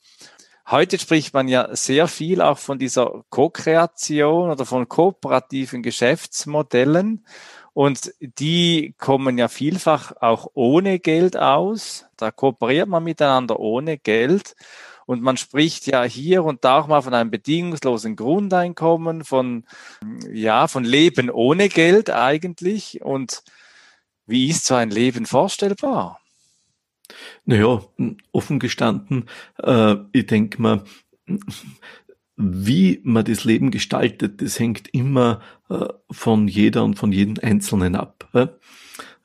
Heute 0.70 0.98
spricht 0.98 1.34
man 1.34 1.50
ja 1.50 1.76
sehr 1.76 2.08
viel 2.08 2.42
auch 2.42 2.58
von 2.58 2.80
dieser 2.80 3.26
Co-Kreation 3.30 4.50
oder 4.50 4.66
von 4.66 4.88
kooperativen 4.88 5.84
Geschäftsmodellen. 5.84 7.26
Und 7.74 8.14
die 8.20 8.96
kommen 8.98 9.38
ja 9.38 9.50
vielfach 9.50 10.14
auch 10.22 10.48
ohne 10.54 11.00
Geld 11.00 11.36
aus. 11.36 12.06
Da 12.18 12.32
kooperiert 12.32 12.88
man 12.88 13.04
miteinander 13.04 13.60
ohne 13.60 13.98
Geld. 13.98 14.56
Und 15.06 15.22
man 15.22 15.36
spricht 15.36 15.86
ja 15.88 16.04
hier 16.04 16.46
und 16.46 16.64
da 16.64 16.80
auch 16.80 16.88
mal 16.88 17.02
von 17.02 17.14
einem 17.14 17.30
bedingungslosen 17.32 18.16
Grundeinkommen, 18.16 19.26
von, 19.26 19.66
ja, 20.32 20.68
von 20.68 20.86
Leben 20.86 21.30
ohne 21.30 21.68
Geld 21.68 22.10
eigentlich. 22.10 23.02
Und 23.02 23.44
wie 24.26 24.50
ist 24.50 24.66
so 24.66 24.76
ein 24.76 24.92
Leben 24.92 25.26
vorstellbar? 25.26 26.23
Naja, 27.46 27.84
offen 28.32 28.60
gestanden, 28.60 29.26
äh, 29.62 29.96
ich 30.12 30.26
denke 30.28 30.62
mal, 30.62 30.84
wie 32.36 33.00
man 33.04 33.26
das 33.26 33.44
Leben 33.44 33.72
gestaltet, 33.72 34.42
das 34.42 34.60
hängt 34.60 34.88
immer 34.94 35.42
äh, 35.70 35.86
von 36.10 36.48
jeder 36.48 36.84
und 36.84 36.96
von 36.96 37.12
jedem 37.12 37.36
Einzelnen 37.42 37.96
ab. 37.96 38.30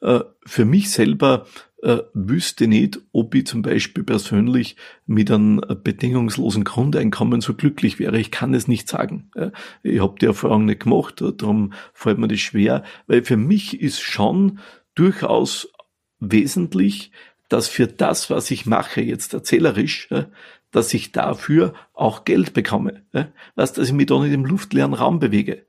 Äh, 0.01 0.21
für 0.45 0.65
mich 0.65 0.91
selber 0.91 1.47
äh, 1.83 1.99
wüsste 2.13 2.67
nicht, 2.67 3.01
ob 3.13 3.35
ich 3.35 3.47
zum 3.47 3.63
Beispiel 3.63 4.05
persönlich 4.05 4.77
mit 5.07 5.31
einem 5.31 5.61
bedingungslosen 5.83 6.65
Grundeinkommen 6.65 7.41
so 7.41 7.55
glücklich 7.55 7.99
wäre. 7.99 8.19
Ich 8.19 8.31
kann 8.31 8.53
es 8.53 8.69
nicht 8.69 8.89
sagen. 8.89 9.31
Ich 9.83 10.01
habe 10.01 10.17
die 10.21 10.27
Erfahrung 10.27 10.67
nicht 10.67 10.81
gemacht, 10.81 11.23
darum 11.39 11.73
fällt 11.95 12.19
mir 12.19 12.29
das 12.29 12.41
schwer, 12.41 12.83
weil 13.07 13.25
für 13.25 13.37
mich 13.37 13.81
ist 13.81 14.01
schon 14.01 14.59
durchaus 14.95 15.69
wesentlich, 16.21 17.13
dass 17.49 17.69
für 17.69 17.87
das, 17.87 18.31
was 18.31 18.51
ich 18.51 18.67
mache, 18.67 19.01
jetzt 19.01 19.35
erzählerisch, 19.35 20.09
dass 20.71 20.93
ich 20.93 21.13
dafür 21.13 21.73
auch 21.95 22.25
Geld 22.25 22.53
bekomme. 22.53 23.03
Was, 23.55 23.73
dass 23.73 23.89
ich 23.89 23.95
mich 23.95 24.07
da 24.07 24.19
nicht 24.21 24.33
im 24.33 24.45
luftleeren 24.45 24.95
Raum 24.95 25.19
bewege. 25.19 25.67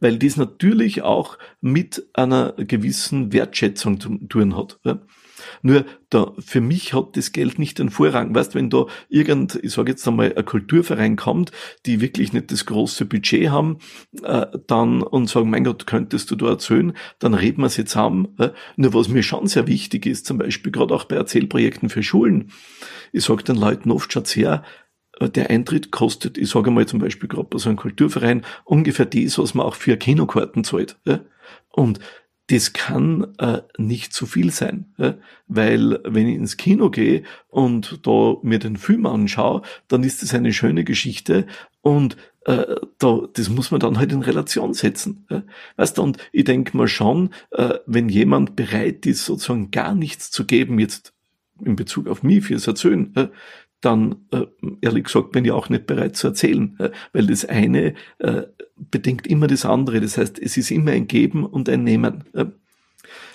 Weil 0.00 0.18
dies 0.18 0.36
natürlich 0.36 1.02
auch 1.02 1.38
mit 1.60 2.08
einer 2.14 2.52
gewissen 2.52 3.32
Wertschätzung 3.32 4.00
zu 4.00 4.18
tun 4.28 4.56
hat. 4.56 4.78
Nur 5.62 5.84
da, 6.10 6.32
für 6.38 6.60
mich 6.60 6.94
hat 6.94 7.16
das 7.16 7.32
Geld 7.32 7.58
nicht 7.58 7.78
den 7.78 7.90
Vorrang. 7.90 8.34
Weißt, 8.34 8.54
wenn 8.54 8.70
da 8.70 8.86
irgend, 9.08 9.58
ich 9.62 9.72
sage 9.72 9.92
jetzt 9.92 10.06
einmal, 10.06 10.34
ein 10.36 10.44
Kulturverein 10.44 11.16
kommt, 11.16 11.52
die 11.84 12.00
wirklich 12.00 12.32
nicht 12.32 12.50
das 12.52 12.66
große 12.66 13.06
Budget 13.06 13.50
haben, 13.50 13.78
äh, 14.22 14.46
dann 14.66 15.02
und 15.02 15.28
sagen, 15.28 15.50
mein 15.50 15.64
Gott, 15.64 15.86
könntest 15.86 16.30
du 16.30 16.36
da 16.36 16.48
erzählen, 16.48 16.92
dann 17.18 17.34
reden 17.34 17.62
wir 17.62 17.66
es 17.66 17.76
jetzt 17.76 17.96
haben. 17.96 18.28
Äh? 18.38 18.50
Nur 18.76 18.94
was 18.94 19.08
mir 19.08 19.22
schon 19.22 19.46
sehr 19.46 19.66
wichtig 19.66 20.06
ist, 20.06 20.26
zum 20.26 20.38
Beispiel 20.38 20.72
gerade 20.72 20.94
auch 20.94 21.04
bei 21.04 21.16
Erzählprojekten 21.16 21.88
für 21.88 22.02
Schulen, 22.02 22.52
ich 23.12 23.24
sage 23.24 23.44
den 23.44 23.56
Leuten 23.56 23.90
oft, 23.90 24.12
schaut 24.12 24.28
her, 24.28 24.62
äh, 25.20 25.28
der 25.28 25.50
Eintritt 25.50 25.90
kostet, 25.90 26.38
ich 26.38 26.50
sage 26.50 26.70
mal 26.70 26.86
zum 26.86 27.00
Beispiel 27.00 27.28
gerade 27.28 27.48
bei 27.48 27.58
so 27.58 27.68
einem 27.68 27.78
Kulturverein, 27.78 28.42
ungefähr 28.64 29.06
das, 29.06 29.38
was 29.38 29.54
man 29.54 29.66
auch 29.66 29.74
für 29.74 29.96
Kinokarten 29.96 30.64
zahlt. 30.64 30.98
Ja? 31.04 31.20
Und 31.70 32.00
das 32.48 32.72
kann 32.72 33.34
äh, 33.38 33.62
nicht 33.76 34.12
zu 34.12 34.26
viel 34.26 34.50
sein, 34.52 34.94
ja? 34.98 35.14
weil 35.48 35.98
wenn 36.04 36.28
ich 36.28 36.36
ins 36.36 36.56
Kino 36.56 36.90
gehe 36.90 37.24
und 37.48 38.06
da 38.06 38.36
mir 38.42 38.58
den 38.58 38.76
Film 38.76 39.06
anschaue, 39.06 39.62
dann 39.88 40.04
ist 40.04 40.22
das 40.22 40.32
eine 40.32 40.52
schöne 40.52 40.84
Geschichte 40.84 41.46
und 41.80 42.16
äh, 42.44 42.76
da, 42.98 43.22
das 43.32 43.48
muss 43.48 43.72
man 43.72 43.80
dann 43.80 43.98
halt 43.98 44.12
in 44.12 44.22
Relation 44.22 44.74
setzen. 44.74 45.26
Ja? 45.28 45.42
Weißt 45.76 45.98
du, 45.98 46.02
und 46.02 46.18
ich 46.30 46.44
denke 46.44 46.76
mal 46.76 46.86
schon, 46.86 47.30
äh, 47.50 47.74
wenn 47.86 48.08
jemand 48.08 48.54
bereit 48.54 49.06
ist, 49.06 49.24
sozusagen 49.24 49.72
gar 49.72 49.94
nichts 49.94 50.30
zu 50.30 50.44
geben, 50.44 50.78
jetzt 50.78 51.12
in 51.64 51.74
Bezug 51.74 52.06
auf 52.06 52.22
mich 52.22 52.44
fürs 52.44 52.66
Erzählen, 52.66 53.12
ja, 53.16 53.30
dann 53.80 54.26
äh, 54.32 54.46
ehrlich 54.80 55.04
gesagt 55.04 55.32
bin 55.32 55.44
ich 55.44 55.52
auch 55.52 55.68
nicht 55.68 55.86
bereit 55.86 56.16
zu 56.16 56.28
erzählen, 56.28 56.76
äh, 56.78 56.90
weil 57.12 57.26
das 57.26 57.44
eine 57.44 57.94
äh, 58.18 58.42
bedingt 58.76 59.26
immer 59.26 59.46
das 59.46 59.64
andere. 59.64 60.00
Das 60.00 60.18
heißt, 60.18 60.38
es 60.38 60.56
ist 60.56 60.70
immer 60.70 60.92
ein 60.92 61.08
Geben 61.08 61.44
und 61.44 61.68
ein 61.68 61.84
Nehmen. 61.84 62.24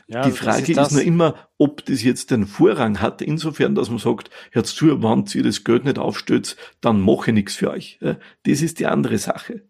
Ja, 0.07 0.23
die 0.23 0.31
Frage 0.31 0.71
ist, 0.71 0.77
ist, 0.77 0.91
nur 0.91 1.01
immer, 1.01 1.35
ob 1.57 1.85
das 1.85 2.03
jetzt 2.03 2.31
den 2.31 2.45
Vorrang 2.45 2.99
hat, 2.99 3.21
insofern, 3.21 3.75
dass 3.75 3.89
man 3.89 3.99
sagt, 3.99 4.29
hört 4.51 4.67
zu, 4.67 5.01
wenn 5.01 5.25
ihr 5.33 5.43
das 5.43 5.63
Geld 5.63 5.85
nicht 5.85 5.97
aufstützt, 5.97 6.57
dann 6.81 6.99
mache 6.99 7.31
ich 7.31 7.35
nichts 7.35 7.55
für 7.55 7.71
euch. 7.71 7.97
Das 8.01 8.61
ist 8.61 8.79
die 8.79 8.87
andere 8.87 9.17
Sache. 9.17 9.63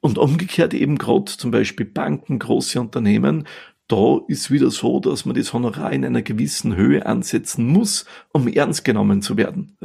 Und 0.00 0.18
umgekehrt 0.18 0.74
eben 0.74 0.98
gerade 0.98 1.26
zum 1.26 1.52
Beispiel 1.52 1.86
Banken, 1.86 2.38
große 2.40 2.80
Unternehmen, 2.80 3.46
da 3.86 4.20
ist 4.28 4.50
wieder 4.50 4.70
so, 4.70 5.00
dass 5.00 5.24
man 5.24 5.34
das 5.34 5.52
Honorar 5.52 5.92
in 5.92 6.04
einer 6.04 6.22
gewissen 6.22 6.76
Höhe 6.76 7.06
ansetzen 7.06 7.66
muss, 7.66 8.04
um 8.32 8.46
ernst 8.48 8.84
genommen 8.84 9.22
zu 9.22 9.36
werden. 9.36 9.76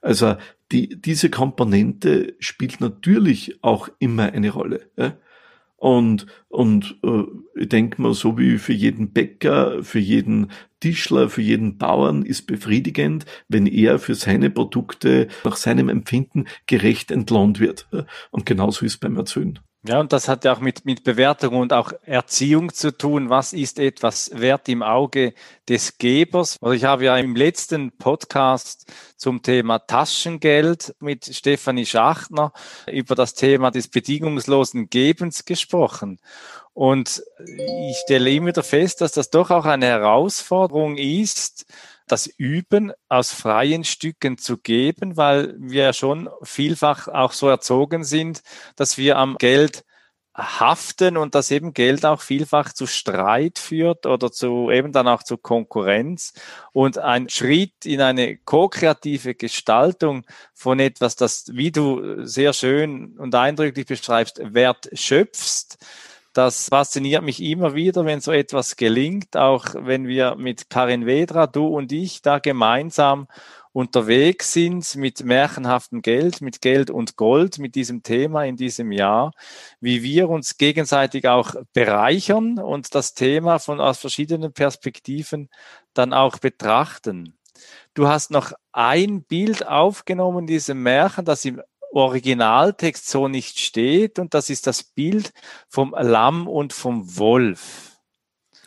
Also 0.00 0.36
die, 0.74 1.00
diese 1.00 1.30
Komponente 1.30 2.34
spielt 2.40 2.80
natürlich 2.80 3.62
auch 3.62 3.88
immer 4.00 4.32
eine 4.32 4.50
Rolle. 4.50 4.90
Ja? 4.96 5.16
Und, 5.76 6.26
und 6.48 6.98
äh, 7.04 7.22
ich 7.54 7.68
denke 7.68 8.02
mal, 8.02 8.12
so 8.12 8.36
wie 8.38 8.58
für 8.58 8.72
jeden 8.72 9.12
Bäcker, 9.12 9.84
für 9.84 10.00
jeden 10.00 10.50
Tischler, 10.80 11.28
für 11.30 11.42
jeden 11.42 11.78
Bauern 11.78 12.22
ist 12.22 12.48
befriedigend, 12.48 13.24
wenn 13.48 13.66
er 13.66 14.00
für 14.00 14.16
seine 14.16 14.50
Produkte 14.50 15.28
nach 15.44 15.56
seinem 15.56 15.88
Empfinden 15.88 16.46
gerecht 16.66 17.12
entlohnt 17.12 17.60
wird. 17.60 17.86
Und 18.32 18.46
genauso 18.46 18.84
ist 18.84 18.98
beim 18.98 19.16
Erzählen. 19.16 19.60
Ja, 19.86 20.00
und 20.00 20.14
das 20.14 20.28
hat 20.28 20.46
ja 20.46 20.54
auch 20.54 20.60
mit, 20.60 20.86
mit 20.86 21.04
Bewertung 21.04 21.56
und 21.56 21.74
auch 21.74 21.92
Erziehung 22.04 22.72
zu 22.72 22.96
tun. 22.96 23.28
Was 23.28 23.52
ist 23.52 23.78
etwas 23.78 24.30
wert 24.32 24.66
im 24.70 24.82
Auge 24.82 25.34
des 25.68 25.98
Gebers? 25.98 26.56
Also 26.62 26.72
ich 26.72 26.84
habe 26.84 27.04
ja 27.04 27.18
im 27.18 27.36
letzten 27.36 27.92
Podcast 27.92 28.90
zum 29.18 29.42
Thema 29.42 29.80
Taschengeld 29.80 30.94
mit 31.00 31.26
Stefanie 31.26 31.84
Schachtner 31.84 32.54
über 32.90 33.14
das 33.14 33.34
Thema 33.34 33.70
des 33.70 33.88
bedingungslosen 33.88 34.88
Gebens 34.88 35.44
gesprochen. 35.44 36.18
Und 36.72 37.22
ich 37.46 37.98
stelle 37.98 38.30
immer 38.32 38.48
wieder 38.48 38.62
fest, 38.62 39.02
dass 39.02 39.12
das 39.12 39.28
doch 39.28 39.50
auch 39.50 39.66
eine 39.66 39.86
Herausforderung 39.86 40.96
ist, 40.96 41.66
das 42.06 42.26
Üben 42.26 42.92
aus 43.08 43.32
freien 43.32 43.84
Stücken 43.84 44.38
zu 44.38 44.58
geben, 44.58 45.16
weil 45.16 45.54
wir 45.58 45.92
schon 45.92 46.28
vielfach 46.42 47.08
auch 47.08 47.32
so 47.32 47.48
erzogen 47.48 48.04
sind, 48.04 48.42
dass 48.76 48.98
wir 48.98 49.16
am 49.16 49.36
Geld 49.38 49.84
haften 50.36 51.16
und 51.16 51.34
dass 51.36 51.50
eben 51.52 51.74
Geld 51.74 52.04
auch 52.04 52.20
vielfach 52.20 52.72
zu 52.72 52.86
Streit 52.86 53.58
führt 53.58 54.04
oder 54.04 54.32
zu 54.32 54.70
eben 54.70 54.90
dann 54.92 55.06
auch 55.06 55.22
zu 55.22 55.36
Konkurrenz. 55.36 56.32
Und 56.72 56.98
ein 56.98 57.28
Schritt 57.28 57.86
in 57.86 58.00
eine 58.00 58.36
ko-kreative 58.38 59.36
Gestaltung 59.36 60.26
von 60.52 60.80
etwas, 60.80 61.14
das, 61.14 61.46
wie 61.52 61.70
du 61.70 62.24
sehr 62.26 62.52
schön 62.52 63.16
und 63.16 63.34
eindrücklich 63.34 63.86
beschreibst, 63.86 64.40
Wert 64.42 64.88
schöpfst, 64.92 65.78
das 66.34 66.68
fasziniert 66.68 67.22
mich 67.22 67.40
immer 67.40 67.74
wieder, 67.74 68.04
wenn 68.04 68.20
so 68.20 68.32
etwas 68.32 68.76
gelingt, 68.76 69.36
auch 69.36 69.66
wenn 69.74 70.06
wir 70.06 70.34
mit 70.34 70.68
Karin 70.68 71.06
Wedra, 71.06 71.46
du 71.46 71.66
und 71.68 71.92
ich, 71.92 72.22
da 72.22 72.40
gemeinsam 72.40 73.28
unterwegs 73.72 74.52
sind 74.52 74.94
mit 74.96 75.24
märchenhaftem 75.24 76.02
Geld, 76.02 76.40
mit 76.40 76.60
Geld 76.60 76.90
und 76.90 77.16
Gold, 77.16 77.58
mit 77.58 77.74
diesem 77.74 78.02
Thema 78.02 78.44
in 78.44 78.56
diesem 78.56 78.92
Jahr, 78.92 79.32
wie 79.80 80.02
wir 80.02 80.28
uns 80.28 80.58
gegenseitig 80.58 81.28
auch 81.28 81.54
bereichern 81.72 82.58
und 82.58 82.94
das 82.94 83.14
Thema 83.14 83.58
von 83.58 83.80
aus 83.80 83.98
verschiedenen 83.98 84.52
Perspektiven 84.52 85.48
dann 85.92 86.12
auch 86.12 86.38
betrachten. 86.38 87.36
Du 87.94 88.08
hast 88.08 88.32
noch 88.32 88.52
ein 88.72 89.22
Bild 89.22 89.66
aufgenommen 89.66 90.46
diesem 90.46 90.82
Märchen, 90.82 91.24
das 91.24 91.44
im 91.44 91.62
Originaltext 91.94 93.08
so 93.08 93.28
nicht 93.28 93.58
steht 93.58 94.18
und 94.18 94.34
das 94.34 94.50
ist 94.50 94.66
das 94.66 94.82
Bild 94.82 95.32
vom 95.68 95.94
Lamm 95.98 96.48
und 96.48 96.72
vom 96.72 97.16
Wolf. 97.16 97.94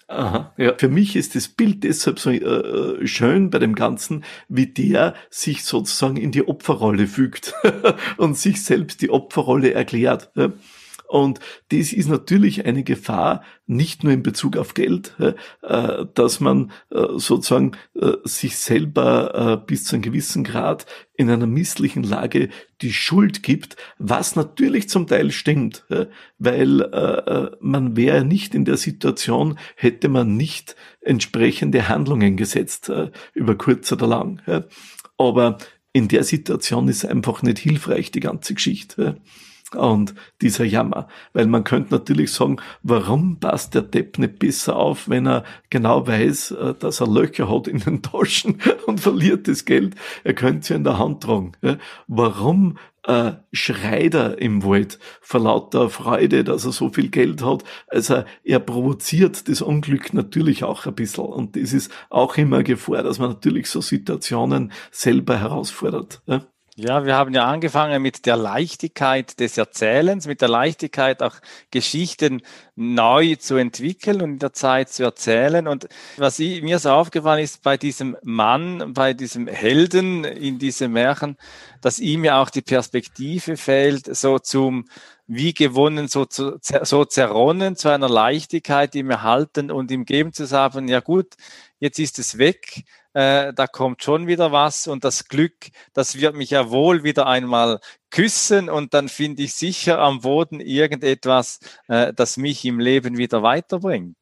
Aha, 0.09 0.53
ja. 0.55 0.73
Für 0.77 0.87
mich 0.87 1.17
ist 1.17 1.35
das 1.35 1.49
Bild 1.49 1.83
deshalb 1.83 2.19
so 2.19 2.31
äh, 2.31 3.05
schön 3.05 3.49
bei 3.49 3.59
dem 3.59 3.75
Ganzen, 3.75 4.23
wie 4.47 4.67
der 4.67 5.15
sich 5.29 5.65
sozusagen 5.65 6.15
in 6.15 6.31
die 6.31 6.47
Opferrolle 6.47 7.07
fügt 7.07 7.53
und 8.17 8.37
sich 8.37 8.63
selbst 8.63 9.01
die 9.01 9.09
Opferrolle 9.09 9.73
erklärt. 9.73 10.31
Ja. 10.35 10.53
Und 11.07 11.39
das 11.69 11.93
ist 11.93 12.09
natürlich 12.09 12.65
eine 12.65 12.83
Gefahr, 12.83 13.41
nicht 13.65 14.03
nur 14.03 14.13
in 14.13 14.23
Bezug 14.23 14.57
auf 14.57 14.73
Geld, 14.73 15.15
äh, 15.19 15.33
dass 16.13 16.39
man 16.39 16.71
äh, 16.89 17.05
sozusagen 17.15 17.71
äh, 17.95 18.13
sich 18.23 18.57
selber 18.57 19.63
bis 19.65 19.85
zu 19.85 19.95
einem 19.95 20.03
gewissen 20.03 20.43
Grad 20.43 20.85
in 21.15 21.29
einer 21.29 21.47
misslichen 21.47 22.03
Lage 22.03 22.49
die 22.81 22.93
Schuld 22.93 23.41
gibt, 23.43 23.75
was 23.97 24.35
natürlich 24.35 24.89
zum 24.89 25.07
Teil 25.07 25.31
stimmt, 25.31 25.85
weil 26.37 27.57
man 27.59 27.95
wäre 27.95 28.23
nicht 28.23 28.53
in 28.53 28.65
der 28.65 28.77
Situation, 28.77 29.57
hätte 29.75 30.09
man 30.09 30.37
nicht 30.37 30.75
entsprechende 31.01 31.87
Handlungen 31.87 32.37
gesetzt, 32.37 32.91
über 33.33 33.55
kurz 33.55 33.91
oder 33.91 34.07
lang. 34.07 34.41
Aber 35.17 35.57
in 35.91 36.07
der 36.07 36.23
Situation 36.23 36.87
ist 36.87 37.05
einfach 37.05 37.41
nicht 37.41 37.59
hilfreich, 37.59 38.11
die 38.11 38.19
ganze 38.19 38.53
Geschichte 38.53 39.19
und 39.75 40.15
dieser 40.41 40.63
Jammer. 40.63 41.07
Weil 41.33 41.47
man 41.47 41.63
könnte 41.63 41.93
natürlich 41.93 42.31
sagen, 42.31 42.57
warum 42.83 43.39
passt 43.39 43.75
der 43.75 43.81
Depp 43.81 44.19
nicht 44.19 44.39
besser 44.39 44.75
auf, 44.75 45.09
wenn 45.09 45.27
er 45.27 45.43
genau 45.69 46.07
weiß, 46.07 46.51
äh, 46.51 46.73
dass 46.75 47.01
er 47.01 47.07
Löcher 47.07 47.49
hat 47.49 47.67
in 47.67 47.79
den 47.79 48.01
Taschen 48.01 48.61
und 48.87 48.99
verliert 48.99 49.47
das 49.47 49.65
Geld. 49.65 49.95
Er 50.23 50.33
könnte 50.33 50.67
sie 50.67 50.73
in 50.73 50.83
der 50.83 50.97
Hand 50.97 51.23
tragen. 51.23 51.53
Warum 52.07 52.77
äh, 53.07 53.33
schreit 53.53 54.13
er 54.13 54.37
im 54.39 54.63
Wald 54.63 54.99
vor 55.21 55.39
lauter 55.39 55.89
Freude, 55.89 56.43
dass 56.43 56.65
er 56.65 56.73
so 56.73 56.89
viel 56.89 57.09
Geld 57.09 57.43
hat. 57.43 57.63
Also 57.87 58.23
er 58.43 58.59
provoziert 58.59 59.47
das 59.47 59.61
Unglück 59.61 60.13
natürlich 60.13 60.63
auch 60.63 60.85
ein 60.85 60.95
bisschen. 60.95 61.25
Und 61.25 61.55
das 61.55 61.73
ist 61.73 61.91
auch 62.09 62.37
immer 62.37 62.63
Gefahr, 62.63 63.03
dass 63.03 63.17
man 63.17 63.29
natürlich 63.29 63.69
so 63.69 63.81
Situationen 63.81 64.73
selber 64.91 65.39
herausfordert. 65.39 66.21
Ja? 66.25 66.45
Ja, 66.79 67.03
wir 67.05 67.15
haben 67.15 67.33
ja 67.33 67.45
angefangen 67.47 68.03
mit 68.03 68.27
der 68.27 68.37
Leichtigkeit 68.37 69.39
des 69.39 69.57
Erzählens, 69.57 70.27
mit 70.27 70.41
der 70.41 70.47
Leichtigkeit 70.47 71.23
auch 71.23 71.33
Geschichten 71.71 72.43
neu 72.75 73.33
zu 73.33 73.55
entwickeln 73.55 74.21
und 74.21 74.33
in 74.33 74.37
der 74.39 74.53
Zeit 74.53 74.89
zu 74.89 75.01
erzählen. 75.01 75.67
Und 75.67 75.87
was 76.17 76.37
mir 76.37 76.77
so 76.77 76.91
aufgefallen 76.91 77.43
ist 77.43 77.63
bei 77.63 77.77
diesem 77.77 78.15
Mann, 78.21 78.93
bei 78.93 79.15
diesem 79.15 79.47
Helden 79.47 80.23
in 80.23 80.59
diesem 80.59 80.93
Märchen, 80.93 81.37
dass 81.81 81.97
ihm 81.97 82.23
ja 82.23 82.39
auch 82.39 82.51
die 82.51 82.61
Perspektive 82.61 83.57
fehlt, 83.57 84.15
so 84.15 84.37
zum 84.37 84.85
wie 85.25 85.55
gewonnen, 85.55 86.07
so, 86.07 86.25
zu, 86.25 86.59
so 86.61 87.05
zerronnen 87.05 87.75
zu 87.75 87.89
einer 87.89 88.07
Leichtigkeit, 88.07 88.93
ihm 88.93 89.09
erhalten 89.09 89.71
und 89.71 89.89
ihm 89.89 90.05
geben 90.05 90.31
zu 90.31 90.45
sagen, 90.45 90.87
ja 90.87 90.99
gut, 90.99 91.33
jetzt 91.79 91.97
ist 91.97 92.19
es 92.19 92.37
weg, 92.37 92.83
äh, 93.17 93.51
da 93.51 93.65
kommt 93.65 94.03
schon 94.03 94.27
wieder 94.27 94.51
was 94.51 94.85
und 94.85 95.03
das 95.03 95.27
Glück, 95.27 95.71
das 95.93 96.19
wird 96.19 96.35
mich 96.35 96.51
ja 96.51 96.69
wohl 96.69 97.03
wieder 97.03 97.25
einmal 97.25 97.79
küssen 98.11 98.69
und 98.69 98.93
dann 98.93 99.09
finde 99.09 99.41
ich 99.41 99.55
sicher 99.55 99.97
am 99.97 100.21
Boden 100.21 100.59
irgendetwas, 100.59 101.59
äh, 101.87 102.13
das 102.13 102.37
mich 102.37 102.63
im 102.63 102.79
Leben 102.79 103.17
wieder 103.17 103.41
weiterbringt. 103.41 104.17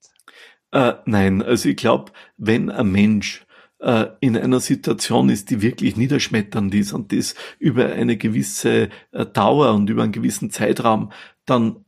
Äh, 0.71 0.93
nein, 1.03 1.41
also 1.41 1.67
ich 1.67 1.75
glaube, 1.75 2.13
wenn 2.37 2.71
ein 2.71 2.89
Mensch 2.89 3.45
äh, 3.79 4.05
in 4.21 4.37
einer 4.37 4.61
Situation 4.61 5.27
ist, 5.27 5.49
die 5.49 5.61
wirklich 5.61 5.97
niederschmetternd 5.97 6.73
ist 6.73 6.93
und 6.93 7.11
das 7.11 7.35
über 7.59 7.87
eine 7.87 8.15
gewisse 8.15 8.87
äh, 9.11 9.25
Dauer 9.25 9.73
und 9.73 9.89
über 9.89 10.03
einen 10.03 10.13
gewissen 10.13 10.51
Zeitraum, 10.51 11.11
dann 11.45 11.83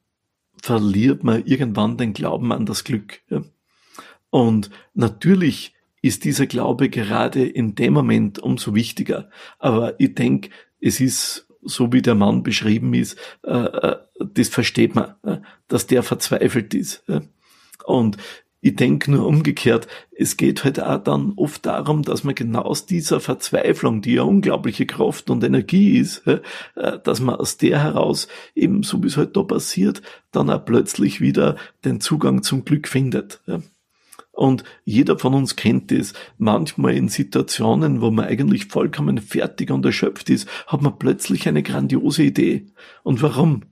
verliert 0.61 1.23
man 1.23 1.45
irgendwann 1.45 1.95
den 1.95 2.11
Glauben 2.11 2.51
an 2.51 2.65
das 2.65 2.83
Glück. 2.83 3.21
Und 4.29 4.71
natürlich 4.93 5.76
ist 6.01 6.23
dieser 6.23 6.45
Glaube 6.45 6.89
gerade 6.89 7.45
in 7.45 7.75
dem 7.75 7.93
Moment 7.93 8.39
umso 8.39 8.75
wichtiger. 8.75 9.29
Aber 9.59 9.99
ich 9.99 10.15
denke, 10.15 10.49
es 10.79 10.99
ist, 10.99 11.47
so 11.61 11.91
wie 11.91 12.01
der 12.01 12.15
Mann 12.15 12.43
beschrieben 12.43 12.93
ist, 12.93 13.17
äh, 13.43 13.95
das 14.19 14.49
versteht 14.49 14.95
man, 14.95 15.15
dass 15.67 15.87
der 15.87 16.01
verzweifelt 16.01 16.73
ist. 16.73 17.03
Und 17.85 18.17
ich 18.59 18.75
denke 18.75 19.11
nur 19.11 19.27
umgekehrt, 19.27 19.87
es 20.11 20.35
geht 20.35 20.63
halt 20.63 20.81
auch 20.81 21.01
dann 21.03 21.33
oft 21.35 21.65
darum, 21.65 22.01
dass 22.01 22.23
man 22.23 22.33
genau 22.33 22.61
aus 22.61 22.87
dieser 22.87 23.19
Verzweiflung, 23.19 24.01
die 24.01 24.15
ja 24.15 24.23
unglaubliche 24.23 24.87
Kraft 24.87 25.29
und 25.29 25.43
Energie 25.43 25.97
ist, 25.97 26.25
äh, 26.25 26.41
dass 27.03 27.19
man 27.19 27.35
aus 27.35 27.57
der 27.57 27.83
heraus 27.83 28.27
eben, 28.55 28.83
so 28.83 29.01
wie 29.03 29.07
es 29.07 29.17
halt 29.17 29.37
da 29.37 29.43
passiert, 29.43 30.01
dann 30.31 30.49
auch 30.49 30.65
plötzlich 30.65 31.21
wieder 31.21 31.55
den 31.85 32.01
Zugang 32.01 32.41
zum 32.41 32.65
Glück 32.65 32.87
findet. 32.87 33.41
Und 34.37 34.63
jeder 34.85 35.17
von 35.17 35.33
uns 35.33 35.55
kennt 35.55 35.91
es. 35.91 36.13
Manchmal 36.37 36.93
in 36.93 37.09
Situationen, 37.09 38.01
wo 38.01 38.11
man 38.11 38.25
eigentlich 38.25 38.65
vollkommen 38.65 39.17
fertig 39.17 39.71
und 39.71 39.83
erschöpft 39.83 40.29
ist, 40.29 40.47
hat 40.67 40.83
man 40.83 40.99
plötzlich 40.99 41.47
eine 41.47 41.63
grandiose 41.63 42.21
Idee. 42.21 42.67
Und 43.01 43.23
warum? 43.23 43.63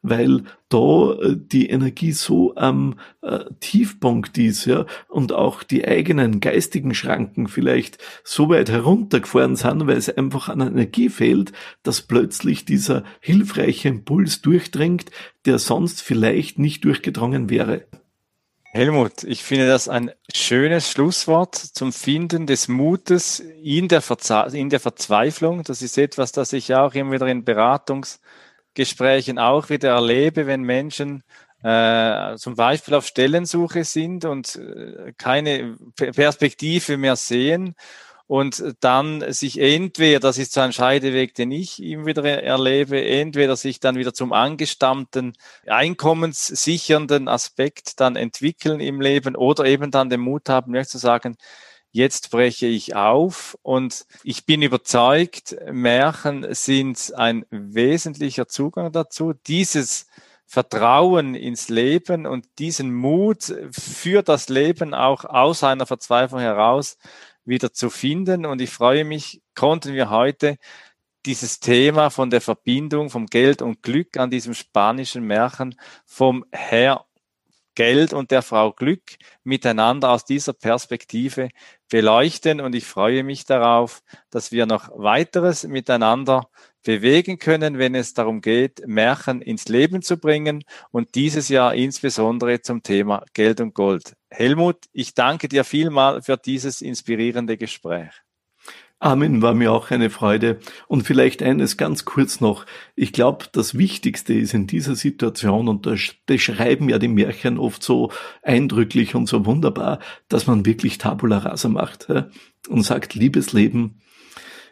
Weil 0.00 0.44
da 0.70 1.12
äh, 1.20 1.36
die 1.36 1.68
Energie 1.68 2.12
so 2.12 2.56
am 2.56 2.94
äh, 3.20 3.40
Tiefpunkt 3.60 4.38
ist, 4.38 4.64
ja, 4.64 4.86
und 5.08 5.32
auch 5.32 5.62
die 5.62 5.86
eigenen 5.86 6.40
geistigen 6.40 6.94
Schranken 6.94 7.46
vielleicht 7.46 7.98
so 8.24 8.48
weit 8.48 8.70
heruntergefahren 8.70 9.54
sind, 9.54 9.86
weil 9.86 9.98
es 9.98 10.08
einfach 10.08 10.48
an 10.48 10.62
Energie 10.62 11.10
fehlt, 11.10 11.52
dass 11.82 12.00
plötzlich 12.00 12.64
dieser 12.64 13.04
hilfreiche 13.20 13.90
Impuls 13.90 14.40
durchdringt, 14.40 15.10
der 15.44 15.58
sonst 15.58 16.00
vielleicht 16.00 16.58
nicht 16.58 16.86
durchgedrungen 16.86 17.50
wäre. 17.50 17.84
Helmut, 18.76 19.24
ich 19.24 19.42
finde 19.42 19.66
das 19.66 19.88
ein 19.88 20.12
schönes 20.30 20.90
Schlusswort 20.90 21.54
zum 21.54 21.94
Finden 21.94 22.46
des 22.46 22.68
Mutes 22.68 23.40
in 23.40 23.88
der, 23.88 24.02
in 24.52 24.68
der 24.68 24.80
Verzweiflung. 24.80 25.62
Das 25.62 25.80
ist 25.80 25.96
etwas, 25.96 26.30
das 26.32 26.52
ich 26.52 26.74
auch 26.74 26.92
immer 26.92 27.12
wieder 27.12 27.26
in 27.26 27.42
Beratungsgesprächen 27.42 29.38
auch 29.38 29.70
wieder 29.70 29.88
erlebe, 29.94 30.46
wenn 30.46 30.60
Menschen 30.60 31.22
äh, 31.62 32.36
zum 32.36 32.54
Beispiel 32.54 32.92
auf 32.92 33.06
Stellensuche 33.06 33.82
sind 33.84 34.26
und 34.26 34.56
äh, 34.56 35.14
keine 35.16 35.78
Perspektive 35.96 36.98
mehr 36.98 37.16
sehen 37.16 37.76
und 38.26 38.74
dann 38.80 39.32
sich 39.32 39.60
entweder, 39.60 40.18
das 40.20 40.38
ist 40.38 40.52
so 40.52 40.60
ein 40.60 40.72
Scheideweg, 40.72 41.34
den 41.34 41.52
ich 41.52 41.80
immer 41.82 42.06
wieder 42.06 42.24
erlebe, 42.42 43.04
entweder 43.04 43.56
sich 43.56 43.78
dann 43.78 43.96
wieder 43.96 44.12
zum 44.12 44.32
angestammten, 44.32 45.34
einkommenssichernden 45.66 47.28
Aspekt 47.28 48.00
dann 48.00 48.16
entwickeln 48.16 48.80
im 48.80 49.00
Leben 49.00 49.36
oder 49.36 49.64
eben 49.64 49.90
dann 49.90 50.10
den 50.10 50.20
Mut 50.20 50.48
haben, 50.48 50.72
mir 50.72 50.86
zu 50.86 50.98
sagen, 50.98 51.36
jetzt 51.92 52.30
breche 52.30 52.66
ich 52.66 52.96
auf 52.96 53.56
und 53.62 54.06
ich 54.24 54.44
bin 54.44 54.60
überzeugt, 54.60 55.56
Märchen 55.70 56.46
sind 56.52 57.12
ein 57.16 57.46
wesentlicher 57.50 58.48
Zugang 58.48 58.92
dazu. 58.92 59.34
Dieses 59.46 60.06
Vertrauen 60.48 61.34
ins 61.34 61.68
Leben 61.68 62.26
und 62.26 62.46
diesen 62.58 62.94
Mut 62.94 63.52
für 63.70 64.22
das 64.22 64.48
Leben 64.48 64.94
auch 64.94 65.24
aus 65.24 65.64
einer 65.64 65.86
Verzweiflung 65.86 66.40
heraus 66.40 66.98
wieder 67.46 67.72
zu 67.72 67.90
finden. 67.90 68.44
Und 68.46 68.60
ich 68.60 68.70
freue 68.70 69.04
mich, 69.04 69.42
konnten 69.54 69.94
wir 69.94 70.10
heute 70.10 70.56
dieses 71.24 71.58
Thema 71.58 72.10
von 72.10 72.30
der 72.30 72.40
Verbindung 72.40 73.10
vom 73.10 73.26
Geld 73.26 73.62
und 73.62 73.82
Glück 73.82 74.16
an 74.16 74.30
diesem 74.30 74.54
spanischen 74.54 75.24
Märchen 75.24 75.74
vom 76.04 76.44
Herr 76.52 77.06
Geld 77.76 78.12
und 78.12 78.30
der 78.30 78.42
Frau 78.42 78.72
Glück 78.72 79.02
miteinander 79.44 80.10
aus 80.10 80.24
dieser 80.24 80.54
Perspektive 80.54 81.50
beleuchten. 81.90 82.60
Und 82.60 82.74
ich 82.74 82.86
freue 82.86 83.22
mich 83.22 83.44
darauf, 83.44 84.02
dass 84.30 84.50
wir 84.50 84.66
noch 84.66 84.88
weiteres 84.94 85.64
miteinander 85.64 86.48
bewegen 86.82 87.38
können, 87.38 87.78
wenn 87.78 87.94
es 87.94 88.14
darum 88.14 88.40
geht, 88.40 88.86
Märchen 88.86 89.42
ins 89.42 89.68
Leben 89.68 90.02
zu 90.02 90.16
bringen 90.16 90.64
und 90.90 91.14
dieses 91.14 91.48
Jahr 91.48 91.74
insbesondere 91.74 92.62
zum 92.62 92.82
Thema 92.82 93.24
Geld 93.34 93.60
und 93.60 93.74
Gold. 93.74 94.16
Helmut, 94.38 94.76
ich 94.92 95.14
danke 95.14 95.48
dir 95.48 95.64
vielmal 95.64 96.20
für 96.20 96.36
dieses 96.36 96.82
inspirierende 96.82 97.56
Gespräch. 97.56 98.10
Amen 98.98 99.40
war 99.40 99.54
mir 99.54 99.72
auch 99.72 99.90
eine 99.90 100.10
Freude. 100.10 100.60
Und 100.88 101.04
vielleicht 101.04 101.42
eines 101.42 101.78
ganz 101.78 102.04
kurz 102.04 102.42
noch. 102.42 102.66
Ich 102.96 103.14
glaube, 103.14 103.46
das 103.52 103.78
Wichtigste 103.78 104.34
ist 104.34 104.52
in 104.52 104.66
dieser 104.66 104.94
Situation, 104.94 105.68
und 105.68 105.86
das 105.86 106.14
beschreiben 106.26 106.90
ja 106.90 106.98
die 106.98 107.08
Märchen 107.08 107.56
oft 107.56 107.82
so 107.82 108.12
eindrücklich 108.42 109.14
und 109.14 109.26
so 109.26 109.46
wunderbar, 109.46 110.00
dass 110.28 110.46
man 110.46 110.66
wirklich 110.66 110.98
Tabula 110.98 111.38
rasa 111.38 111.70
macht 111.70 112.08
und 112.68 112.82
sagt, 112.82 113.14
liebes 113.14 113.54
Leben, 113.54 114.02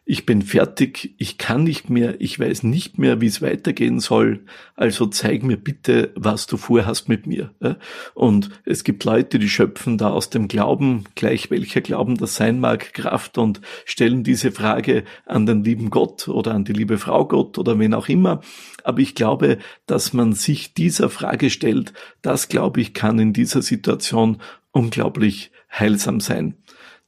ich 0.07 0.27
bin 0.27 0.43
fertig, 0.43 1.15
ich 1.17 1.39
kann 1.39 1.65
nicht 1.65 1.89
mehr, 1.89 2.21
ich 2.21 2.39
weiß 2.39 2.63
nicht 2.63 2.99
mehr, 2.99 3.23
wie 3.23 3.27
es 3.27 3.41
weitergehen 3.41 4.01
soll, 4.01 4.45
also 4.77 5.07
zeig 5.07 5.43
mir 5.43 5.57
bitte, 5.57 6.13
was 6.15 6.47
du 6.47 6.59
vorhast 6.59 7.09
mit 7.09 7.27
mir. 7.27 7.55
Und 8.13 8.51
es 8.67 8.85
gibt 8.85 9.05
Leute, 9.05 9.39
die 9.39 9.49
schöpfen 9.49 9.97
da 9.97 10.11
aus 10.11 10.29
dem 10.29 10.47
Glauben, 10.47 11.05
gleich 11.15 11.51
welcher 11.51 11.81
Glauben 11.81 12.19
das 12.19 12.37
sein 12.37 12.61
mag, 12.61 12.93
Kraft 12.93 13.39
und 13.39 13.63
stellen 13.87 14.25
diese 14.25 14.53
Frage 14.53 15.05
an 15.25 15.47
den 15.47 15.65
lieben 15.65 15.89
Gott 15.89 16.29
oder 16.29 16.53
an 16.53 16.65
die 16.65 16.75
liebe 16.75 16.99
Frau 16.99 17.27
Gott 17.27 17.57
oder 17.57 17.79
wen 17.79 17.95
auch 17.95 18.09
immer. 18.09 18.43
Aber 18.83 18.99
ich 18.99 19.15
glaube, 19.15 19.57
dass 19.87 20.13
man 20.13 20.35
sich 20.35 20.75
dieser 20.75 21.09
Frage 21.09 21.49
stellt, 21.49 21.95
das 22.21 22.49
glaube 22.49 22.83
ich 22.83 22.93
kann 22.93 23.19
in 23.19 23.33
dieser 23.33 23.63
Situation 23.63 24.43
unglaublich 24.71 25.51
heilsam 25.71 26.21
sein. 26.21 26.57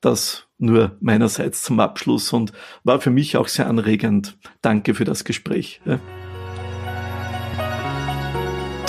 Das 0.01 0.45
nur 0.59 0.96
meinerseits 1.00 1.62
zum 1.62 1.80
Abschluss 1.80 2.32
und 2.32 2.52
war 2.84 3.00
für 3.00 3.11
mich 3.11 3.36
auch 3.36 3.48
sehr 3.48 3.66
anregend. 3.66 4.36
Danke 4.62 4.94
für 4.94 5.04
das 5.04 5.24
Gespräch. 5.24 5.80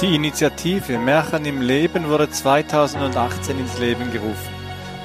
Die 0.01 0.15
Initiative 0.15 0.99
Märchen 0.99 1.45
im 1.45 1.61
Leben 1.61 2.07
wurde 2.07 2.29
2018 2.29 3.57
ins 3.57 3.79
Leben 3.79 4.11
gerufen. 4.11 4.53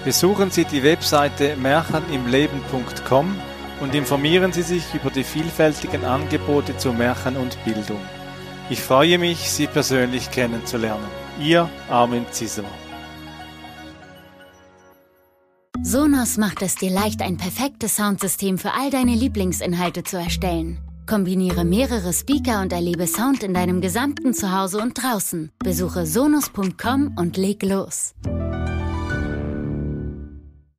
Besuchen 0.04 0.50
Sie 0.50 0.64
die 0.64 0.82
Webseite 0.82 1.56
märchenimleben.com 1.56 3.34
und 3.80 3.94
informieren 3.94 4.52
Sie 4.52 4.62
sich 4.62 4.84
über 4.94 5.10
die 5.10 5.24
vielfältigen 5.24 6.04
Angebote 6.04 6.76
zu 6.76 6.92
Märchen 6.92 7.36
und 7.36 7.56
Bildung. 7.64 8.00
Ich 8.68 8.80
freue 8.80 9.18
mich, 9.18 9.50
Sie 9.50 9.66
persönlich 9.66 10.30
kennenzulernen. 10.30 11.08
Ihr 11.40 11.68
Armin 11.88 12.26
Zisser. 12.30 12.64
Sonos 15.80 16.36
macht 16.36 16.62
es 16.62 16.74
dir 16.74 16.90
leicht, 16.90 17.22
ein 17.22 17.38
perfektes 17.38 17.96
Soundsystem 17.96 18.58
für 18.58 18.72
all 18.72 18.90
deine 18.90 19.14
Lieblingsinhalte 19.14 20.04
zu 20.04 20.18
erstellen. 20.18 20.78
Kombiniere 21.06 21.64
mehrere 21.64 22.12
Speaker 22.12 22.60
und 22.60 22.72
erlebe 22.72 23.06
Sound 23.06 23.42
in 23.42 23.54
deinem 23.54 23.80
gesamten 23.80 24.34
Zuhause 24.34 24.78
und 24.78 25.02
draußen. 25.02 25.50
Besuche 25.58 26.06
sonos.com 26.06 27.16
und 27.16 27.36
leg 27.36 27.62
los. 27.62 28.14